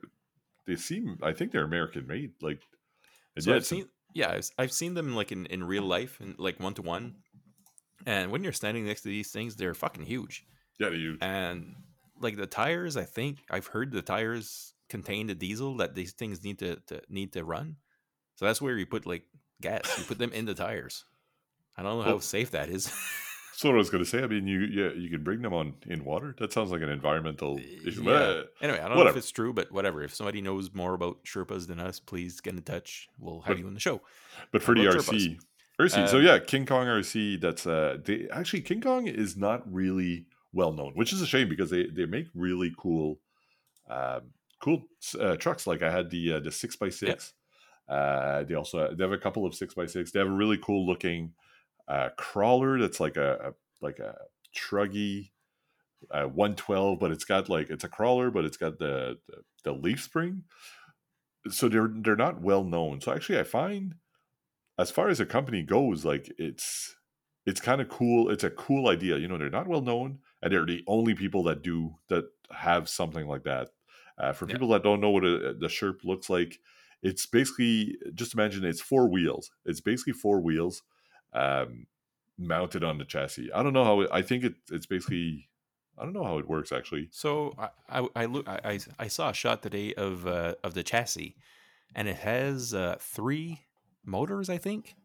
they 0.67 0.77
seem. 0.77 1.19
I 1.23 1.33
think 1.33 1.53
they're 1.53 1.65
American 1.65 2.07
made. 2.07 2.33
Like, 2.41 2.61
So 3.39 3.51
yeah, 3.51 3.57
I've 3.57 3.67
seen, 3.67 3.89
yeah, 4.15 4.31
I've, 4.31 4.51
I've 4.59 4.73
seen 4.73 4.95
them 4.95 5.15
like 5.15 5.33
in, 5.33 5.47
in 5.47 5.65
real 5.65 5.83
life 5.83 6.21
and 6.21 6.39
like 6.39 6.61
one 6.61 6.75
to 6.75 6.83
one. 6.83 7.17
And 8.07 8.31
when 8.31 8.45
you're 8.45 8.53
standing 8.53 8.87
next 8.87 9.03
to 9.03 9.09
these 9.09 9.31
things, 9.31 9.57
they're 9.57 9.75
fucking 9.75 10.05
huge. 10.05 10.45
yeah, 10.79 10.91
they 10.91 10.97
use. 10.97 11.19
And 11.21 11.75
like 12.21 12.37
the 12.37 12.47
tires, 12.47 12.97
I 12.97 13.05
think 13.05 13.39
I've 13.51 13.67
heard 13.67 13.93
the 13.93 14.03
tires 14.03 14.75
contain 14.89 15.27
the 15.27 15.35
diesel 15.35 15.77
that 15.79 15.95
these 15.95 16.13
things 16.13 16.45
need 16.45 16.59
to, 16.59 16.77
to 16.87 17.03
need 17.09 17.33
to 17.33 17.45
run. 17.45 17.77
So 18.37 18.45
that's 18.45 18.61
where 18.61 18.77
you 18.77 18.87
put 18.87 19.07
like 19.07 19.25
gas. 19.61 19.99
You 19.99 20.05
put 20.05 20.19
them 20.19 20.33
in 20.33 20.45
the 20.47 20.55
tires. 20.55 21.05
I 21.77 21.83
don't 21.83 21.99
know 21.99 22.05
how 22.05 22.19
safe 22.21 22.51
that 22.53 22.69
is. 22.69 22.93
So 23.57 23.69
what 23.69 23.77
I 23.77 23.79
was 23.79 23.89
going 23.89 24.03
to 24.03 24.11
say. 24.11 24.21
I 24.21 24.27
mean, 24.27 24.49
you 24.49 24.63
yeah, 24.63 24.91
you 24.97 25.09
can 25.09 25.23
bring 25.23 25.41
them 25.41 25.55
on 25.55 25.75
in 25.87 26.05
water. 26.05 26.35
That 26.41 26.53
sounds 26.53 26.73
like 26.73 26.83
an 26.83 26.89
environmental 26.89 27.57
issue. 27.87 28.03
Yeah. 28.03 28.43
Anyway, 28.61 28.81
I 28.81 28.89
don't 28.89 28.99
know 28.99 29.07
if 29.07 29.17
it's 29.17 29.31
true, 29.31 29.53
but 29.53 29.71
whatever. 29.71 30.03
If 30.03 30.13
somebody 30.13 30.41
knows 30.43 30.75
more 30.75 30.93
about 30.93 31.23
Sherpas 31.23 31.69
than 31.69 31.79
us, 31.79 32.01
please 32.01 32.41
get 32.41 32.55
in 32.55 32.63
touch. 32.63 33.09
We'll 33.17 33.43
have 33.43 33.55
But- 33.55 33.59
you 33.61 33.67
on 33.69 33.75
the 33.75 33.79
show. 33.79 34.03
But 34.51 34.61
for 34.65 34.75
the 34.75 34.87
RC, 34.87 35.39
RC. 35.79 36.09
so 36.09 36.19
Um, 36.19 36.25
yeah, 36.25 36.41
King 36.41 36.67
Kong 36.67 36.89
RC. 36.89 37.41
That's 37.41 37.65
uh, 37.65 37.99
they 38.05 38.27
actually 38.33 38.63
King 38.63 38.81
Kong 38.81 39.07
is 39.07 39.37
not 39.37 39.63
really 39.73 40.27
well 40.53 40.73
known, 40.73 40.91
which 40.95 41.13
is 41.13 41.23
a 41.23 41.27
shame 41.27 41.49
because 41.49 41.71
they 41.71 41.87
they 41.87 42.07
make 42.07 42.27
really 42.35 42.75
cool, 42.77 43.21
um, 43.89 44.23
cool 44.61 44.83
uh, 45.21 45.37
trucks. 45.37 45.65
Like 45.65 45.81
I 45.81 45.93
had 45.93 46.11
the 46.11 46.33
uh, 46.33 46.41
the 46.41 46.51
six 46.51 46.77
x 46.83 46.97
six. 46.99 47.35
Uh, 47.89 48.45
they 48.45 48.55
also 48.55 48.95
they 48.95 49.05
have 49.05 49.13
a 49.13 49.19
couple 49.19 49.47
of 49.47 49.55
six 49.55 49.77
x 49.77 49.93
six. 49.93 50.13
They 50.13 50.19
have 50.21 50.29
a 50.29 50.33
really 50.33 50.59
cool 50.59 50.87
looking 50.87 51.35
uh, 51.89 52.11
crawler 52.17 52.79
that's 52.81 53.01
like 53.01 53.17
a, 53.17 53.51
a 53.51 53.55
like 53.85 53.99
a 53.99 54.17
truggy 54.57 55.33
uh, 56.11 56.25
112 56.27 56.99
but 57.01 57.11
it's 57.11 57.25
got 57.25 57.49
like 57.49 57.71
it's 57.71 57.85
a 57.85 57.89
crawler 57.89 58.31
but 58.31 58.45
it's 58.45 58.57
got 58.59 58.79
the, 58.79 59.19
the 59.29 59.43
the 59.65 59.73
leaf 59.73 60.03
spring. 60.03 60.45
So 61.49 61.69
they're 61.69 61.89
they're 61.93 62.17
not 62.17 62.41
well 62.41 62.65
known. 62.65 63.01
So 63.01 63.13
actually 63.13 63.39
i 63.39 63.43
find 63.45 63.97
as 64.79 64.91
far 64.91 65.09
as 65.09 65.21
a 65.21 65.27
company 65.27 65.63
goes 65.63 66.05
like 66.05 66.33
it's 66.39 66.97
it's 67.47 67.61
kind 67.61 67.81
of 67.81 67.89
cool. 67.89 68.31
It's 68.31 68.45
a 68.45 68.51
cool 68.51 68.89
idea. 68.89 69.19
You 69.19 69.29
know 69.29 69.39
they're 69.39 69.51
not 69.51 69.69
well 69.69 69.83
known 69.83 70.21
and 70.43 70.53
they're 70.53 70.67
the 70.67 70.85
only 70.87 71.15
people 71.15 71.43
that 71.45 71.63
do 71.63 71.97
that 72.09 72.27
have 72.53 72.89
something 72.89 73.27
like 73.29 73.45
that. 73.45 73.71
Uh, 74.19 74.33
for 74.33 74.47
Yeah. 74.47 74.53
people 74.53 74.69
that 74.69 74.83
don't 74.85 75.01
know 75.01 75.11
what 75.11 75.25
a, 75.25 75.55
the 75.55 75.69
sherp 75.69 76.05
looks 76.05 76.31
like 76.31 76.61
it's 77.05 77.27
basically 77.27 77.97
just 78.15 78.33
imagine 78.35 78.65
it's 78.65 78.81
four 78.81 79.09
wheels. 79.09 79.51
It's 79.67 79.81
basically 79.81 80.15
four 80.15 80.41
wheels 80.41 80.83
um, 81.35 81.87
mounted 82.39 82.83
on 82.83 82.97
the 82.97 83.05
chassis. 83.05 83.53
I 83.53 83.63
don't 83.63 83.75
know 83.75 83.85
how 83.85 84.01
it, 84.01 84.11
i 84.11 84.23
think 84.23 84.43
it, 84.43 84.55
it's 84.73 84.87
basically 84.87 85.49
i 85.99 86.03
don't 86.03 86.15
know 86.15 86.25
how 86.25 86.39
it 86.39 86.49
works 86.49 86.73
actually. 86.73 87.09
So 87.13 87.55
I 87.59 87.69
I, 88.01 88.09
I 88.17 88.25
look 88.25 88.49
I, 88.49 88.81
I 88.99 89.09
saw 89.09 89.29
a 89.29 89.35
shot 89.35 89.63
today 89.63 89.95
of 89.95 90.27
uh, 90.27 90.55
of 90.65 90.75
the 90.75 90.83
chassis, 90.83 91.37
and 91.95 92.09
it 92.09 92.17
has 92.17 92.75
uh, 92.75 92.97
three 92.99 93.61
motors, 94.05 94.49
I 94.49 94.59
think. 94.59 94.97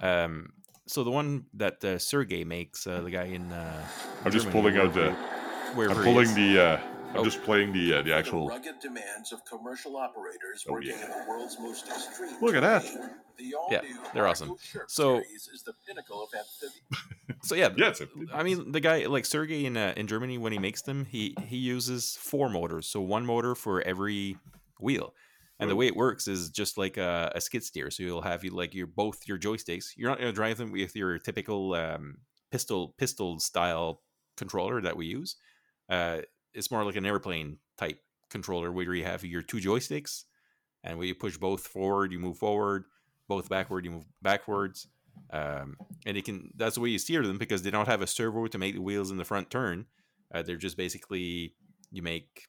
Um, 0.00 0.52
so 0.86 1.04
the 1.04 1.10
one 1.10 1.46
that 1.54 1.84
uh, 1.84 1.98
Sergey 1.98 2.44
makes, 2.44 2.86
uh, 2.86 3.00
the 3.00 3.10
guy 3.10 3.24
in 3.24 3.52
uh, 3.52 3.86
i'm 4.24 4.32
just 4.32 4.50
pulling 4.50 4.76
out 4.76 4.94
the 4.94 5.12
wherever 5.74 6.00
i'm 6.00 6.04
pulling 6.04 6.34
the 6.34 6.60
uh 6.60 6.95
i'm 7.10 7.16
Oh. 7.20 7.24
just 7.24 7.42
playing 7.42 7.72
the 7.72 7.94
uh, 7.94 8.02
the 8.02 8.14
actual 8.14 8.48
rugged 8.48 8.78
demands 8.80 9.32
of 9.32 9.44
commercial 9.44 9.96
operators 9.96 10.64
Oh, 10.68 10.72
working 10.74 10.90
yeah. 10.90 11.04
in 11.04 11.10
the 11.10 11.24
world's 11.28 11.58
most 11.58 11.86
extreme. 11.88 12.36
Look 12.42 12.54
at 12.54 12.62
that. 12.62 12.82
terrain. 12.84 13.10
The 13.38 13.44
Yeah, 13.44 13.78
all-new 13.78 13.96
they're 14.14 14.26
awesome. 14.26 14.54
So- 14.88 15.18
is 15.18 15.62
the 15.64 15.74
pinnacle 15.86 16.22
of. 16.22 16.30
So 17.42 17.54
yeah, 17.54 17.68
yeah 17.76 17.88
it's 17.88 18.00
a, 18.00 18.08
I 18.32 18.42
mean, 18.42 18.72
the 18.72 18.80
guy 18.80 19.06
like 19.06 19.24
Sergey 19.24 19.66
in 19.66 19.76
uh, 19.76 19.92
in 19.96 20.06
Germany 20.06 20.38
when 20.38 20.52
he 20.52 20.58
makes 20.58 20.82
them, 20.82 21.04
he 21.04 21.34
he 21.46 21.56
uses 21.56 22.16
four 22.20 22.48
motors, 22.48 22.86
so 22.88 23.00
one 23.00 23.24
motor 23.26 23.54
for 23.54 23.82
every 23.82 24.36
wheel. 24.80 25.14
And 25.58 25.70
the 25.70 25.76
way 25.76 25.86
it 25.86 25.96
works 25.96 26.28
is 26.28 26.50
just 26.50 26.76
like 26.76 26.96
a, 26.98 27.32
a 27.34 27.40
skid 27.40 27.64
steer. 27.64 27.90
So 27.90 28.02
you'll 28.02 28.20
have 28.22 28.44
you 28.44 28.50
like 28.50 28.74
your 28.74 28.86
both 28.86 29.26
your 29.26 29.38
joysticks. 29.38 29.86
You're 29.96 30.10
not 30.10 30.18
going 30.18 30.28
to 30.30 30.34
drive 30.34 30.58
them 30.58 30.70
with 30.72 30.94
your 30.94 31.18
typical 31.18 31.74
um, 31.74 32.18
pistol 32.50 32.94
pistol 32.98 33.38
style 33.38 34.02
controller 34.36 34.80
that 34.82 34.96
we 34.96 35.06
use. 35.06 35.36
Uh, 35.88 36.18
it's 36.56 36.70
more 36.70 36.84
like 36.84 36.96
an 36.96 37.06
airplane 37.06 37.58
type 37.76 38.00
controller 38.30 38.72
where 38.72 38.94
you 38.94 39.04
have 39.04 39.24
your 39.24 39.42
two 39.42 39.58
joysticks, 39.58 40.24
and 40.82 40.98
when 40.98 41.08
you 41.08 41.14
push 41.14 41.36
both 41.36 41.66
forward, 41.66 42.12
you 42.12 42.18
move 42.18 42.38
forward. 42.38 42.84
Both 43.28 43.48
backward, 43.48 43.84
you 43.84 43.90
move 43.90 44.06
backwards. 44.22 44.88
Um, 45.30 45.76
and 46.04 46.16
it 46.16 46.24
can 46.24 46.50
that's 46.56 46.74
the 46.74 46.80
way 46.80 46.90
you 46.90 46.98
steer 46.98 47.22
them 47.22 47.38
because 47.38 47.62
they 47.62 47.70
don't 47.70 47.88
have 47.88 48.02
a 48.02 48.06
servo 48.06 48.46
to 48.46 48.58
make 48.58 48.74
the 48.74 48.82
wheels 48.82 49.10
in 49.10 49.16
the 49.16 49.24
front 49.24 49.50
turn. 49.50 49.86
Uh, 50.32 50.42
they're 50.42 50.56
just 50.56 50.76
basically 50.76 51.54
you 51.90 52.02
make 52.02 52.46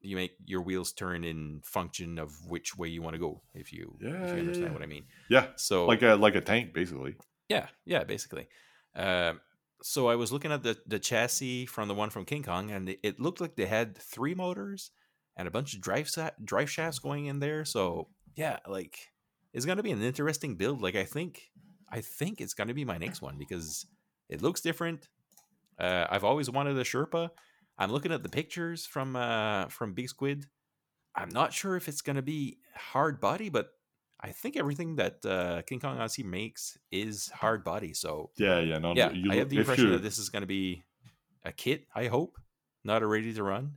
you 0.00 0.16
make 0.16 0.32
your 0.44 0.62
wheels 0.62 0.92
turn 0.92 1.24
in 1.24 1.60
function 1.64 2.18
of 2.18 2.32
which 2.48 2.76
way 2.76 2.88
you 2.88 3.02
want 3.02 3.14
to 3.14 3.20
go. 3.20 3.42
If 3.54 3.72
you 3.72 3.96
Yeah, 4.00 4.24
if 4.24 4.34
you 4.34 4.40
understand 4.40 4.68
yeah. 4.68 4.72
what 4.72 4.82
I 4.82 4.86
mean. 4.86 5.04
yeah 5.28 5.46
So 5.56 5.86
like 5.86 6.02
a 6.02 6.14
like 6.14 6.34
a 6.34 6.40
tank 6.40 6.74
basically 6.74 7.16
yeah, 7.48 7.66
yeah, 7.84 8.04
basically. 8.04 8.48
Um, 8.94 9.40
so 9.82 10.08
I 10.08 10.16
was 10.16 10.32
looking 10.32 10.52
at 10.52 10.62
the 10.62 10.76
the 10.86 10.98
chassis 10.98 11.66
from 11.66 11.88
the 11.88 11.94
one 11.94 12.10
from 12.10 12.24
King 12.24 12.42
Kong, 12.42 12.70
and 12.70 12.96
it, 13.02 13.20
looked 13.20 13.40
like 13.40 13.56
they 13.56 13.66
had 13.66 13.96
three 13.96 14.34
motors 14.34 14.90
and 15.36 15.46
a 15.46 15.50
bunch 15.50 15.74
of 15.74 15.80
drive 15.80 16.08
sa- 16.08 16.30
drive 16.42 16.70
shafts 16.70 16.98
going 16.98 17.26
in 17.26 17.40
there. 17.40 17.64
So 17.64 18.08
yeah, 18.34 18.58
like 18.66 18.98
it's 19.52 19.66
gonna 19.66 19.82
be 19.82 19.92
an 19.92 20.02
interesting 20.02 20.56
build. 20.56 20.80
Like 20.80 20.96
I 20.96 21.04
think 21.04 21.50
I 21.90 22.00
think 22.00 22.40
it's 22.40 22.54
gonna 22.54 22.74
be 22.74 22.84
my 22.84 22.98
next 22.98 23.22
one 23.22 23.36
because 23.38 23.86
it 24.28 24.42
looks 24.42 24.60
different. 24.60 25.08
Uh, 25.78 26.06
I've 26.08 26.24
always 26.24 26.50
wanted 26.50 26.78
a 26.78 26.84
Sherpa. 26.84 27.30
I'm 27.78 27.92
looking 27.92 28.12
at 28.12 28.22
the 28.22 28.28
pictures 28.28 28.86
from 28.86 29.14
uh, 29.14 29.66
from 29.66 29.92
Big 29.92 30.08
Squid. 30.08 30.46
I'm 31.14 31.28
not 31.30 31.52
sure 31.52 31.76
if 31.76 31.88
it's 31.88 32.02
gonna 32.02 32.22
be 32.22 32.58
hard 32.74 33.20
body, 33.20 33.50
but 33.50 33.68
I 34.26 34.32
think 34.32 34.56
everything 34.56 34.96
that 34.96 35.24
uh, 35.24 35.62
King 35.62 35.78
Kong 35.78 35.98
RC 35.98 36.24
makes 36.24 36.76
is 36.90 37.28
hard 37.28 37.62
body. 37.62 37.94
So 37.94 38.30
Yeah, 38.36 38.58
yeah, 38.58 38.78
no, 38.78 38.92
yeah, 38.94 39.12
you, 39.12 39.30
I 39.30 39.36
have 39.36 39.48
the 39.48 39.58
impression 39.58 39.92
that 39.92 40.02
this 40.02 40.18
is 40.18 40.30
going 40.30 40.42
to 40.42 40.48
be 40.48 40.82
a 41.44 41.52
kit. 41.52 41.86
I 41.94 42.06
hope 42.06 42.36
not 42.82 43.02
a 43.02 43.06
ready 43.06 43.32
to 43.34 43.42
run, 43.42 43.74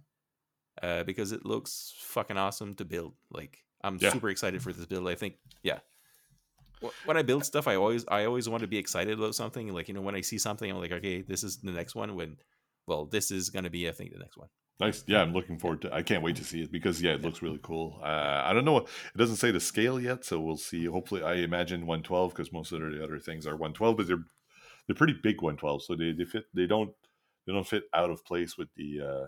uh, 0.81 1.03
because 1.03 1.31
it 1.31 1.45
looks 1.45 1.93
fucking 1.99 2.37
awesome 2.37 2.73
to 2.75 2.85
build. 2.85 3.13
Like 3.29 3.63
I'm 3.83 3.99
Yeah. 4.01 4.11
super 4.11 4.29
excited 4.29 4.61
for 4.63 4.73
this 4.73 4.85
build. 4.87 5.07
I 5.07 5.15
think 5.15 5.35
yeah. 5.61 5.79
When 7.03 7.17
I 7.17 7.23
build 7.23 7.45
stuff, 7.45 7.67
I 7.67 7.75
always 7.75 8.05
I 8.07 8.25
always 8.25 8.47
want 8.49 8.61
to 8.61 8.67
be 8.67 8.77
excited 8.77 9.19
about 9.19 9.35
something. 9.35 9.71
Like 9.71 9.87
you 9.87 9.93
know, 9.93 10.01
when 10.01 10.15
I 10.15 10.21
see 10.21 10.39
something, 10.39 10.69
I'm 10.71 10.79
like, 10.79 10.93
okay, 10.93 11.21
this 11.21 11.43
is 11.43 11.57
the 11.57 11.71
next 11.71 11.93
one. 11.93 12.15
When 12.15 12.37
well, 12.87 13.05
this 13.05 13.29
is 13.29 13.49
going 13.51 13.65
to 13.65 13.69
be, 13.69 13.87
I 13.87 13.91
think, 13.91 14.13
the 14.13 14.19
next 14.19 14.37
one. 14.37 14.47
Nice. 14.79 15.03
Yeah, 15.07 15.21
I'm 15.21 15.33
looking 15.33 15.59
forward 15.59 15.81
to. 15.81 15.93
I 15.93 16.03
can't 16.03 16.23
wait 16.23 16.37
to 16.37 16.43
see 16.43 16.61
it 16.61 16.71
because 16.71 17.01
yeah, 17.01 17.11
it 17.11 17.21
looks 17.21 17.41
really 17.41 17.59
cool. 17.61 17.99
Uh, 18.01 18.41
I 18.45 18.53
don't 18.53 18.63
know. 18.63 18.77
It 18.77 19.17
doesn't 19.17 19.35
say 19.35 19.51
the 19.51 19.59
scale 19.59 19.99
yet, 19.99 20.23
so 20.23 20.39
we'll 20.39 20.55
see. 20.55 20.85
Hopefully, 20.85 21.21
I 21.21 21.35
imagine 21.35 21.85
112 21.85 22.31
because 22.31 22.53
most 22.53 22.71
of 22.71 22.79
the 22.79 23.03
other 23.03 23.19
things 23.19 23.45
are 23.45 23.57
112, 23.57 23.97
but 23.97 24.07
they're 24.07 24.23
they're 24.87 24.95
pretty 24.95 25.17
big 25.21 25.41
112, 25.41 25.83
so 25.83 25.95
they, 25.95 26.13
they 26.13 26.23
fit. 26.23 26.45
They 26.53 26.65
don't 26.65 26.91
they 27.45 27.51
don't 27.51 27.67
fit 27.67 27.83
out 27.93 28.09
of 28.09 28.23
place 28.23 28.57
with 28.57 28.69
the 28.75 29.01
uh, 29.01 29.27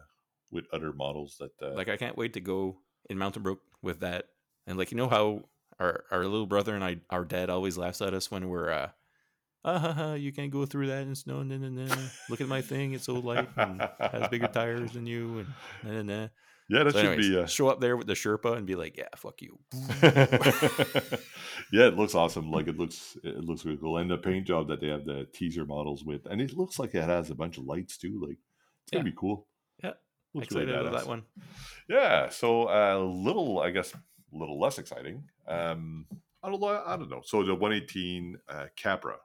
with 0.51 0.65
other 0.71 0.93
models 0.93 1.35
that. 1.39 1.51
Uh, 1.61 1.75
like 1.75 1.89
I 1.89 1.97
can't 1.97 2.17
wait 2.17 2.33
to 2.33 2.39
go 2.39 2.77
in 3.09 3.17
Mountain 3.17 3.43
Brook 3.43 3.59
with 3.81 3.99
that. 3.99 4.27
And 4.67 4.77
like 4.77 4.91
you 4.91 4.97
know 4.97 5.09
how 5.09 5.43
our 5.79 6.05
our 6.11 6.23
little 6.23 6.47
brother 6.47 6.75
and 6.75 6.83
I 6.83 6.97
our 7.09 7.25
dad 7.25 7.49
always 7.49 7.77
laughs 7.77 8.01
at 8.01 8.13
us 8.13 8.31
when 8.31 8.47
we're 8.47 8.69
uh 8.69 8.89
ah, 9.65 9.79
ha, 9.79 9.93
ha, 9.97 10.13
you 10.13 10.31
can't 10.31 10.51
go 10.51 10.65
through 10.65 10.87
that 10.87 11.03
in 11.03 11.15
snow. 11.15 11.43
Nah, 11.43 11.57
nah, 11.57 11.69
nah. 11.85 11.95
Look 12.29 12.41
at 12.41 12.47
my 12.47 12.61
thing; 12.61 12.93
it's 12.93 13.05
so 13.05 13.13
light 13.15 13.47
and 13.57 13.81
has 13.99 14.27
bigger 14.29 14.47
tires 14.47 14.91
than 14.93 15.05
you. 15.05 15.45
And 15.83 16.07
nah, 16.07 16.13
nah, 16.15 16.21
nah. 16.23 16.27
yeah, 16.69 16.83
that 16.83 16.93
So 16.93 16.99
should 17.01 17.07
anyways, 17.11 17.29
be. 17.29 17.39
Uh, 17.39 17.45
show 17.45 17.67
up 17.69 17.79
there 17.81 17.97
with 17.97 18.07
the 18.07 18.13
Sherpa 18.13 18.57
and 18.57 18.65
be 18.65 18.75
like, 18.75 18.97
"Yeah, 18.97 19.09
fuck 19.15 19.41
you." 19.41 19.59
yeah, 21.71 21.87
it 21.87 21.95
looks 21.95 22.15
awesome. 22.15 22.51
Like 22.51 22.67
it 22.67 22.77
looks, 22.77 23.17
it 23.23 23.43
looks 23.43 23.65
really 23.65 23.77
cool, 23.77 23.97
and 23.97 24.09
the 24.09 24.17
paint 24.17 24.45
job 24.47 24.67
that 24.69 24.79
they 24.81 24.87
have 24.87 25.05
the 25.05 25.27
teaser 25.33 25.65
models 25.65 26.03
with, 26.03 26.25
and 26.25 26.41
it 26.41 26.53
looks 26.57 26.79
like 26.79 26.93
it 26.95 27.03
has 27.03 27.29
a 27.29 27.35
bunch 27.35 27.57
of 27.57 27.65
lights 27.65 27.97
too. 27.97 28.19
Like 28.21 28.37
it's 28.83 28.91
gonna 28.91 29.03
Yeah. 29.05 29.11
be 29.11 29.15
cool. 29.17 29.47
Yeah, 29.83 29.93
Looks 30.33 30.51
really 30.51 30.63
Excited 30.71 30.87
about 30.87 30.99
that 30.99 31.07
one. 31.07 31.23
Yeah, 31.89 32.29
so 32.29 32.69
a 32.69 32.99
little, 33.03 33.59
I 33.59 33.71
guess, 33.71 33.93
a 33.93 33.99
little 34.31 34.59
less 34.59 34.77
exciting. 34.79 35.23
Um, 35.47 36.05
I 36.43 36.49
don't 36.49 36.61
know. 36.61 36.83
I 36.85 36.95
don't 36.97 37.09
know. 37.09 37.21
So 37.25 37.43
the 37.43 37.53
118 37.55 38.37
uh, 38.47 38.65
Capra. 38.75 39.17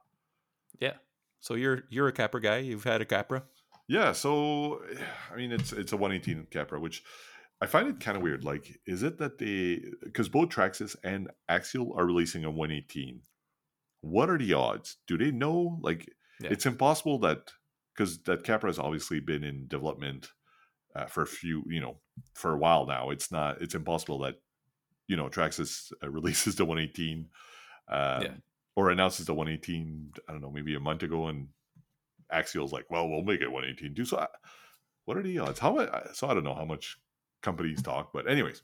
Yeah. 0.79 0.93
So 1.39 1.55
you're 1.55 1.83
you're 1.89 2.07
a 2.07 2.13
Capra 2.13 2.41
guy. 2.41 2.57
You've 2.57 2.83
had 2.83 3.01
a 3.01 3.05
Capra. 3.05 3.43
Yeah, 3.87 4.11
so 4.11 4.81
I 5.33 5.35
mean, 5.35 5.51
it's 5.51 5.71
it's 5.73 5.91
a 5.93 5.97
118 5.97 6.47
Capra, 6.51 6.79
which 6.79 7.03
I 7.61 7.65
find 7.65 7.87
it 7.87 7.99
kind 7.99 8.17
of 8.17 8.23
weird. 8.23 8.43
Like, 8.43 8.79
is 8.85 9.03
it 9.03 9.17
that 9.19 9.37
they 9.37 9.81
because 10.03 10.29
both 10.29 10.49
Traxxas 10.49 10.95
and 11.03 11.29
Axial 11.49 11.93
are 11.97 12.05
releasing 12.05 12.43
a 12.45 12.51
118? 12.51 13.21
What 14.01 14.29
are 14.29 14.37
the 14.37 14.53
odds? 14.53 14.97
Do 15.07 15.17
they 15.17 15.31
know? 15.31 15.79
Like, 15.81 16.07
Yeah. 16.39 16.51
it's 16.51 16.65
impossible 16.65 17.19
that 17.19 17.51
because 17.93 18.21
that 18.23 18.43
Capra 18.43 18.69
has 18.69 18.77
obviously 18.79 19.19
been 19.19 19.43
in 19.43 19.67
development 19.67 20.31
uh, 20.95 21.05
for 21.05 21.23
a 21.23 21.27
few, 21.27 21.63
you 21.67 21.81
know, 21.81 21.97
for 22.35 22.53
a 22.53 22.57
while 22.57 22.85
now. 22.85 23.09
It's 23.09 23.31
not. 23.31 23.61
It's 23.61 23.73
impossible 23.75 24.19
that 24.19 24.35
you 25.07 25.15
know 25.17 25.29
Traxxas 25.29 25.91
uh, 26.03 26.09
releases 26.11 26.55
the 26.55 26.65
118. 26.65 27.29
Um, 27.89 28.21
Yeah. 28.21 28.33
Or 28.77 28.91
announces 28.91 29.25
the 29.25 29.33
118, 29.33 30.13
I 30.29 30.31
don't 30.31 30.41
know, 30.41 30.51
maybe 30.51 30.75
a 30.75 30.79
month 30.79 31.01
ago, 31.01 31.27
and 31.27 31.47
Axial's 32.31 32.71
like, 32.71 32.85
well, 32.91 33.09
we'll 33.09 33.23
make 33.23 33.41
it 33.41 33.51
118 33.51 33.95
too. 33.95 34.05
So, 34.05 34.19
I, 34.19 34.27
what 35.05 35.17
are 35.17 35.23
the 35.23 35.39
odds? 35.39 35.57
How 35.57 35.73
much? 35.73 35.89
So, 36.13 36.27
I 36.27 36.35
don't 36.35 36.43
know 36.43 36.53
how 36.53 36.63
much 36.63 36.97
companies 37.41 37.81
talk, 37.81 38.13
but 38.13 38.29
anyways, 38.29 38.61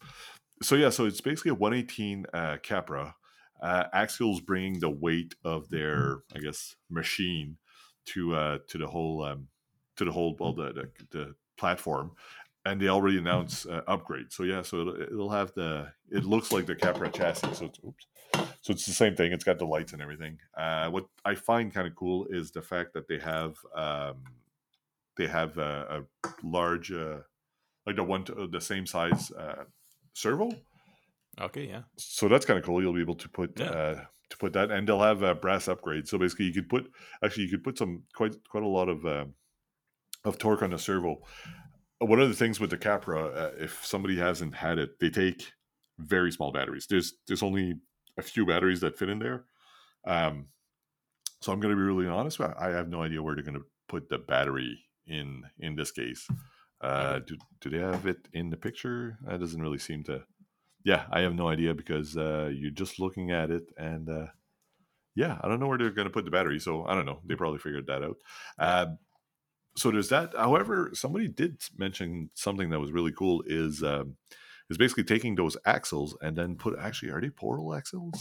so 0.62 0.76
yeah, 0.76 0.90
so 0.90 1.06
it's 1.06 1.22
basically 1.22 1.52
a 1.52 1.56
118 1.56 2.26
uh, 2.32 2.58
Capra. 2.62 3.16
Uh, 3.62 3.86
Axial's 3.94 4.42
bringing 4.42 4.80
the 4.80 4.90
weight 4.90 5.36
of 5.44 5.70
their, 5.70 6.20
I 6.36 6.40
guess, 6.40 6.76
machine 6.90 7.58
to 8.06 8.36
uh, 8.36 8.58
to 8.68 8.78
the 8.78 8.88
whole 8.88 9.24
um, 9.24 9.48
to 9.98 10.06
the 10.06 10.12
whole 10.12 10.36
well 10.40 10.54
the, 10.54 10.74
the 10.74 10.90
the 11.12 11.36
platform, 11.58 12.12
and 12.66 12.80
they 12.80 12.88
already 12.88 13.18
announced 13.18 13.68
uh, 13.68 13.82
upgrade. 13.88 14.32
So 14.32 14.44
yeah, 14.44 14.62
so 14.62 14.82
it'll, 14.82 15.02
it'll 15.02 15.30
have 15.30 15.54
the 15.54 15.92
it 16.12 16.26
looks 16.26 16.52
like 16.52 16.66
the 16.66 16.76
Capra 16.76 17.10
chassis. 17.10 17.54
So 17.54 17.66
it's 17.66 17.80
oops. 17.86 18.06
So 18.62 18.72
it's 18.72 18.86
the 18.86 18.94
same 18.94 19.16
thing. 19.16 19.34
It's 19.34 19.44
got 19.44 19.60
the 19.60 19.66
lights 19.66 19.94
and 19.94 20.02
everything. 20.02 20.40
Uh, 20.58 20.90
what 20.90 21.06
I 21.26 21.36
find 21.36 21.74
kind 21.74 21.86
of 21.88 21.96
cool 21.96 22.28
is 22.30 22.52
the 22.52 22.62
fact 22.62 22.94
that 22.94 23.08
they 23.10 23.20
have 23.20 23.58
um, 23.76 24.24
they 25.18 25.28
have 25.28 25.58
a, 25.58 26.06
a 26.24 26.30
large 26.44 26.92
uh, 26.92 27.18
like 27.86 27.98
the 27.98 28.04
one 28.04 28.24
to, 28.26 28.48
the 28.48 28.62
same 28.62 28.86
size 28.86 29.32
uh, 29.32 29.64
servo. 30.14 30.50
Okay. 31.42 31.68
Yeah. 31.68 31.82
So 31.98 32.28
that's 32.28 32.46
kind 32.46 32.58
of 32.58 32.66
cool. 32.66 32.82
You'll 32.82 32.94
be 32.94 33.02
able 33.02 33.16
to 33.16 33.30
put 33.30 33.60
Yeah. 33.60 33.70
uh, 33.70 34.06
to 34.30 34.38
put 34.38 34.54
that, 34.54 34.72
and 34.72 34.88
they'll 34.88 35.02
have 35.02 35.24
uh, 35.24 35.34
brass 35.34 35.66
upgrades. 35.68 36.08
So 36.08 36.18
basically, 36.18 36.46
you 36.46 36.54
could 36.54 36.70
put 36.70 36.90
actually 37.24 37.44
you 37.44 37.50
could 37.52 37.64
put 37.64 37.78
some 37.78 38.04
quite 38.16 38.36
quite 38.50 38.64
a 38.64 38.68
lot 38.68 38.88
of 38.88 39.06
uh, 39.06 39.26
of 40.24 40.38
torque 40.38 40.62
on 40.62 40.70
the 40.72 40.80
servo. 40.80 41.18
One 42.00 42.20
of 42.22 42.30
the 42.30 42.36
things 42.36 42.60
with 42.60 42.70
the 42.70 42.78
Capra, 42.78 43.26
uh, 43.28 43.52
if 43.58 43.86
somebody 43.86 44.18
hasn't 44.18 44.56
had 44.56 44.78
it, 44.78 45.00
they 45.00 45.10
take 45.10 45.52
very 46.00 46.32
small 46.32 46.52
batteries. 46.52 46.88
There's 46.90 47.14
there's 47.28 47.44
only 47.44 47.76
a 48.18 48.22
few 48.22 48.46
batteries 48.46 48.82
that 48.82 48.98
fit 48.98 49.10
in 49.10 49.20
there. 49.20 49.46
Um, 50.06 50.48
so 51.42 51.52
I'm 51.52 51.60
going 51.60 51.74
to 51.74 51.78
be 51.78 51.84
really 51.84 52.08
honest. 52.08 52.40
I 52.40 52.70
have 52.70 52.88
no 52.88 53.04
idea 53.04 53.22
where 53.22 53.36
they're 53.36 53.44
going 53.44 53.60
to 53.60 53.66
put 53.88 54.10
the 54.10 54.18
battery 54.18 54.80
in 55.08 55.44
in 55.60 55.76
this 55.76 55.92
case. 55.92 56.28
Uh, 56.82 57.20
do, 57.20 57.38
do 57.62 57.70
they 57.70 57.80
have 57.80 58.06
it 58.08 58.28
in 58.34 58.50
the 58.50 58.58
picture? 58.58 59.18
That 59.26 59.40
doesn't 59.40 59.62
really 59.62 59.78
seem 59.78 60.04
to. 60.06 60.24
Yeah, 60.86 61.06
I 61.12 61.22
have 61.22 61.36
no 61.36 61.48
idea 61.48 61.74
because 61.74 62.18
uh, 62.18 62.52
you're 62.54 62.72
just 62.72 63.00
looking 63.00 63.32
at 63.32 63.52
it, 63.52 63.64
and 63.78 64.10
uh, 64.10 64.28
yeah, 65.16 65.38
I 65.42 65.48
don't 65.48 65.60
know 65.60 65.68
where 65.68 65.78
they're 65.78 65.92
going 65.92 66.08
to 66.08 66.14
put 66.14 66.26
the 66.26 66.32
battery. 66.32 66.60
So 66.60 66.86
I 66.86 66.94
don't 66.94 67.06
know. 67.06 67.20
They 67.26 67.36
probably 67.36 67.60
figured 67.60 67.88
that 67.88 68.04
out. 68.04 68.18
Um, 68.60 68.98
so 69.76 69.92
there's 69.92 70.10
that. 70.10 70.34
However, 70.36 70.92
somebody 70.94 71.28
did 71.28 71.62
mention 71.78 72.30
something 72.36 72.70
that 72.70 72.80
was 72.80 72.92
really 72.92 73.12
cool. 73.12 73.44
Is 73.48 73.82
um, 73.84 74.18
is 74.74 74.78
basically 74.78 75.04
taking 75.06 75.36
those 75.36 75.56
axles 75.66 76.18
and 76.22 76.36
then 76.40 76.56
put 76.64 76.74
actually 76.88 77.12
are 77.14 77.22
they 77.22 77.30
portal 77.30 77.74
axles? 77.80 78.18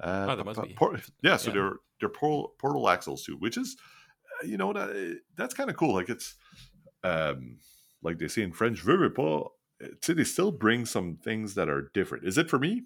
Uh, 0.00 0.26
Oh, 0.38 0.44
must 0.44 0.62
be. 0.62 0.74
por- 0.80 0.98
yeah, 1.22 1.36
so 1.36 1.48
Yeah. 1.50 1.54
they're 1.54 1.76
they're 1.98 2.08
portal, 2.20 2.54
portal 2.58 2.88
axles 2.88 3.24
too, 3.24 3.36
which 3.44 3.56
is 3.56 3.76
uh, 4.32 4.46
you 4.50 4.56
know 4.60 4.72
that, 4.72 5.20
that's 5.36 5.54
kind 5.54 5.70
of 5.70 5.76
cool. 5.76 5.94
Like 5.94 6.08
it's 6.08 6.36
um 7.04 7.58
like 8.02 8.18
they 8.18 8.28
say 8.28 8.42
in 8.42 8.52
French, 8.52 8.78
"Veux, 8.80 8.96
veux 8.98 9.10
pas." 9.10 9.48
So 10.02 10.14
they 10.14 10.24
still 10.24 10.52
bring 10.52 10.86
some 10.86 11.16
things 11.16 11.54
that 11.54 11.68
are 11.68 11.90
different. 11.94 12.24
Is 12.30 12.38
it 12.38 12.48
for 12.50 12.58
me? 12.58 12.82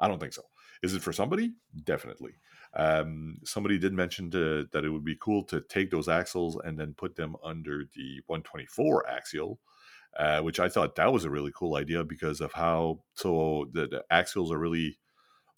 I 0.00 0.08
don't 0.08 0.18
think 0.20 0.32
so. 0.32 0.42
Is 0.82 0.94
it 0.94 1.02
for 1.02 1.12
somebody? 1.12 1.52
Definitely. 1.84 2.32
Um, 2.74 3.38
somebody 3.44 3.78
did 3.78 3.92
mention 3.92 4.30
to, 4.32 4.66
that 4.72 4.84
it 4.84 4.88
would 4.90 5.04
be 5.04 5.16
cool 5.20 5.44
to 5.44 5.60
take 5.60 5.90
those 5.90 6.08
axles 6.08 6.58
and 6.64 6.76
then 6.78 6.94
put 6.94 7.14
them 7.14 7.36
under 7.44 7.84
the 7.94 8.20
124 8.26 9.08
axial, 9.08 9.60
uh, 10.16 10.40
which 10.42 10.60
I 10.60 10.68
thought 10.68 10.96
that 10.96 11.12
was 11.12 11.24
a 11.24 11.30
really 11.30 11.52
cool 11.54 11.76
idea 11.76 12.04
because 12.04 12.40
of 12.40 12.52
how 12.52 13.02
so 13.14 13.68
the, 13.72 13.86
the 13.88 14.04
axials 14.12 14.50
are 14.52 14.58
really 14.58 14.98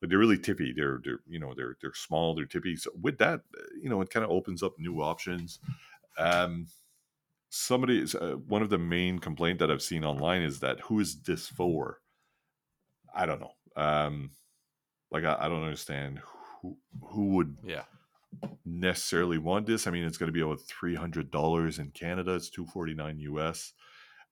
they're 0.02 0.18
really 0.18 0.38
tippy. 0.38 0.72
They're 0.72 1.00
they're 1.02 1.20
you 1.26 1.38
know 1.38 1.54
they're 1.54 1.76
they're 1.80 1.94
small. 1.94 2.34
They're 2.34 2.46
tippy. 2.46 2.76
So 2.76 2.90
with 3.00 3.18
that, 3.18 3.40
uh, 3.58 3.62
you 3.80 3.88
know, 3.88 4.00
it 4.02 4.10
kind 4.10 4.24
of 4.24 4.30
opens 4.30 4.62
up 4.62 4.74
new 4.78 5.00
options. 5.02 5.60
Um, 6.18 6.68
somebody 7.50 8.00
is 8.00 8.14
uh, 8.14 8.36
one 8.46 8.62
of 8.62 8.70
the 8.70 8.78
main 8.78 9.18
complaint 9.20 9.60
that 9.60 9.70
I've 9.70 9.82
seen 9.82 10.04
online 10.04 10.42
is 10.42 10.60
that 10.60 10.80
who 10.80 11.00
is 11.00 11.22
this 11.22 11.48
for? 11.48 12.00
I 13.14 13.26
don't 13.26 13.40
know. 13.40 13.52
Um, 13.76 14.32
like 15.10 15.24
I, 15.24 15.36
I 15.40 15.48
don't 15.48 15.64
understand 15.64 16.20
who 16.62 16.78
who 17.02 17.28
would 17.36 17.58
Yeah. 17.62 17.84
necessarily 18.64 19.38
want 19.38 19.66
this. 19.66 19.86
I 19.86 19.90
mean, 19.90 20.04
it's 20.04 20.18
going 20.18 20.28
to 20.28 20.32
be 20.32 20.40
about 20.40 20.60
three 20.60 20.94
hundred 20.94 21.30
dollars 21.30 21.78
in 21.78 21.90
Canada. 21.90 22.34
It's 22.34 22.50
two 22.50 22.66
forty 22.66 22.94
nine 22.94 23.18
US, 23.20 23.72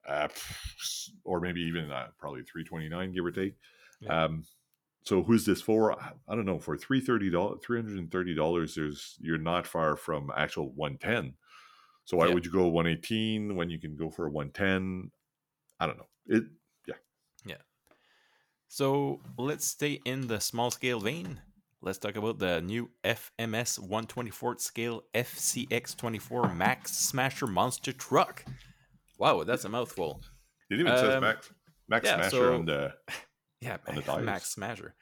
uh, 0.07 0.27
or 1.23 1.39
maybe 1.39 1.61
even 1.61 1.91
uh, 1.91 2.07
probably 2.17 2.43
three 2.43 2.63
twenty 2.63 2.89
nine, 2.89 3.11
give 3.13 3.25
or 3.25 3.31
take. 3.31 3.55
Yeah. 4.01 4.25
Um, 4.25 4.43
so 5.03 5.21
who's 5.23 5.45
this 5.45 5.61
for? 5.61 5.91
I- 5.93 6.13
don't 6.35 6.45
know. 6.45 6.59
For 6.59 6.77
three 6.77 7.01
thirty 7.01 7.29
dollars, 7.29 7.59
three 7.63 7.77
hundred 7.79 7.97
and 7.97 8.11
thirty 8.11 8.33
dollars, 8.35 8.75
there's 8.75 9.17
you're 9.19 9.37
not 9.37 9.67
far 9.67 9.95
from 9.95 10.31
actual 10.35 10.71
one 10.73 10.97
ten. 10.97 11.33
So 12.05 12.17
why 12.17 12.27
Yeah. 12.27 12.33
would 12.33 12.45
you 12.45 12.51
go 12.51 12.67
one 12.67 12.87
eighteen 12.87 13.55
when 13.55 13.69
you 13.69 13.79
can 13.79 13.95
go 13.95 14.09
for 14.09 14.27
a 14.27 14.31
one 14.31 14.51
ten? 14.51 15.11
I 15.79 15.87
don't 15.87 15.97
know. 15.97 16.07
It 16.27 16.43
yeah. 16.87 16.95
Yeah. 17.45 17.55
So 18.67 19.19
let's 19.37 19.65
stay 19.67 19.99
in 20.05 20.27
the 20.27 20.39
small 20.39 20.71
scale 20.71 20.99
vein. 20.99 21.41
Let's 21.81 21.97
talk 21.97 22.15
about 22.15 22.39
the 22.39 22.61
new 22.61 22.91
FMS 23.03 23.77
124 23.77 24.57
scale 24.59 25.03
FCX24 25.13 26.55
Max 26.55 26.91
Smasher 26.95 27.45
Monster 27.45 27.91
Truck. 27.91 28.45
Wow, 29.23 29.43
that's 29.45 29.63
a 29.65 29.69
mouthful. 29.69 30.21
it 30.69 30.79
even 30.81 30.97
says 30.97 31.15
Um, 31.15 31.21
Max 31.21 31.51
Max 31.87 32.05
yeah, 32.05 32.15
Smasher 32.15 32.29
so- 32.29 32.55
on 32.55 32.65
the 32.65 32.93
Yeah, 33.61 33.77
On 33.87 33.95
the 33.95 34.01
Max, 34.01 34.05
tires. 34.07 34.25
Max 34.25 34.43
Smasher. 34.55 34.95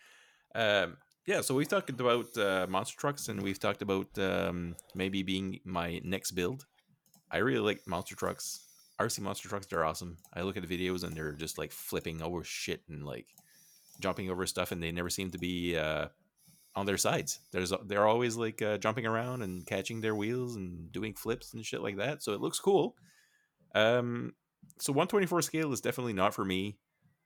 Um, 0.53 0.97
yeah, 1.25 1.41
so 1.41 1.55
we've 1.55 1.67
talked 1.67 1.89
about 1.89 2.35
uh, 2.37 2.67
monster 2.69 2.97
trucks 2.99 3.27
and 3.29 3.41
we've 3.41 3.59
talked 3.59 3.81
about 3.81 4.09
um, 4.19 4.75
maybe 4.93 5.23
being 5.23 5.59
my 5.65 5.99
next 6.03 6.31
build. 6.31 6.65
I 7.31 7.37
really 7.37 7.59
like 7.69 7.81
monster 7.87 8.15
trucks. 8.15 8.59
RC 8.99 9.21
monster 9.21 9.49
trucks, 9.49 9.65
they're 9.65 9.85
awesome. 9.85 10.17
I 10.35 10.41
look 10.43 10.57
at 10.57 10.67
the 10.67 10.77
videos 10.77 11.03
and 11.03 11.15
they're 11.15 11.31
just 11.31 11.57
like 11.57 11.71
flipping 11.71 12.21
over 12.21 12.43
shit 12.43 12.81
and 12.89 13.03
like 13.05 13.25
jumping 13.99 14.29
over 14.29 14.45
stuff, 14.45 14.71
and 14.71 14.81
they 14.83 14.91
never 14.91 15.09
seem 15.09 15.31
to 15.31 15.39
be 15.39 15.75
uh, 15.77 16.07
on 16.75 16.85
their 16.85 16.97
sides. 16.97 17.39
There's 17.51 17.73
they're 17.87 18.05
always 18.07 18.35
like 18.35 18.61
uh, 18.61 18.77
jumping 18.77 19.05
around 19.07 19.41
and 19.41 19.65
catching 19.65 20.01
their 20.01 20.13
wheels 20.15 20.55
and 20.55 20.91
doing 20.91 21.13
flips 21.15 21.53
and 21.55 21.65
shit 21.65 21.81
like 21.81 21.97
that. 21.97 22.21
So 22.21 22.33
it 22.33 22.41
looks 22.41 22.59
cool. 22.59 22.95
Um, 23.73 24.33
so 24.79 24.91
124 24.91 25.41
scale 25.41 25.71
is 25.73 25.81
definitely 25.81 26.13
not 26.13 26.33
for 26.33 26.43
me. 26.43 26.77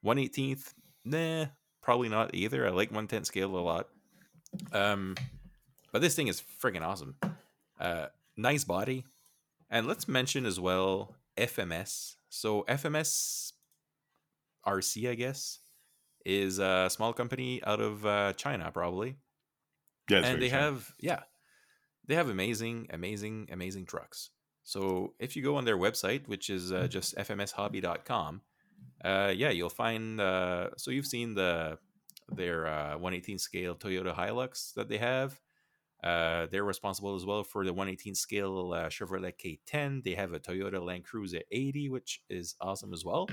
118th, 0.06 0.74
nah, 1.04 1.46
probably 1.82 2.10
not 2.10 2.36
either. 2.36 2.66
I 2.68 2.70
like 2.70 2.90
110 2.90 3.24
scale 3.24 3.56
a 3.56 3.60
lot. 3.60 3.88
Um, 4.72 5.16
but 5.92 6.02
this 6.02 6.16
thing 6.16 6.28
is 6.28 6.44
freaking 6.62 6.82
awesome. 6.82 7.16
Uh, 7.80 8.08
nice 8.38 8.64
body, 8.64 9.06
and 9.70 9.88
let's 9.88 10.08
mention 10.08 10.46
as 10.46 10.60
well 10.60 11.16
FMS. 11.38 12.16
So 12.30 12.64
FMS 12.64 13.54
RC, 14.66 15.10
I 15.10 15.16
guess, 15.16 15.60
is 16.26 16.60
a 16.60 16.90
small 16.90 17.14
company 17.14 17.62
out 17.66 17.80
of 17.80 18.06
uh, 18.06 18.34
China, 18.34 18.72
probably 18.72 19.18
Yeah, 20.10 20.26
and 20.26 20.42
they 20.42 20.50
have 20.50 20.94
yeah 21.00 21.22
they 22.08 22.16
have 22.16 22.30
amazing 22.30 22.88
amazing 22.92 23.50
amazing 23.52 23.86
trucks 23.86 24.32
so 24.66 25.14
if 25.20 25.38
you 25.38 25.42
go 25.42 25.56
on 25.56 25.64
their 25.64 25.78
website 25.78 26.28
which 26.28 26.50
is 26.50 26.74
uh, 26.74 26.88
just 26.88 27.16
fmshobby.com 27.16 28.42
uh, 29.06 29.32
yeah 29.34 29.50
you'll 29.50 29.70
find 29.70 30.20
uh, 30.20 30.68
so 30.78 30.92
you've 30.92 31.08
seen 31.08 31.34
the 31.36 31.78
their 32.30 32.68
uh, 32.68 32.94
118 32.94 33.38
scale 33.38 33.76
toyota 33.76 34.16
hilux 34.16 34.74
that 34.74 34.90
they 34.90 34.98
have. 34.98 35.40
Uh, 36.04 36.46
they're 36.52 36.64
responsible 36.64 37.16
as 37.16 37.26
well 37.26 37.44
for 37.44 37.66
the 37.66 37.74
118 37.74 38.14
scale 38.14 38.74
uh, 38.74 38.90
chevrolet 38.90 39.34
k10 39.34 40.04
they 40.04 40.14
have 40.14 40.34
a 40.34 40.40
toyota 40.40 40.84
land 40.84 41.04
cruiser 41.04 41.42
80 41.52 41.90
which 41.90 42.22
is 42.30 42.56
awesome 42.62 42.94
as 42.94 43.04
well. 43.04 43.28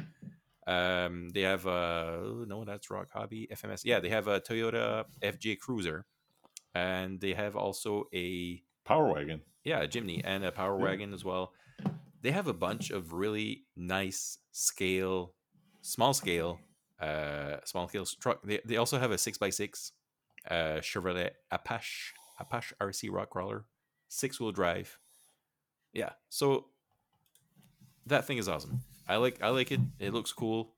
Um, 0.66 1.30
they 1.30 1.42
have 1.42 1.66
uh 1.66 2.20
no 2.46 2.64
that's 2.64 2.88
rock 2.88 3.08
hobby 3.12 3.48
fms 3.52 3.82
yeah 3.84 3.98
they 3.98 4.10
have 4.10 4.28
a 4.28 4.40
toyota 4.40 5.04
fj 5.20 5.58
cruiser 5.58 6.06
and 6.74 7.20
they 7.20 7.34
have 7.34 7.56
also 7.56 8.04
a 8.14 8.62
Power 8.84 9.12
Wagon. 9.12 9.40
yeah 9.64 9.80
a 9.82 9.88
Jimny 9.88 10.20
and 10.24 10.44
a 10.44 10.52
Power 10.52 10.76
Yeah. 10.78 10.84
Wagon 10.84 11.12
as 11.14 11.24
well. 11.24 11.52
They 12.22 12.30
have 12.30 12.46
a 12.46 12.52
bunch 12.52 12.90
of 12.90 13.12
really 13.12 13.64
nice 13.76 14.38
scale, 14.52 15.34
small 15.80 16.14
scale, 16.14 16.60
uh, 17.00 17.56
small 17.64 17.88
scale 17.88 18.04
truck. 18.06 18.40
They 18.44 18.60
they 18.64 18.76
also 18.76 18.98
have 18.98 19.10
a 19.10 19.18
six 19.18 19.38
x 19.42 19.56
six, 19.56 19.92
uh, 20.48 20.78
Chevrolet 20.80 21.30
Apache 21.50 22.12
Apache 22.38 22.74
RC 22.80 23.10
rock 23.10 23.30
crawler, 23.30 23.64
six 24.08 24.38
wheel 24.38 24.52
drive. 24.52 24.98
Yeah, 25.92 26.10
so 26.28 26.66
that 28.06 28.24
thing 28.26 28.38
is 28.38 28.48
awesome. 28.48 28.80
I 29.08 29.16
like 29.16 29.42
I 29.42 29.48
like 29.48 29.72
it. 29.72 29.80
It 29.98 30.12
looks 30.12 30.32
cool. 30.32 30.74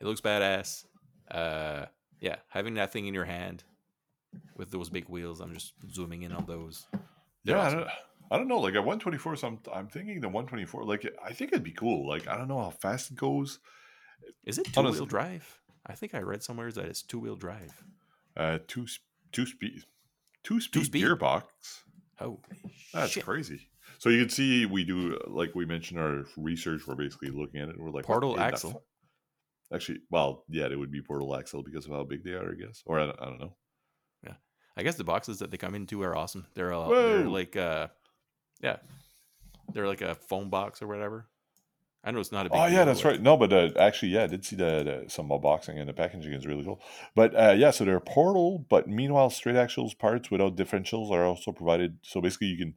It 0.00 0.06
looks 0.06 0.20
badass. 0.22 0.84
Uh, 1.30 1.86
yeah, 2.20 2.36
having 2.48 2.74
that 2.74 2.90
thing 2.92 3.06
in 3.06 3.14
your 3.14 3.24
hand 3.26 3.64
with 4.56 4.70
those 4.70 4.88
big 4.88 5.08
wheels. 5.08 5.40
I'm 5.40 5.52
just 5.54 5.74
zooming 5.90 6.22
in 6.22 6.32
on 6.32 6.46
those. 6.46 6.86
Yeah, 7.46 7.60
I 7.60 7.70
don't, 7.70 7.88
I 8.30 8.36
don't 8.38 8.48
know. 8.48 8.58
Like 8.58 8.74
at 8.74 8.80
124, 8.84 9.36
so 9.36 9.46
I'm, 9.48 9.58
I'm 9.72 9.88
thinking 9.88 10.20
the 10.20 10.28
124. 10.28 10.84
Like 10.84 11.06
I 11.24 11.32
think 11.32 11.52
it'd 11.52 11.62
be 11.64 11.72
cool. 11.72 12.08
Like 12.08 12.26
I 12.28 12.36
don't 12.36 12.48
know 12.48 12.60
how 12.60 12.70
fast 12.70 13.10
it 13.10 13.16
goes. 13.16 13.58
Is 14.44 14.58
it 14.58 14.66
two 14.66 14.80
Honestly- 14.80 15.00
wheel 15.00 15.06
drive? 15.06 15.60
I 15.86 15.94
think 15.94 16.14
I 16.14 16.20
read 16.20 16.42
somewhere 16.42 16.72
that 16.72 16.84
it's 16.86 17.02
two 17.02 17.20
wheel 17.20 17.36
drive. 17.36 17.84
Uh, 18.36 18.58
two 18.66 18.86
two 19.32 19.46
speed, 19.46 19.84
two 20.42 20.60
speed, 20.60 20.86
speed? 20.86 21.04
gearbox. 21.04 21.44
Holy 22.18 22.38
That's 22.92 23.12
shit! 23.12 23.24
crazy. 23.24 23.68
So 23.98 24.08
you 24.08 24.20
can 24.22 24.30
see 24.30 24.66
we 24.66 24.84
do 24.84 25.18
like 25.28 25.54
we 25.54 25.64
mentioned 25.64 26.00
our 26.00 26.24
research. 26.36 26.86
We're 26.86 26.96
basically 26.96 27.30
looking 27.30 27.60
at 27.60 27.68
it. 27.68 27.78
We're 27.78 27.90
like 27.90 28.04
Portal 28.04 28.38
axle. 28.40 28.82
Actually, 29.72 30.00
well, 30.10 30.44
yeah, 30.48 30.66
it 30.66 30.78
would 30.78 30.92
be 30.92 31.02
portal 31.02 31.34
axle 31.36 31.62
because 31.62 31.86
of 31.86 31.92
how 31.92 32.04
big 32.04 32.22
they 32.24 32.32
are, 32.32 32.52
I 32.52 32.54
guess. 32.54 32.82
Or 32.86 33.00
I 33.00 33.04
I 33.04 33.24
don't 33.24 33.40
know. 33.40 33.56
I 34.76 34.82
guess 34.82 34.96
the 34.96 35.04
boxes 35.04 35.38
that 35.38 35.50
they 35.50 35.56
come 35.56 35.74
into 35.74 36.02
are 36.02 36.16
awesome. 36.16 36.46
They're, 36.54 36.72
uh, 36.72 36.88
they're 36.88 37.28
like 37.28 37.56
uh, 37.56 37.88
yeah, 38.60 38.76
they're 39.72 39.86
like 39.86 40.02
a 40.02 40.14
foam 40.14 40.50
box 40.50 40.82
or 40.82 40.86
whatever. 40.86 41.26
I 42.04 42.12
know 42.12 42.20
it's 42.20 42.30
not 42.30 42.46
a 42.46 42.50
big. 42.50 42.58
Oh 42.60 42.66
yeah, 42.66 42.84
that's 42.84 43.04
right. 43.04 43.20
No, 43.20 43.36
but 43.36 43.52
uh, 43.52 43.70
actually, 43.80 44.12
yeah, 44.12 44.24
I 44.24 44.26
did 44.28 44.44
see 44.44 44.54
the, 44.54 44.84
the 44.84 45.04
some 45.10 45.28
unboxing 45.28 45.76
and 45.80 45.88
the 45.88 45.92
packaging 45.92 46.32
is 46.34 46.46
really 46.46 46.62
cool. 46.62 46.80
But 47.16 47.34
uh, 47.34 47.54
yeah, 47.56 47.72
so 47.72 47.84
they're 47.84 47.98
portal, 47.98 48.64
but 48.68 48.86
meanwhile, 48.86 49.28
straight 49.28 49.56
axles 49.56 49.92
parts 49.92 50.30
without 50.30 50.56
differentials 50.56 51.10
are 51.10 51.24
also 51.24 51.50
provided. 51.50 51.98
So 52.02 52.20
basically, 52.20 52.46
you 52.48 52.58
can 52.58 52.74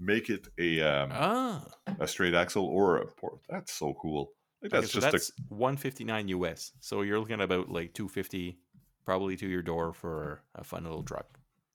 make 0.00 0.30
it 0.30 0.48
a 0.58 0.80
um, 0.80 1.10
Ah, 1.12 1.64
a 2.00 2.08
straight 2.08 2.34
axle 2.34 2.64
or 2.64 2.96
a 2.96 3.06
port. 3.06 3.40
That's 3.48 3.72
so 3.72 3.94
cool. 4.00 4.32
Like 4.62 4.72
okay, 4.72 4.80
that's 4.80 4.92
so 4.92 5.00
just 5.00 5.12
that's 5.12 5.32
159 5.48 6.28
US. 6.28 6.72
So 6.80 7.02
you're 7.02 7.18
looking 7.18 7.34
at 7.34 7.40
about 7.42 7.68
like 7.68 7.92
250, 7.92 8.58
probably 9.04 9.36
to 9.36 9.46
your 9.46 9.62
door 9.62 9.92
for 9.92 10.42
a 10.54 10.64
fun 10.64 10.84
little 10.84 11.02
truck. 11.02 11.26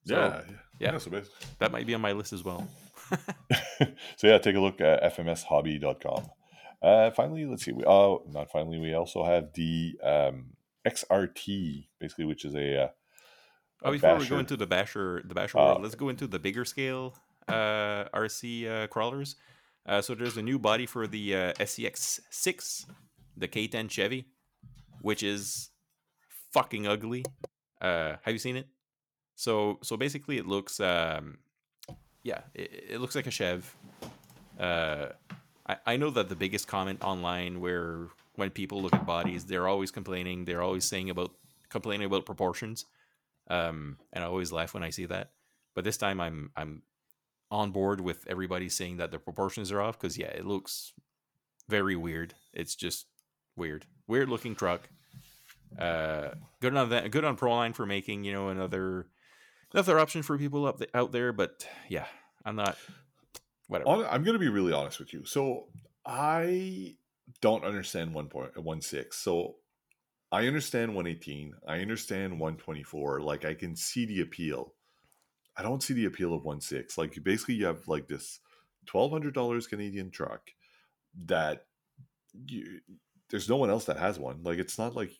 a 0.06 0.08
So 0.08 0.16
yeah, 0.16 0.42
yeah. 0.78 0.92
yeah. 0.92 0.98
so 0.98 1.10
that 1.58 1.72
might 1.72 1.86
be 1.86 1.94
on 1.94 2.00
my 2.00 2.12
list 2.12 2.32
as 2.32 2.44
well. 2.44 2.66
so 4.16 4.26
yeah, 4.26 4.38
take 4.38 4.56
a 4.56 4.60
look 4.60 4.80
at 4.80 5.16
fmshobby.com. 5.16 6.30
Uh, 6.80 7.10
finally, 7.10 7.44
let's 7.44 7.64
see. 7.64 7.72
We 7.72 7.84
oh, 7.84 8.22
not 8.28 8.50
finally. 8.50 8.78
We 8.78 8.94
also 8.94 9.24
have 9.24 9.52
the 9.54 9.98
um, 10.02 10.50
XRT, 10.86 11.88
basically, 11.98 12.24
which 12.24 12.44
is 12.44 12.54
a 12.54 12.84
uh, 12.84 12.88
Oh, 13.82 13.90
a 13.90 13.92
before 13.92 14.18
we 14.18 14.26
go 14.26 14.38
into 14.38 14.56
the 14.56 14.66
basher, 14.66 15.22
the 15.24 15.34
basher 15.34 15.58
Uh, 15.58 15.66
world, 15.66 15.82
let's 15.82 15.94
go 15.94 16.08
into 16.08 16.26
the 16.26 16.38
bigger 16.38 16.64
scale 16.64 17.14
uh, 17.48 18.04
RC 18.12 18.68
uh, 18.68 18.86
crawlers. 18.88 19.36
Uh, 19.86 20.02
so 20.02 20.14
there's 20.14 20.36
a 20.36 20.42
new 20.42 20.58
body 20.58 20.84
for 20.84 21.06
the 21.06 21.34
uh, 21.34 21.52
SCX 21.54 22.20
six, 22.30 22.86
the 23.36 23.48
K10 23.48 23.90
Chevy, 23.90 24.26
which 25.00 25.22
is 25.22 25.70
fucking 26.52 26.86
ugly. 26.86 27.24
Uh, 27.80 28.16
have 28.22 28.32
you 28.34 28.38
seen 28.38 28.56
it? 28.56 28.68
So 29.34 29.78
so 29.82 29.96
basically, 29.96 30.38
it 30.38 30.46
looks 30.46 30.80
um, 30.80 31.38
yeah, 32.22 32.40
it, 32.54 32.84
it 32.90 33.00
looks 33.00 33.14
like 33.14 33.26
a 33.26 33.30
Chev. 33.30 33.74
Uh, 34.58 35.08
I, 35.68 35.76
I 35.86 35.96
know 35.96 36.10
that 36.10 36.28
the 36.28 36.36
biggest 36.36 36.66
comment 36.66 37.02
online 37.02 37.60
where 37.60 38.08
when 38.34 38.50
people 38.50 38.82
look 38.82 38.94
at 38.94 39.06
bodies, 39.06 39.44
they're 39.44 39.68
always 39.68 39.90
complaining. 39.90 40.44
They're 40.44 40.62
always 40.62 40.84
saying 40.84 41.10
about 41.10 41.32
complaining 41.68 42.06
about 42.06 42.26
proportions 42.26 42.84
um, 43.48 43.96
and 44.12 44.22
I 44.22 44.26
always 44.26 44.52
laugh 44.52 44.74
when 44.74 44.82
I 44.82 44.90
see 44.90 45.06
that. 45.06 45.30
But 45.74 45.84
this 45.84 45.96
time, 45.96 46.20
I'm 46.20 46.50
I'm 46.56 46.82
on 47.50 47.70
board 47.70 48.00
with 48.00 48.26
everybody 48.28 48.68
saying 48.68 48.98
that 48.98 49.10
the 49.10 49.18
proportions 49.18 49.72
are 49.72 49.80
off 49.80 49.98
because 49.98 50.18
yeah, 50.18 50.26
it 50.26 50.46
looks 50.46 50.92
very 51.68 51.96
weird. 51.96 52.34
It's 52.52 52.74
just 52.74 53.06
weird, 53.56 53.86
weird 54.06 54.28
looking 54.28 54.54
truck. 54.54 54.88
Uh, 55.76 56.30
good 56.60 56.76
on 56.76 56.90
that. 56.90 57.10
Good 57.10 57.24
on 57.24 57.36
Proline 57.36 57.74
for 57.74 57.86
making 57.86 58.24
you 58.24 58.32
know 58.32 58.48
another 58.48 59.06
another 59.72 59.98
option 59.98 60.22
for 60.22 60.38
people 60.38 60.66
up 60.66 60.78
the, 60.78 60.88
out 60.94 61.12
there. 61.12 61.32
But 61.32 61.66
yeah, 61.88 62.06
I'm 62.44 62.56
not 62.56 62.76
whatever. 63.66 64.06
I'm 64.06 64.22
going 64.22 64.34
to 64.34 64.38
be 64.38 64.48
really 64.48 64.72
honest 64.72 64.98
with 64.98 65.12
you. 65.12 65.24
So 65.24 65.66
I 66.06 66.96
don't 67.40 67.64
understand 67.64 68.14
one 68.14 68.28
point 68.28 68.56
one 68.62 68.80
six. 68.80 69.18
So 69.18 69.56
I 70.30 70.46
understand 70.46 70.94
118. 70.94 71.54
I 71.66 71.80
understand 71.80 72.38
124. 72.38 73.20
Like 73.20 73.44
I 73.44 73.54
can 73.54 73.74
see 73.74 74.04
the 74.04 74.20
appeal. 74.20 74.74
I 75.56 75.62
don't 75.62 75.82
see 75.82 75.94
the 75.94 76.04
appeal 76.04 76.34
of 76.34 76.44
16. 76.62 76.86
Like 76.96 77.18
basically 77.24 77.54
you 77.54 77.66
have 77.66 77.88
like 77.88 78.08
this 78.08 78.40
$1200 78.92 79.68
Canadian 79.68 80.10
truck 80.10 80.50
that 81.26 81.64
you 82.46 82.80
there's 83.30 83.48
no 83.48 83.56
one 83.56 83.70
else 83.70 83.86
that 83.86 83.98
has 83.98 84.18
one. 84.18 84.42
Like 84.42 84.58
it's 84.58 84.78
not 84.78 84.94
like 84.94 85.12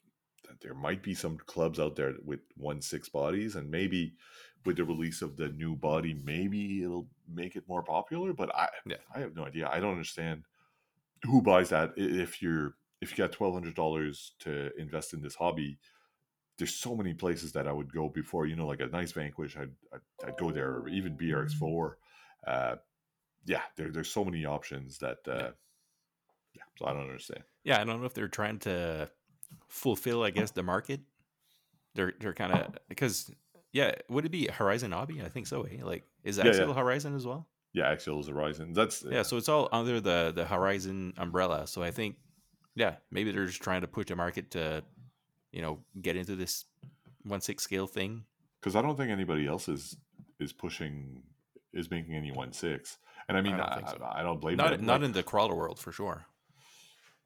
there 0.61 0.75
might 0.75 1.03
be 1.03 1.15
some 1.15 1.39
clubs 1.39 1.79
out 1.81 1.97
there 1.97 2.15
with 2.25 2.41
one 2.57 2.81
six 2.83 3.09
bodies 3.09 3.57
and 3.57 3.71
maybe 3.71 4.15
with 4.65 4.77
the 4.77 4.85
release 4.85 5.23
of 5.23 5.37
the 5.37 5.49
new 5.51 5.77
body 5.77 6.15
maybe 6.25 6.83
it'll 6.83 7.09
make 7.29 7.57
it 7.57 7.69
more 7.69 7.83
popular, 7.83 8.33
but 8.33 8.55
I 8.55 8.69
Yeah. 8.87 8.97
I 9.15 9.21
have 9.21 9.35
no 9.37 9.45
idea. 9.47 9.69
I 9.69 9.81
don't 9.81 9.93
understand 9.93 10.45
who 11.25 11.43
buys 11.43 11.71
that 11.71 11.95
if 11.97 12.43
you're 12.43 12.77
if 13.01 13.11
you 13.13 13.17
got 13.17 13.33
twelve 13.33 13.55
hundred 13.55 13.75
dollars 13.75 14.35
to 14.41 14.73
invest 14.79 15.15
in 15.15 15.23
this 15.23 15.35
hobby. 15.37 15.79
There's 16.59 16.75
so 16.75 16.97
many 16.97 17.15
places 17.15 17.53
that 17.53 17.69
I 17.69 17.73
would 17.73 17.93
go 17.93 18.09
before, 18.09 18.47
you 18.47 18.57
know, 18.57 18.67
like 18.67 18.81
a 18.81 18.89
nice 18.89 19.13
Vanquish. 19.13 19.57
I'd 19.57 19.71
I'd, 19.93 20.01
I'd 20.27 20.37
go 20.39 20.51
there, 20.51 20.71
or 20.79 20.89
even 20.89 21.17
BRX4. 21.17 21.95
Uh, 22.47 22.77
yeah, 23.47 23.63
there, 23.77 23.91
there's 23.91 24.11
so 24.11 24.25
many 24.25 24.45
options 24.45 24.99
that. 24.99 25.19
Uh, 25.27 25.35
Yeah. 25.35 25.51
yeah, 26.55 26.63
so 26.79 26.87
I 26.87 26.93
don't 26.93 27.03
understand. 27.03 27.45
Yeah, 27.65 27.81
I 27.81 27.85
don't 27.85 28.01
know 28.01 28.07
if 28.07 28.15
they're 28.15 28.29
trying 28.29 28.59
to 28.61 29.11
fulfill, 29.69 30.23
I 30.23 30.31
guess, 30.31 30.51
the 30.51 30.63
market. 30.63 31.01
They're 31.95 32.13
they're 32.21 32.35
kind 32.35 32.53
of 32.53 32.75
because 32.89 33.31
yeah, 33.73 33.95
would 34.09 34.25
it 34.25 34.31
be 34.31 34.49
Horizon 34.49 34.93
Hobby? 34.93 35.23
I 35.23 35.29
think 35.29 35.47
so. 35.47 35.63
Eh? 35.63 35.79
Like, 35.83 36.05
is 36.25 36.39
Yeah, 36.39 36.45
yeah. 36.45 36.51
Axial 36.51 36.75
Horizon 36.75 37.15
as 37.15 37.27
well? 37.27 37.47
Yeah, 37.73 37.89
Axial 37.91 38.21
is 38.21 38.29
Horizon. 38.29 38.73
That's 38.73 39.05
Yeah, 39.09 39.23
so 39.23 39.37
it's 39.37 39.49
all 39.49 39.69
under 39.73 40.01
the 40.01 40.33
the 40.35 40.45
Horizon 40.45 41.13
umbrella. 41.17 41.67
So 41.67 41.83
I 41.83 41.91
think, 41.91 42.17
yeah, 42.75 42.97
maybe 43.11 43.31
they're 43.33 43.47
just 43.47 43.63
trying 43.63 43.83
to 43.83 43.87
push 43.89 44.07
the 44.07 44.17
market 44.17 44.51
to, 44.53 44.83
you 45.53 45.61
know, 45.63 45.81
get 46.01 46.17
into 46.17 46.35
this 46.37 46.65
one 47.25 47.41
six 47.41 47.63
scale 47.63 47.87
thing. 47.87 48.25
because 48.61 48.75
I 48.77 48.83
don't 48.83 48.97
think 48.97 49.11
anybody 49.11 49.47
else 49.47 49.69
is 49.69 49.97
is 50.41 50.53
pushing 50.53 51.23
is 51.73 51.91
making 51.91 52.15
any 52.15 52.33
one 52.33 52.53
six. 52.53 52.99
And 53.29 53.37
I 53.37 53.43
mean, 53.43 53.57
don't 53.57 53.69
I, 53.69 53.91
so. 53.91 54.03
I, 54.03 54.21
I 54.21 54.23
don't 54.23 54.41
blame 54.41 54.57
Not 54.57 54.71
them. 54.71 54.87
not 54.87 55.01
Like, 55.01 55.07
in 55.09 55.13
the 55.13 55.23
crawler 55.23 55.55
world 55.55 55.79
for 55.79 55.93
sure. 55.93 56.25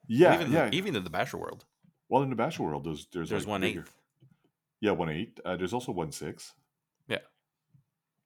yeah, 0.08 0.34
even 0.34 0.52
yeah. 0.52 0.68
even 0.72 0.96
in 0.96 1.04
the 1.04 1.10
basher 1.10 1.38
world. 1.38 1.64
Well, 2.12 2.22
in 2.22 2.30
the 2.30 2.36
Basher 2.36 2.62
world, 2.62 2.84
there's 2.84 3.06
there's 3.12 3.30
There's 3.30 3.44
like 3.46 3.50
one 3.50 3.60
bigger- 3.62 3.80
eighth. 3.80 3.94
yeah, 4.80 4.90
one 4.92 5.08
eight. 5.08 5.40
Uh, 5.44 5.56
there's 5.56 5.72
also 5.72 5.92
one 5.92 6.12
six. 6.12 6.52
Yeah. 7.08 7.24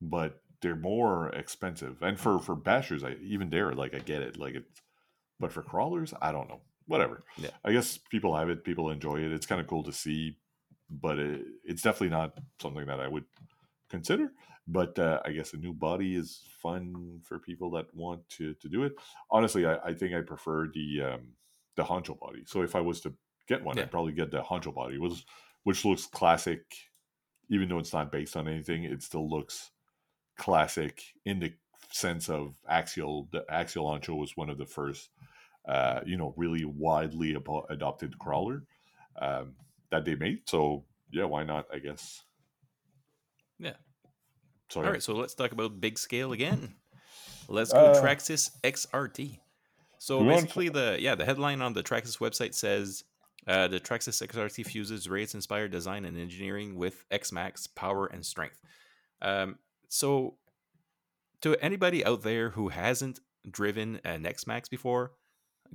but 0.01 0.43
they're 0.61 0.76
more 0.95 1.28
expensive. 1.43 2.03
And 2.03 2.18
for 2.18 2.39
for 2.41 2.57
bashers, 2.57 3.03
I 3.05 3.12
even 3.22 3.51
there, 3.51 3.72
like 3.72 3.95
I 3.95 4.01
get 4.01 4.22
it, 4.22 4.39
like 4.39 4.55
it's. 4.57 4.82
But 5.39 5.53
for 5.53 5.62
crawlers, 5.62 6.12
I 6.20 6.32
don't 6.32 6.49
know. 6.49 6.61
Whatever. 6.87 7.22
Yeah. 7.39 7.51
I 7.64 7.72
guess 7.72 7.99
people 7.99 8.34
have 8.37 8.49
it. 8.51 8.64
People 8.64 8.91
enjoy 8.91 9.16
it. 9.20 9.32
It's 9.32 9.47
kind 9.47 9.61
of 9.61 9.66
cool 9.66 9.84
to 9.84 9.93
see, 9.93 10.39
but 10.89 11.18
it, 11.18 11.43
it's 11.64 11.82
definitely 11.82 12.09
not 12.20 12.39
something 12.62 12.87
that 12.87 13.01
I 13.01 13.09
would 13.09 13.24
consider. 13.91 14.32
But 14.66 14.99
uh, 14.99 15.20
I 15.24 15.30
guess 15.32 15.53
a 15.53 15.59
new 15.59 15.74
body 15.74 16.16
is 16.16 16.43
fun 16.62 17.20
for 17.22 17.39
people 17.39 17.70
that 17.72 17.87
want 17.95 18.26
to 18.39 18.55
to 18.62 18.68
do 18.68 18.82
it. 18.84 18.93
Honestly, 19.30 19.64
I, 19.66 19.74
I 19.91 19.95
think 19.95 20.14
I 20.14 20.22
prefer 20.22 20.59
the 20.78 20.89
um, 21.09 21.22
the 21.76 21.84
honcho 21.84 22.18
body. 22.18 22.43
So 22.47 22.62
if 22.62 22.74
I 22.74 22.80
was 22.80 23.01
to 23.03 23.12
get 23.47 23.62
one, 23.62 23.76
Yeah. 23.76 23.84
I'd 23.84 23.90
probably 23.90 24.12
get 24.12 24.30
the 24.30 24.42
honcho 24.42 24.74
body, 24.74 24.99
which 24.99 25.24
which 25.64 25.84
looks 25.84 26.07
classic, 26.07 26.62
even 27.49 27.68
though 27.68 27.78
it's 27.78 27.92
not 27.92 28.12
based 28.12 28.36
on 28.36 28.47
anything. 28.49 28.84
It 28.84 29.03
still 29.03 29.28
looks 29.28 29.70
classic 30.36 31.03
in 31.24 31.40
the 31.40 31.53
sense 31.90 32.28
of 32.28 32.55
axial. 32.68 33.28
The 33.32 33.44
axial 33.49 33.86
honcho 33.86 34.16
was 34.16 34.36
one 34.36 34.51
of 34.51 34.59
the 34.59 34.66
first, 34.66 35.11
uh, 35.66 36.01
you 36.07 36.16
know, 36.16 36.34
really 36.36 36.64
widely 36.64 37.34
abo- 37.34 37.68
adopted 37.70 38.18
crawler 38.18 38.62
um, 39.20 39.55
that 39.90 40.05
they 40.05 40.14
made. 40.14 40.49
So 40.49 40.84
yeah, 41.11 41.24
why 41.24 41.44
not? 41.44 41.66
I 41.72 41.78
guess. 41.78 42.22
Yeah. 43.59 43.74
So 44.68 44.82
All 44.82 44.90
right, 44.90 45.03
so 45.03 45.14
let's 45.14 45.34
talk 45.34 45.53
about 45.53 45.80
big 45.80 45.99
scale 45.99 46.32
again. 46.32 46.74
Let's 47.49 47.72
go 47.72 47.78
Uh, 47.78 48.03
Traxxas 48.03 48.51
XRT. 48.64 49.38
So 49.99 50.22
basically, 50.24 50.68
the 50.68 50.97
yeah 51.01 51.14
the 51.14 51.24
headline 51.24 51.62
on 51.62 51.72
the 51.72 51.82
Traxxas 51.82 52.18
website 52.18 52.55
says 52.55 53.05
uh, 53.47 53.68
the 53.68 53.78
Traxxas 53.80 54.26
XRT 54.26 54.66
fuses 54.66 55.09
race 55.09 55.34
inspired 55.34 55.70
design 55.70 56.05
and 56.05 56.18
engineering 56.18 56.74
with 56.76 57.05
X-Max 57.11 57.66
power 57.66 58.07
and 58.07 58.24
strength. 58.26 58.61
Um, 59.22 59.59
so 59.88 60.36
to 61.42 61.57
anybody 61.64 62.05
out 62.05 62.22
there 62.22 62.51
who 62.51 62.68
hasn't 62.68 63.20
driven 63.49 64.01
an 64.05 64.26
X-Max 64.26 64.68
before, 64.68 65.12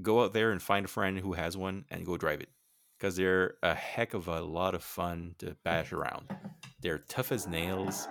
go 0.01 0.24
out 0.24 0.34
there 0.34 0.51
and 0.51 0.61
find 0.61 0.86
a 0.86 0.89
friend 0.89 1.19
who 1.19 1.34
has 1.34 1.55
one 1.55 1.86
and 1.89 2.05
go 2.05 2.17
drive 2.17 2.41
it 2.41 2.49
because 2.97 3.15
they're 3.15 3.55
a 3.63 3.74
heck 3.74 4.13
of 4.13 4.28
a 4.28 4.41
lot 4.41 4.76
of 4.76 4.84
fun 4.84 5.36
to 5.39 5.55
bash 5.63 5.91
around. 5.93 6.30
They're 6.82 6.99
tough 6.99 7.32
as 7.32 7.47
nails. 7.47 8.07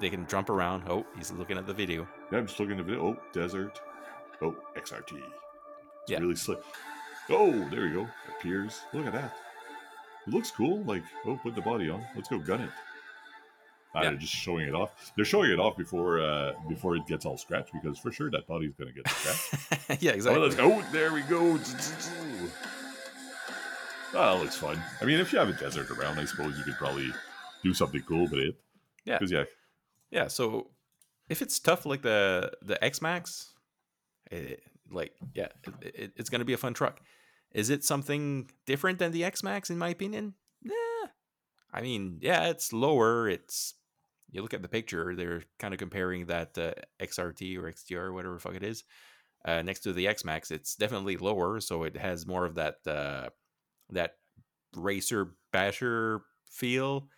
They 0.00 0.10
can 0.10 0.26
jump 0.26 0.50
around. 0.50 0.84
Oh, 0.88 1.06
he's 1.16 1.30
looking 1.32 1.56
at 1.58 1.66
the 1.66 1.74
video. 1.74 2.06
Yeah, 2.30 2.38
I'm 2.38 2.46
just 2.46 2.58
looking 2.60 2.78
at 2.78 2.86
the 2.86 2.92
video. 2.92 3.08
Oh, 3.08 3.16
desert. 3.32 3.80
Oh, 4.42 4.54
XRT. 4.76 5.12
It's 5.16 6.10
Yeah. 6.10 6.18
really 6.18 6.34
slick. 6.36 6.58
Oh, 7.30 7.52
there 7.70 7.86
you 7.86 7.94
go. 7.94 8.08
Appears. 8.38 8.80
Look 8.92 9.06
at 9.06 9.12
that. 9.12 9.36
It 10.26 10.32
looks 10.32 10.50
cool. 10.50 10.82
Like, 10.84 11.02
oh, 11.26 11.38
put 11.42 11.54
the 11.54 11.60
body 11.62 11.88
on. 11.90 12.04
Let's 12.14 12.28
go 12.28 12.38
gun 12.38 12.60
it. 12.62 12.70
Ah, 13.94 14.02
Yeah. 14.02 14.10
They're 14.10 14.18
just 14.18 14.32
showing 14.34 14.66
it 14.66 14.74
off. 14.74 15.12
They're 15.16 15.24
showing 15.24 15.50
it 15.50 15.58
off 15.60 15.76
before 15.76 16.20
uh 16.20 16.52
before 16.68 16.96
it 16.96 17.06
gets 17.06 17.24
all 17.26 17.36
scratched 17.36 17.72
because 17.72 17.98
for 17.98 18.10
sure 18.12 18.30
that 18.30 18.46
body's 18.46 18.74
gonna 18.74 18.92
get 18.92 19.08
scratched. 19.08 20.02
yeah, 20.02 20.12
Oh, 20.12 20.14
exactly. 20.14 20.42
let's 20.42 20.54
go. 20.56 20.82
There 20.92 21.12
we 21.12 21.22
go. 21.22 21.58
Oh, 24.14 24.34
that 24.34 24.42
looks 24.42 24.56
fun. 24.56 24.82
I 25.00 25.04
mean, 25.04 25.18
if 25.20 25.32
you 25.32 25.38
have 25.38 25.48
a 25.48 25.52
desert 25.54 25.90
around, 25.90 26.18
I 26.18 26.24
suppose 26.26 26.56
you 26.58 26.64
could 26.64 26.74
probably 26.76 27.10
do 27.64 27.72
something 27.72 28.02
cool 28.02 28.24
with 28.24 28.34
it. 28.34 28.56
Yeah. 29.04 29.14
Because 29.18 29.32
yeah, 29.32 29.44
Yeah, 30.10 30.28
so 30.28 30.70
if 31.28 31.40
it's 31.42 31.58
tough 31.58 31.86
like 31.86 32.02
the 32.02 32.52
the 32.62 32.82
X 32.84 33.00
Max, 33.02 33.52
it, 34.30 34.62
like 34.92 35.14
yeah, 35.34 35.48
it, 35.80 35.94
it, 35.94 36.12
it's 36.16 36.30
gonna 36.30 36.44
be 36.44 36.52
a 36.52 36.58
fun 36.58 36.74
truck. 36.74 37.00
Is 37.52 37.70
it 37.70 37.84
something 37.84 38.50
different 38.66 38.98
than 38.98 39.12
the 39.12 39.24
X 39.24 39.42
Max 39.42 39.70
in 39.70 39.78
my 39.78 39.88
opinion? 39.88 40.34
Yeah, 40.62 41.08
I 41.72 41.82
mean, 41.82 42.18
yeah, 42.20 42.48
it's 42.48 42.72
lower. 42.72 43.28
It's 43.28 43.74
you 44.30 44.42
look 44.42 44.54
at 44.54 44.62
the 44.62 44.68
picture, 44.68 45.14
they're 45.14 45.42
kind 45.58 45.74
of 45.74 45.78
comparing 45.78 46.26
that 46.26 46.56
uh, 46.56 46.72
XRT 47.00 47.58
or 47.58 47.70
XTR 47.70 48.12
whatever 48.12 48.38
fuck 48.38 48.54
it 48.54 48.62
is 48.62 48.84
uh, 49.44 49.62
next 49.62 49.80
to 49.80 49.92
the 49.92 50.08
X 50.08 50.24
Max. 50.24 50.50
It's 50.50 50.74
definitely 50.74 51.16
lower, 51.16 51.60
so 51.60 51.82
it 51.84 51.96
has 51.96 52.26
more 52.26 52.44
of 52.44 52.54
that 52.54 52.76
uh, 52.86 53.28
that 53.90 54.14
racer 54.74 55.34
basher 55.52 56.22
feel. 56.50 57.08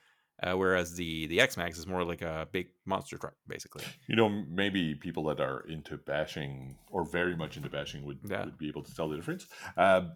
Uh, 0.45 0.55
whereas 0.55 0.95
the 0.97 1.27
the 1.29 1.41
X 1.41 1.57
Max 1.57 1.79
is 1.79 1.87
more 1.87 2.05
like 2.05 2.21
a 2.23 2.47
big 2.53 2.67
monster 2.85 3.17
truck, 3.17 3.35
basically. 3.49 3.83
you 4.07 4.15
know, 4.17 4.29
maybe 4.29 4.95
people 4.95 5.25
that 5.25 5.41
are 5.41 5.61
into 5.69 5.97
bashing 5.97 6.77
or 6.91 7.05
very 7.05 7.35
much 7.35 7.57
into 7.57 7.71
bashing 7.71 8.05
would, 8.05 8.19
Yeah. 8.29 8.45
would 8.45 8.59
be 8.59 8.69
able 8.69 8.83
to 8.83 8.95
tell 8.95 9.09
the 9.09 9.17
difference. 9.17 9.47
Um, 9.77 10.13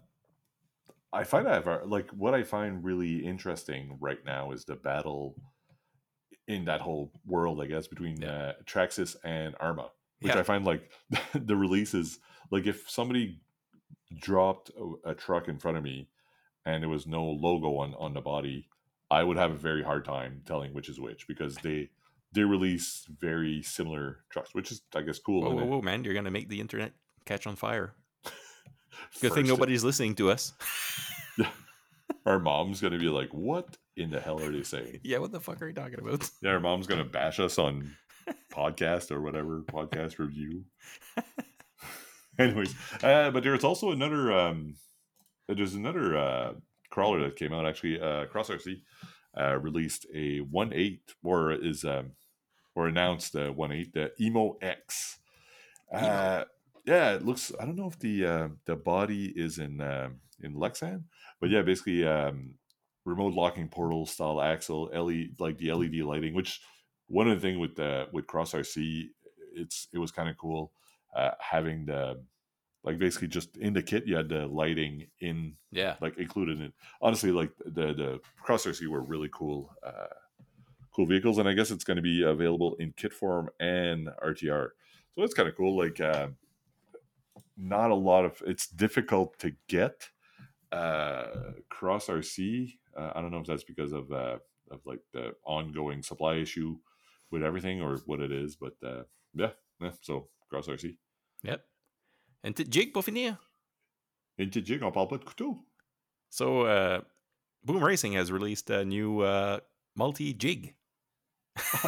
I 1.11 1.23
find 1.23 1.47
I've 1.47 1.67
uh, 1.67 1.79
like 1.85 2.09
what 2.11 2.33
I 2.35 2.43
find 2.43 2.83
really 2.83 3.25
interesting 3.25 3.97
right 3.99 4.23
now 4.23 4.51
is 4.51 4.65
the 4.65 4.75
battle 4.75 5.35
in 6.47 6.65
that 6.65 6.81
whole 6.81 7.11
world, 7.25 7.59
I 7.61 7.65
guess, 7.65 7.87
between 7.87 8.21
Yeah. 8.21 8.31
uh, 8.31 8.53
Traxxas 8.65 9.15
and 9.23 9.55
Arrma, 9.55 9.89
which 10.21 10.33
Yeah. 10.35 10.39
I 10.39 10.43
find 10.43 10.63
like 10.65 10.91
the 11.33 11.55
releases. 11.55 12.19
Like 12.51 12.67
if 12.67 12.87
somebody 12.89 13.39
dropped 14.19 14.69
a, 14.77 15.11
a 15.11 15.15
truck 15.15 15.47
in 15.47 15.57
front 15.59 15.77
of 15.77 15.83
me 15.83 16.09
and 16.65 16.83
there 16.83 16.89
was 16.89 17.07
no 17.07 17.23
logo 17.25 17.77
on 17.77 17.95
on 17.95 18.13
the 18.13 18.21
body, 18.21 18.67
I 19.11 19.23
would 19.23 19.37
have 19.37 19.51
a 19.51 19.55
very 19.57 19.83
hard 19.83 20.05
time 20.05 20.41
telling 20.45 20.73
which 20.73 20.89
is 20.89 20.99
which 20.99 21.27
because 21.27 21.55
they 21.57 21.89
they 22.31 22.43
release 22.43 23.05
very 23.19 23.61
similar 23.63 24.19
trucks, 24.29 24.53
which 24.53 24.71
is 24.71 24.81
I 24.95 25.01
guess 25.01 25.19
cool. 25.19 25.41
Whoa, 25.41 25.55
whoa, 25.55 25.65
whoa, 25.65 25.81
man! 25.81 26.03
You're 26.03 26.13
gonna 26.13 26.31
make 26.31 26.49
the 26.49 26.59
internet 26.59 26.93
catch 27.25 27.47
on 27.47 27.55
fire. 27.55 27.93
Good 29.21 29.33
thing 29.33 29.47
nobody's 29.47 29.83
listening 29.83 30.15
to 30.15 30.31
us. 30.31 30.53
Our 32.25 32.39
mom's 32.39 32.81
gonna 32.81 32.99
be 32.99 33.09
like, 33.09 33.29
"What 33.33 33.77
in 33.95 34.11
the 34.11 34.19
hell 34.19 34.41
are 34.41 34.51
they 34.51 34.63
saying?" 34.63 34.99
yeah, 35.03 35.17
what 35.17 35.31
the 35.31 35.39
fuck 35.39 35.61
are 35.61 35.67
you 35.67 35.73
talking 35.73 35.99
about? 35.99 36.29
Yeah, 36.41 36.51
our 36.51 36.59
mom's 36.59 36.85
gonna 36.85 37.05
bash 37.05 37.39
us 37.39 37.57
on 37.57 37.95
podcast 38.51 39.11
or 39.11 39.21
whatever 39.21 39.61
podcast 39.61 40.19
review. 40.19 40.65
Anyways, 42.37 42.75
uh, 43.03 43.31
but 43.31 43.43
there's 43.43 43.63
also 43.63 43.91
another. 43.91 44.31
Um, 44.31 44.75
there's 45.47 45.73
another 45.73 46.17
uh, 46.17 46.53
crawler 46.99 47.23
that 47.23 47.37
came 47.37 47.53
out 47.53 47.65
actually. 47.65 47.99
Uh, 47.99 48.25
Cross 48.25 48.49
RC 48.49 48.81
uh, 49.39 49.57
released 49.57 50.05
a 50.13 50.39
one 50.39 50.73
eight 50.73 51.13
or 51.23 51.53
is 51.53 51.85
um, 51.85 52.11
or 52.75 52.87
announced 52.87 53.33
the 53.33 53.53
one 53.53 53.71
eight 53.71 53.93
the 53.93 54.11
Emo 54.19 54.57
X. 54.61 55.19
Uh, 55.93 56.43
yeah, 56.85 57.13
it 57.13 57.25
looks. 57.25 57.53
I 57.57 57.65
don't 57.65 57.77
know 57.77 57.87
if 57.87 57.97
the 57.99 58.25
uh, 58.25 58.47
the 58.65 58.75
body 58.75 59.31
is 59.33 59.59
in 59.59 59.79
um, 59.79 60.19
in 60.43 60.55
Lexan, 60.55 61.03
but 61.39 61.49
yeah, 61.49 61.61
basically 61.61 62.05
um, 62.05 62.55
remote 63.05 63.33
locking 63.33 63.69
portal 63.69 64.05
style 64.05 64.41
axle, 64.41 64.89
LED 64.93 65.39
like 65.39 65.57
the 65.57 65.71
LED 65.71 66.01
lighting. 66.01 66.33
Which 66.33 66.59
one 67.07 67.29
of 67.29 67.39
the 67.39 67.47
thing 67.47 67.59
with 67.59 67.75
the 67.75 68.07
with 68.11 68.27
Cross 68.27 68.51
RC, 68.53 69.05
it's 69.55 69.87
it 69.93 69.99
was 69.99 70.11
kind 70.11 70.27
of 70.27 70.37
cool 70.37 70.73
uh, 71.15 71.31
having 71.39 71.85
the 71.85 72.21
like 72.83 72.97
basically 72.97 73.27
just 73.27 73.57
in 73.57 73.73
the 73.73 73.83
kit 73.83 74.07
you 74.07 74.15
had 74.15 74.29
the 74.29 74.47
lighting 74.47 75.07
in 75.19 75.55
Yeah, 75.71 75.95
like 76.01 76.17
included 76.17 76.59
in 76.59 76.65
it. 76.65 76.73
Honestly, 77.01 77.31
like 77.31 77.51
the 77.65 77.93
the 77.93 78.19
Cross 78.41 78.65
RC 78.65 78.87
were 78.87 79.01
really 79.01 79.29
cool, 79.31 79.71
uh, 79.83 80.07
cool 80.95 81.05
vehicles, 81.05 81.37
and 81.37 81.47
I 81.47 81.53
guess 81.53 81.71
it's 81.71 81.83
going 81.83 81.97
to 81.97 82.03
be 82.03 82.23
available 82.23 82.75
in 82.75 82.93
kit 82.95 83.13
form 83.13 83.49
and 83.59 84.09
RTR. 84.23 84.69
So 85.15 85.23
it's 85.23 85.33
kind 85.33 85.49
of 85.49 85.57
cool. 85.57 85.77
Like, 85.77 85.99
uh, 85.99 86.29
not 87.57 87.91
a 87.91 87.95
lot 87.95 88.25
of. 88.25 88.41
It's 88.45 88.67
difficult 88.67 89.37
to 89.39 89.53
get 89.67 90.09
uh, 90.71 91.27
Cross 91.67 92.07
RC. 92.07 92.77
Uh, 92.97 93.11
I 93.13 93.21
don't 93.21 93.31
know 93.31 93.39
if 93.39 93.47
that's 93.47 93.63
because 93.63 93.91
of 93.91 94.11
uh, 94.11 94.37
of 94.71 94.79
like 94.85 95.01
the 95.13 95.33
ongoing 95.45 96.01
supply 96.01 96.35
issue 96.35 96.77
with 97.29 97.43
everything 97.43 97.81
or 97.81 97.97
what 98.05 98.21
it 98.21 98.31
is, 98.31 98.55
but 98.55 98.73
uh, 98.85 99.03
yeah, 99.33 99.51
yeah. 99.81 99.91
So 100.01 100.29
Cross 100.49 100.67
RC. 100.67 100.95
yep. 101.43 101.65
And 102.43 102.55
t- 102.55 102.63
Jig 102.63 102.93
pour 102.93 103.03
finir. 103.03 103.37
Into 104.37 104.61
jig, 104.61 104.81
on 104.83 104.91
parle 104.91 105.07
pas 105.07 105.17
de 105.17 105.25
couteau. 105.25 105.59
So, 106.29 106.61
uh, 106.61 107.01
Boom 107.65 107.83
Racing 107.83 108.13
has 108.13 108.31
released 108.31 108.69
a 108.69 108.85
new 108.85 109.19
uh, 109.19 109.59
multi 109.95 110.33
jig. 110.33 110.75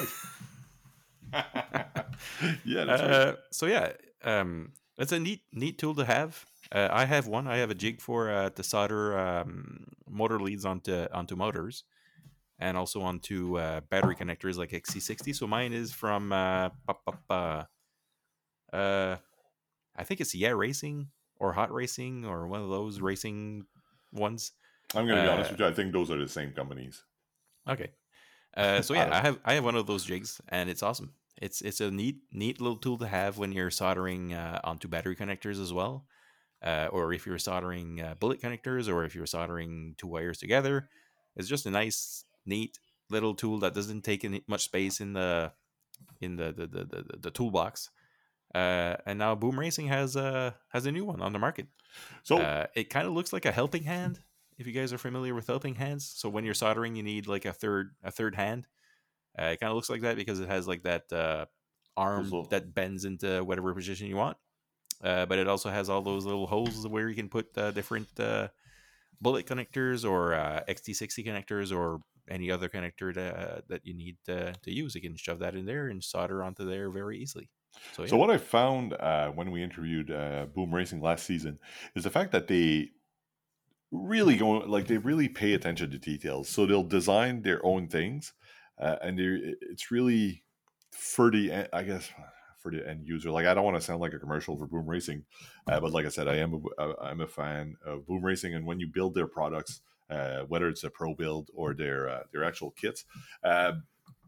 yeah, 1.33 2.85
that's 2.85 3.01
right. 3.01 3.11
Uh, 3.11 3.35
so 3.51 3.67
yeah, 3.67 3.93
um, 4.23 4.73
it's 4.97 5.13
a 5.13 5.19
neat 5.19 5.41
neat 5.53 5.77
tool 5.77 5.95
to 5.95 6.03
have. 6.03 6.45
Uh, 6.73 6.89
I 6.91 7.05
have 7.05 7.27
one. 7.27 7.47
I 7.47 7.57
have 7.57 7.69
a 7.71 7.75
jig 7.75 8.01
for 8.01 8.29
uh, 8.29 8.49
to 8.49 8.63
solder 8.63 9.17
um, 9.17 9.85
motor 10.09 10.39
leads 10.39 10.65
onto 10.65 11.07
onto 11.13 11.37
motors, 11.37 11.85
and 12.59 12.75
also 12.75 13.01
onto 13.01 13.57
uh, 13.57 13.79
battery 13.89 14.15
connectors 14.15 14.57
like 14.57 14.71
XT60. 14.71 15.33
So 15.35 15.47
mine 15.47 15.71
is 15.71 15.93
from 15.93 16.33
uh, 16.33 16.69
uh, 18.73 19.15
I 20.01 20.03
think 20.03 20.19
it's 20.19 20.33
Yeah 20.33 20.49
Racing 20.49 21.09
or 21.39 21.53
Hot 21.53 21.71
Racing 21.71 22.25
or 22.25 22.47
one 22.47 22.61
of 22.61 22.69
those 22.69 22.99
racing 22.99 23.65
ones. 24.11 24.51
I'm 24.95 25.05
going 25.05 25.17
to 25.17 25.23
be 25.23 25.29
honest 25.29 25.51
uh, 25.51 25.53
with 25.53 25.59
you. 25.59 25.65
I 25.67 25.73
think 25.73 25.93
those 25.93 26.09
are 26.09 26.17
the 26.17 26.27
same 26.27 26.51
companies. 26.51 27.03
Okay. 27.69 27.91
Uh, 28.57 28.81
so 28.81 28.93
yeah, 28.93 29.05
don't- 29.05 29.13
I 29.13 29.21
have 29.21 29.39
I 29.45 29.53
have 29.53 29.63
one 29.63 29.77
of 29.77 29.87
those 29.87 30.03
jigs, 30.03 30.41
and 30.49 30.69
it's 30.69 30.83
awesome. 30.83 31.13
It's 31.41 31.61
it's 31.61 31.79
a 31.79 31.89
neat 31.89 32.17
neat 32.33 32.59
little 32.59 32.75
tool 32.75 32.97
to 32.97 33.07
have 33.07 33.37
when 33.37 33.53
you're 33.53 33.71
soldering 33.71 34.33
uh, 34.33 34.59
onto 34.65 34.89
battery 34.89 35.15
connectors 35.15 35.57
as 35.61 35.71
well, 35.71 36.03
uh, 36.61 36.89
or 36.91 37.13
if 37.13 37.25
you're 37.25 37.37
soldering 37.39 38.01
uh, 38.01 38.15
bullet 38.19 38.41
connectors, 38.41 38.89
or 38.89 39.05
if 39.05 39.15
you're 39.15 39.25
soldering 39.25 39.95
two 39.97 40.07
wires 40.07 40.37
together. 40.37 40.89
It's 41.37 41.47
just 41.47 41.65
a 41.65 41.71
nice 41.71 42.25
neat 42.45 42.77
little 43.09 43.35
tool 43.35 43.59
that 43.59 43.73
doesn't 43.73 44.01
take 44.03 44.25
any, 44.25 44.43
much 44.47 44.63
space 44.65 44.99
in 44.99 45.13
the 45.13 45.53
in 46.19 46.35
the 46.35 46.51
the 46.51 46.67
the, 46.67 46.83
the, 46.83 47.17
the 47.21 47.31
toolbox. 47.31 47.89
Uh, 48.53 48.97
and 49.05 49.17
now 49.19 49.33
Boom 49.35 49.59
Racing 49.59 49.87
has 49.87 50.15
a 50.15 50.55
has 50.69 50.85
a 50.85 50.91
new 50.91 51.05
one 51.05 51.21
on 51.21 51.33
the 51.33 51.39
market. 51.39 51.67
So 52.23 52.37
Uh, 52.39 52.67
it 52.75 52.89
kind 52.89 53.07
of 53.07 53.13
looks 53.13 53.31
like 53.33 53.45
a 53.45 53.51
helping 53.51 53.83
hand. 53.83 54.19
If 54.57 54.67
you 54.67 54.73
guys 54.73 54.93
are 54.93 54.97
familiar 54.97 55.33
with 55.33 55.47
helping 55.47 55.75
hands, 55.75 56.05
so 56.15 56.29
when 56.29 56.43
you're 56.43 56.53
soldering, 56.53 56.95
you 56.95 57.03
need 57.03 57.27
like 57.27 57.45
a 57.45 57.53
third 57.53 57.95
a 58.03 58.11
third 58.11 58.35
hand. 58.35 58.67
Uh, 59.39 59.45
it 59.53 59.59
kind 59.59 59.69
of 59.69 59.75
looks 59.75 59.89
like 59.89 60.01
that 60.01 60.17
because 60.17 60.39
it 60.39 60.49
has 60.49 60.67
like 60.67 60.83
that 60.83 61.11
uh, 61.13 61.45
arm 61.95 62.29
that 62.49 62.73
bends 62.73 63.05
into 63.05 63.43
whatever 63.43 63.73
position 63.73 64.07
you 64.07 64.17
want. 64.17 64.37
Uh, 65.03 65.25
but 65.25 65.39
it 65.39 65.47
also 65.47 65.69
has 65.69 65.89
all 65.89 66.01
those 66.01 66.25
little 66.25 66.45
holes 66.47 66.87
where 66.87 67.09
you 67.09 67.15
can 67.15 67.29
put 67.29 67.57
uh, 67.57 67.71
different 67.71 68.07
uh, 68.19 68.49
bullet 69.21 69.47
connectors 69.47 70.07
or 70.07 70.33
uh, 70.33 70.61
XT60 70.69 71.25
connectors 71.25 71.75
or 71.75 72.01
any 72.29 72.51
other 72.51 72.69
connector 72.69 73.11
to, 73.13 73.63
that 73.67 73.81
you 73.83 73.95
need 73.95 74.17
to, 74.25 74.53
to 74.61 74.71
use. 74.71 74.93
You 74.93 75.01
can 75.01 75.15
shove 75.15 75.39
that 75.39 75.55
in 75.55 75.65
there 75.65 75.87
and 75.87 76.03
solder 76.03 76.43
onto 76.43 76.65
there 76.65 76.89
very 76.91 77.17
easily. 77.17 77.49
So, 77.93 78.03
yeah. 78.03 78.09
So 78.09 78.17
what 78.17 78.29
I 78.29 78.37
found 78.37 78.93
uh, 78.93 79.29
when 79.29 79.51
we 79.51 79.63
interviewed 79.63 80.11
uh, 80.11 80.45
Boom 80.53 80.73
Racing 80.73 81.01
last 81.01 81.25
season 81.25 81.59
is 81.95 82.03
the 82.03 82.09
fact 82.09 82.31
that 82.31 82.47
they 82.47 82.91
really 83.91 84.37
go 84.37 84.49
like 84.49 84.87
they 84.87 84.97
really 84.97 85.27
pay 85.27 85.53
attention 85.53 85.91
to 85.91 85.97
details. 85.97 86.49
So 86.49 86.65
they'll 86.65 86.83
design 86.83 87.41
their 87.41 87.65
own 87.65 87.87
things, 87.87 88.33
uh, 88.79 88.95
and 89.01 89.19
it's 89.19 89.91
really 89.91 90.43
for 90.91 91.31
the 91.31 91.67
I 91.73 91.83
guess 91.83 92.09
for 92.61 92.71
the 92.71 92.87
end 92.87 93.07
user. 93.07 93.31
Like 93.31 93.45
I 93.45 93.53
don't 93.53 93.65
want 93.65 93.77
to 93.77 93.81
sound 93.81 94.01
like 94.01 94.13
a 94.13 94.19
commercial 94.19 94.57
for 94.57 94.67
Boom 94.67 94.87
Racing, 94.87 95.25
uh, 95.67 95.79
but 95.79 95.91
like 95.91 96.05
I 96.05 96.09
said, 96.09 96.27
I 96.27 96.37
am 96.37 96.53
a, 96.77 96.83
a, 96.83 96.95
I'm 97.01 97.21
a 97.21 97.27
fan 97.27 97.75
of 97.85 98.05
Boom 98.07 98.23
Racing, 98.23 98.53
and 98.55 98.65
when 98.65 98.79
you 98.79 98.87
build 98.87 99.15
their 99.15 99.27
products, 99.27 99.81
uh, 100.09 100.41
whether 100.41 100.67
it's 100.67 100.83
a 100.83 100.89
pro 100.89 101.15
build 101.15 101.49
or 101.53 101.73
their 101.73 102.09
uh, 102.09 102.23
their 102.31 102.43
actual 102.43 102.71
kits. 102.71 103.05
Uh, 103.43 103.73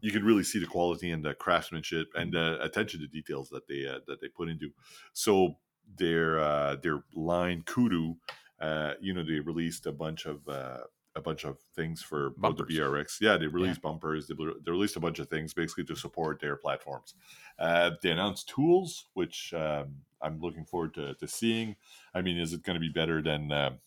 you 0.04 0.12
can 0.12 0.22
really 0.22 0.44
see 0.44 0.58
the 0.58 0.66
quality 0.66 1.10
and 1.10 1.24
the 1.24 1.32
craftsmanship 1.32 2.08
and 2.14 2.34
the 2.34 2.62
attention 2.62 3.00
to 3.00 3.06
details 3.06 3.48
that 3.48 3.66
they 3.66 3.86
uh, 3.86 4.00
that 4.06 4.20
they 4.20 4.28
put 4.28 4.50
into. 4.50 4.68
So 5.14 5.56
their 5.96 6.38
uh, 6.40 6.76
their 6.82 7.04
line 7.14 7.62
Kudu, 7.64 8.16
uh, 8.60 8.92
you 9.00 9.14
know, 9.14 9.24
they 9.24 9.40
released 9.40 9.86
a 9.86 9.92
bunch 9.92 10.26
of 10.26 10.46
uh, 10.46 10.80
a 11.16 11.22
bunch 11.22 11.44
of 11.44 11.58
things 11.74 12.02
for 12.02 12.34
both 12.36 12.58
the. 12.58 12.64
BRX. 12.64 13.16
Yeah, 13.22 13.38
they 13.38 13.46
released 13.46 13.80
bumpers. 13.80 14.28
They, 14.28 14.34
they 14.34 14.70
released 14.70 14.96
a 14.96 15.00
bunch 15.00 15.20
of 15.20 15.30
things 15.30 15.54
basically 15.54 15.84
to 15.84 15.96
support 15.96 16.38
their 16.38 16.56
platforms. 16.56 17.14
Uh, 17.58 17.92
they 18.02 18.10
announced 18.10 18.50
tools, 18.50 19.06
which 19.14 19.54
um, 19.54 20.02
I'm 20.20 20.38
looking 20.38 20.66
forward 20.66 20.92
to, 20.94 21.14
to 21.14 21.26
seeing. 21.26 21.76
I 22.12 22.20
mean, 22.20 22.36
is 22.36 22.52
it 22.52 22.62
going 22.62 22.74
to 22.74 22.80
be 22.80 22.92
better 22.92 23.22
than? 23.22 23.50
um 23.52 23.78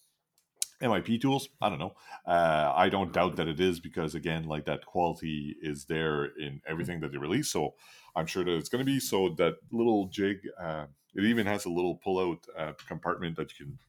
MIP 0.81 1.19
tools. 1.21 1.49
I 1.61 1.69
don't 1.69 1.79
know. 1.79 1.95
Uh, 2.25 2.71
I 2.75 2.89
don't 2.89 3.11
doubt 3.11 3.35
that 3.37 3.47
it 3.47 3.59
is 3.59 3.79
because 3.79 4.13
again, 4.15 4.45
like 4.45 4.65
that 4.65 4.85
quality 4.85 5.55
is 5.61 5.85
there 5.85 6.25
in 6.25 6.61
everything 6.67 6.99
that 7.01 7.11
they 7.11 7.17
release. 7.17 7.49
So 7.49 7.73
I'm 8.15 8.27
sure 8.27 8.43
that 8.43 8.55
it's 8.55 8.69
going 8.69 8.85
to 8.85 8.85
be. 8.85 8.99
So 8.99 9.29
that 9.37 9.55
little 9.71 10.07
jig, 10.07 10.37
uh, 10.59 10.85
it 11.15 11.23
even 11.23 11.47
has 11.47 11.65
a 11.65 11.69
little 11.69 11.95
pull-out 11.95 12.45
uh, 12.57 12.73
compartment 12.87 13.35
that 13.37 13.57
you 13.59 13.65
can 13.65 13.79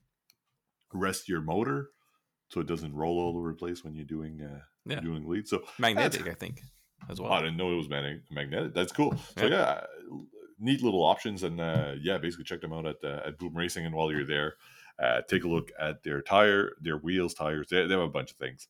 rest 0.93 1.29
your 1.29 1.41
motor, 1.43 1.91
so 2.49 2.61
it 2.61 2.67
doesn't 2.67 2.95
roll 2.95 3.19
all 3.19 3.37
over 3.37 3.49
the 3.51 3.57
place 3.57 3.85
when 3.85 3.95
you're 3.95 4.07
doing 4.07 4.41
uh, 4.43 4.61
Yeah. 4.87 5.01
doing 5.01 5.29
lead. 5.29 5.47
So 5.49 5.65
magnetic, 5.79 6.27
I 6.27 6.33
think, 6.35 6.63
as 7.11 7.21
well. 7.21 7.33
I 7.33 7.41
didn't 7.43 7.59
know 7.59 7.73
it 7.73 7.77
was 7.77 7.91
mag- 7.91 8.23
magnetic. 8.31 8.73
That's 8.73 8.93
cool. 8.93 9.15
So 9.37 9.47
Yeah. 9.47 9.51
yeah, 9.51 9.81
neat 10.59 10.83
little 10.83 11.03
options, 11.05 11.43
and 11.43 11.61
uh, 11.61 11.93
yeah, 12.01 12.17
basically 12.17 12.45
check 12.45 12.63
them 12.63 12.73
out 12.73 12.87
at 12.87 12.97
uh, 13.05 13.21
at 13.27 13.39
Boom 13.39 13.55
Racing. 13.55 13.85
And 13.85 13.95
while 13.95 14.11
you're 14.11 14.25
there, 14.27 14.55
uh, 14.99 15.21
take 15.29 15.45
a 15.45 15.49
look 15.49 15.71
at 15.79 16.03
their 16.03 16.21
tire, 16.23 16.73
their 16.81 16.97
wheels, 16.99 17.35
tires. 17.35 17.69
They, 17.69 17.87
they 17.87 17.95
have 17.95 18.03
a 18.03 18.09
bunch 18.09 18.31
of 18.33 18.37
things, 18.37 18.67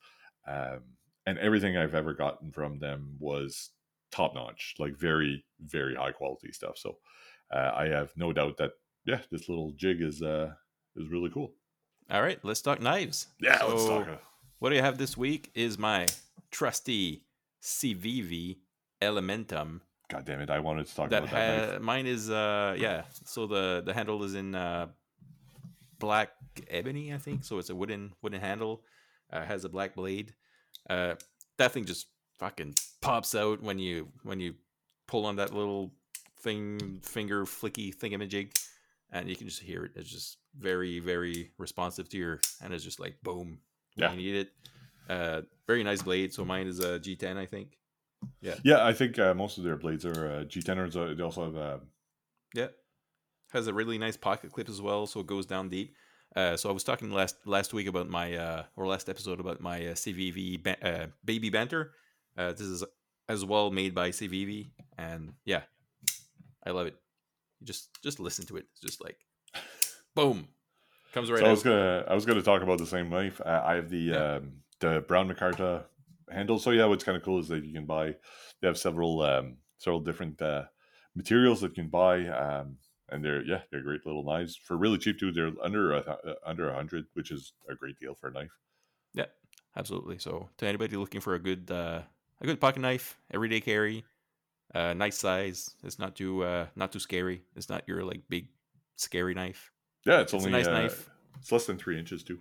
um, 0.47 0.81
and 1.27 1.39
everything 1.39 1.77
I've 1.77 1.95
ever 1.95 2.15
gotten 2.15 2.51
from 2.53 2.79
them 2.79 3.17
was 3.19 3.71
top 4.13 4.35
notch, 4.35 4.75
like 4.79 4.97
very 4.97 5.45
very 5.61 5.95
high 5.95 6.13
quality 6.13 6.53
stuff. 6.53 6.79
So 6.79 6.99
uh, 7.53 7.73
I 7.77 7.87
have 7.89 8.13
no 8.17 8.33
doubt 8.33 8.57
that 8.59 8.73
yeah, 9.05 9.21
this 9.31 9.49
little 9.49 9.73
jig 9.77 10.03
is 10.03 10.23
uh, 10.23 10.53
is 10.97 11.09
really 11.09 11.31
cool. 11.31 11.53
All 12.11 12.23
right, 12.23 12.39
let's 12.43 12.63
talk 12.63 12.81
knives. 12.81 13.29
Yeah, 13.41 13.63
let's 13.65 13.85
talk. 13.87 14.07
What 14.59 14.73
I 14.73 14.81
have 14.81 14.99
this 14.99 15.17
week 15.17 15.51
is 15.55 15.79
my 15.79 16.07
trusty 16.51 17.25
CIVIVI 17.63 18.57
Elementum. 19.03 19.81
God 20.11 20.25
damn 20.25 20.41
it! 20.41 20.51
I 20.51 20.59
wanted 20.61 20.87
to 20.87 20.95
talk 20.95 21.11
That 21.11 21.25
about 21.25 21.31
that. 21.33 21.65
ha- 21.67 21.73
knife. 21.73 21.81
mine 21.83 22.07
is 22.07 22.31
uh 22.31 22.75
yeah. 22.79 23.03
So 23.27 23.47
the 23.47 23.83
the 23.85 23.93
handle 23.95 24.25
is 24.25 24.35
in 24.35 24.55
uh 24.55 24.87
black 25.99 26.31
ebony, 26.69 27.13
I 27.13 27.19
think. 27.19 27.45
So 27.45 27.59
it's 27.59 27.71
a 27.71 27.75
wooden 27.75 28.13
wooden 28.23 28.41
handle. 28.41 28.83
Uh, 29.33 29.45
has 29.45 29.65
a 29.65 29.69
black 29.69 29.95
blade. 29.95 30.35
Uh, 30.89 31.15
that 31.59 31.73
thing 31.73 31.85
just 31.85 32.07
fucking 32.39 32.75
pops 33.03 33.35
out 33.35 33.63
when 33.63 33.79
you 33.79 34.09
when 34.23 34.41
you 34.41 34.55
pull 35.07 35.27
on 35.27 35.37
that 35.37 35.53
little 35.55 35.93
thing 36.41 37.01
finger 37.03 37.45
flicky 37.45 37.95
thingamajig, 37.95 38.53
and 39.11 39.29
you 39.29 39.37
can 39.37 39.49
just 39.49 39.61
hear 39.61 39.85
it. 39.85 39.93
It's 39.97 40.09
just 40.11 40.39
very 40.59 40.99
very 40.99 41.51
responsive 41.59 42.09
to 42.11 42.17
your, 42.17 42.41
and 42.63 42.73
it's 42.73 42.85
just 42.85 43.01
like 43.01 43.17
boom 43.23 43.59
when 43.97 44.11
Yeah. 44.11 44.11
you 44.13 44.17
need 44.17 44.35
it. 44.37 44.51
Uh, 45.11 45.43
very 45.67 45.83
nice 45.85 46.03
blade. 46.03 46.33
So 46.33 46.45
mine 46.45 46.67
is 46.67 46.81
a 46.81 46.99
G10, 46.99 47.37
I 47.37 47.47
think. 47.47 47.77
Yeah, 48.41 48.55
yeah. 48.65 48.85
I 48.85 48.93
think 48.93 49.19
uh, 49.19 49.33
most 49.35 49.59
of 49.59 49.65
their 49.65 49.77
blades 49.77 50.05
are 50.05 50.27
uh, 50.41 50.45
G10ers. 50.45 50.97
Uh, 50.97 51.15
they 51.15 51.23
also 51.23 51.45
have 51.45 51.57
uh, 51.57 51.79
Yeah. 52.55 52.69
Has 53.53 53.67
a 53.67 53.73
really 53.75 53.97
nice 53.99 54.17
pocket 54.17 54.53
clip 54.53 54.69
as 54.69 54.81
well, 54.83 55.07
so 55.07 55.21
it 55.21 55.27
goes 55.27 55.47
down 55.47 55.69
deep. 55.69 55.95
Uh, 56.37 56.57
so 56.57 56.69
I 56.69 56.73
was 56.73 56.85
talking 56.85 57.11
last 57.11 57.37
last 57.47 57.73
week 57.73 57.87
about 57.87 58.09
my 58.09 58.35
uh, 58.35 58.65
or 58.77 58.87
last 58.87 59.09
episode 59.09 59.41
about 59.41 59.61
my 59.61 59.87
uh, 59.87 59.95
CIVIVI 59.95 60.63
ba- 60.63 60.87
uh, 60.87 61.07
baby 61.25 61.49
banter. 61.49 61.93
Uh, 62.37 62.53
this 62.53 62.61
is 62.61 62.85
as 63.29 63.45
well 63.45 63.71
made 63.71 63.95
by 63.95 64.11
CIVIVI, 64.11 64.71
and 64.99 65.33
yeah, 65.47 65.63
I 66.67 66.71
love 66.71 66.87
it. 66.87 66.97
You 67.61 67.67
just 67.67 67.89
just 68.03 68.21
listen 68.21 68.45
to 68.47 68.57
it. 68.59 68.67
It's 68.73 68.81
just 68.83 69.03
like 69.03 69.17
boom, 70.15 70.49
comes 71.15 71.31
right 71.31 71.41
so 71.41 71.47
I 71.47 71.51
was 71.51 71.63
gonna 71.63 72.05
I 72.07 72.15
was 72.15 72.27
gonna 72.27 72.43
talk 72.43 72.63
about 72.63 72.79
the 72.79 72.87
same 72.87 73.09
knife. 73.09 73.41
I 73.45 73.75
have 73.77 73.89
the 73.89 73.99
Yeah. 73.99 74.35
um, 74.37 74.53
the 74.81 75.01
Brown 75.09 75.29
Micarta 75.29 75.85
handle. 76.31 76.59
So 76.59 76.71
yeah, 76.71 76.85
what's 76.85 77.05
kind 77.05 77.17
of 77.17 77.23
cool 77.25 77.39
is 77.41 77.49
that 77.49 77.65
you 77.65 77.73
can 77.73 77.87
buy. 77.87 78.15
They 78.61 78.69
have 78.69 78.79
several 78.79 79.23
um, 79.23 79.57
several 79.79 80.01
different 80.01 80.41
uh, 80.43 80.65
materials 81.17 81.63
that 81.63 81.71
you 81.77 81.83
can 81.85 81.89
buy, 81.91 82.27
um, 82.29 82.77
and 83.11 83.25
they're 83.25 83.43
yeah 83.43 83.61
they're 83.71 83.83
great 83.83 84.05
little 84.07 84.25
knives 84.25 84.57
for 84.57 84.77
really 84.77 84.99
cheap 84.99 85.19
too. 85.19 85.33
They're 85.33 85.53
under 85.63 85.93
a, 85.95 86.03
th- 86.03 86.37
under 86.45 86.69
a 86.71 86.75
hundred, 86.75 87.07
which 87.15 87.31
is 87.31 87.53
a 87.69 87.75
great 87.75 87.99
deal 87.99 88.15
for 88.15 88.29
a 88.29 88.33
knife. 88.33 88.51
Yeah, 89.15 89.27
absolutely. 89.77 90.19
So 90.19 90.49
to 90.59 90.67
anybody 90.67 90.97
looking 90.97 91.21
for 91.21 91.35
a 91.35 91.39
good 91.39 91.71
uh, 91.71 92.03
a 92.41 92.47
good 92.47 92.61
pocket 92.61 92.81
knife, 92.81 93.17
everyday 93.33 93.61
carry, 93.61 94.05
uh, 94.75 94.95
nice 94.95 95.19
size. 95.19 95.71
It's 95.83 95.99
not 95.99 96.15
too 96.17 96.45
uh, 96.45 96.67
not 96.77 96.93
too 96.93 97.01
scary. 97.01 97.43
It's 97.57 97.69
not 97.69 97.83
your 97.87 98.05
like 98.05 98.23
big 98.29 98.49
scary 98.97 99.35
knife. 99.35 99.71
Yeah, 100.05 100.21
it's, 100.21 100.33
It's 100.33 100.45
a 100.45 100.47
only 100.47 100.59
nice 100.59 100.69
uh, 100.69 100.73
knife. 100.73 101.11
It's 101.41 101.53
less 101.53 101.67
than 101.67 101.79
three 101.79 101.99
inches 101.99 102.23
too, 102.23 102.39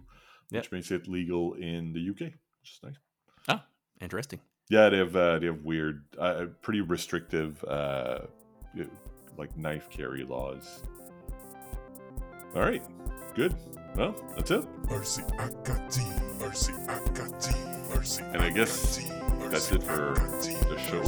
Yeah. 0.52 0.60
which 0.60 0.72
makes 0.72 0.92
it 0.92 1.08
legal 1.08 1.54
in 1.54 1.94
the 1.94 2.10
UK, 2.10 2.32
which 2.62 2.72
is 2.74 2.80
nice. 2.84 2.96
Interesting. 4.00 4.40
Yeah, 4.70 4.90
they 4.90 4.98
have 4.98 5.16
uh, 5.16 5.40
they 5.40 5.48
have 5.48 5.64
weird, 5.64 6.04
uh, 6.20 6.46
pretty 6.62 6.82
restrictive, 6.82 7.64
uh, 7.64 8.20
like 9.38 9.56
knife 9.58 9.90
carry 9.90 10.24
laws. 10.24 10.84
All 12.56 12.62
right, 12.62 12.84
good. 13.36 13.56
Well, 13.96 14.16
that's 14.36 14.52
it. 14.52 14.66
Mercy 14.90 15.24
Acadie, 15.40 16.06
Mercy 16.40 16.74
Acadie, 16.88 17.56
Mercy 17.90 18.24
And 18.34 18.42
I 18.42 18.50
guess 18.50 19.00
that's 19.50 19.72
it 19.72 19.84
for 19.84 20.14
the 20.14 20.78
show. 20.88 21.04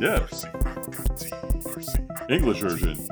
Yeah. 0.00 0.20
Mercy 0.20 0.48
Acadie, 0.54 1.68
Mercy 1.68 1.98
English 2.28 2.60
version. 2.60 3.08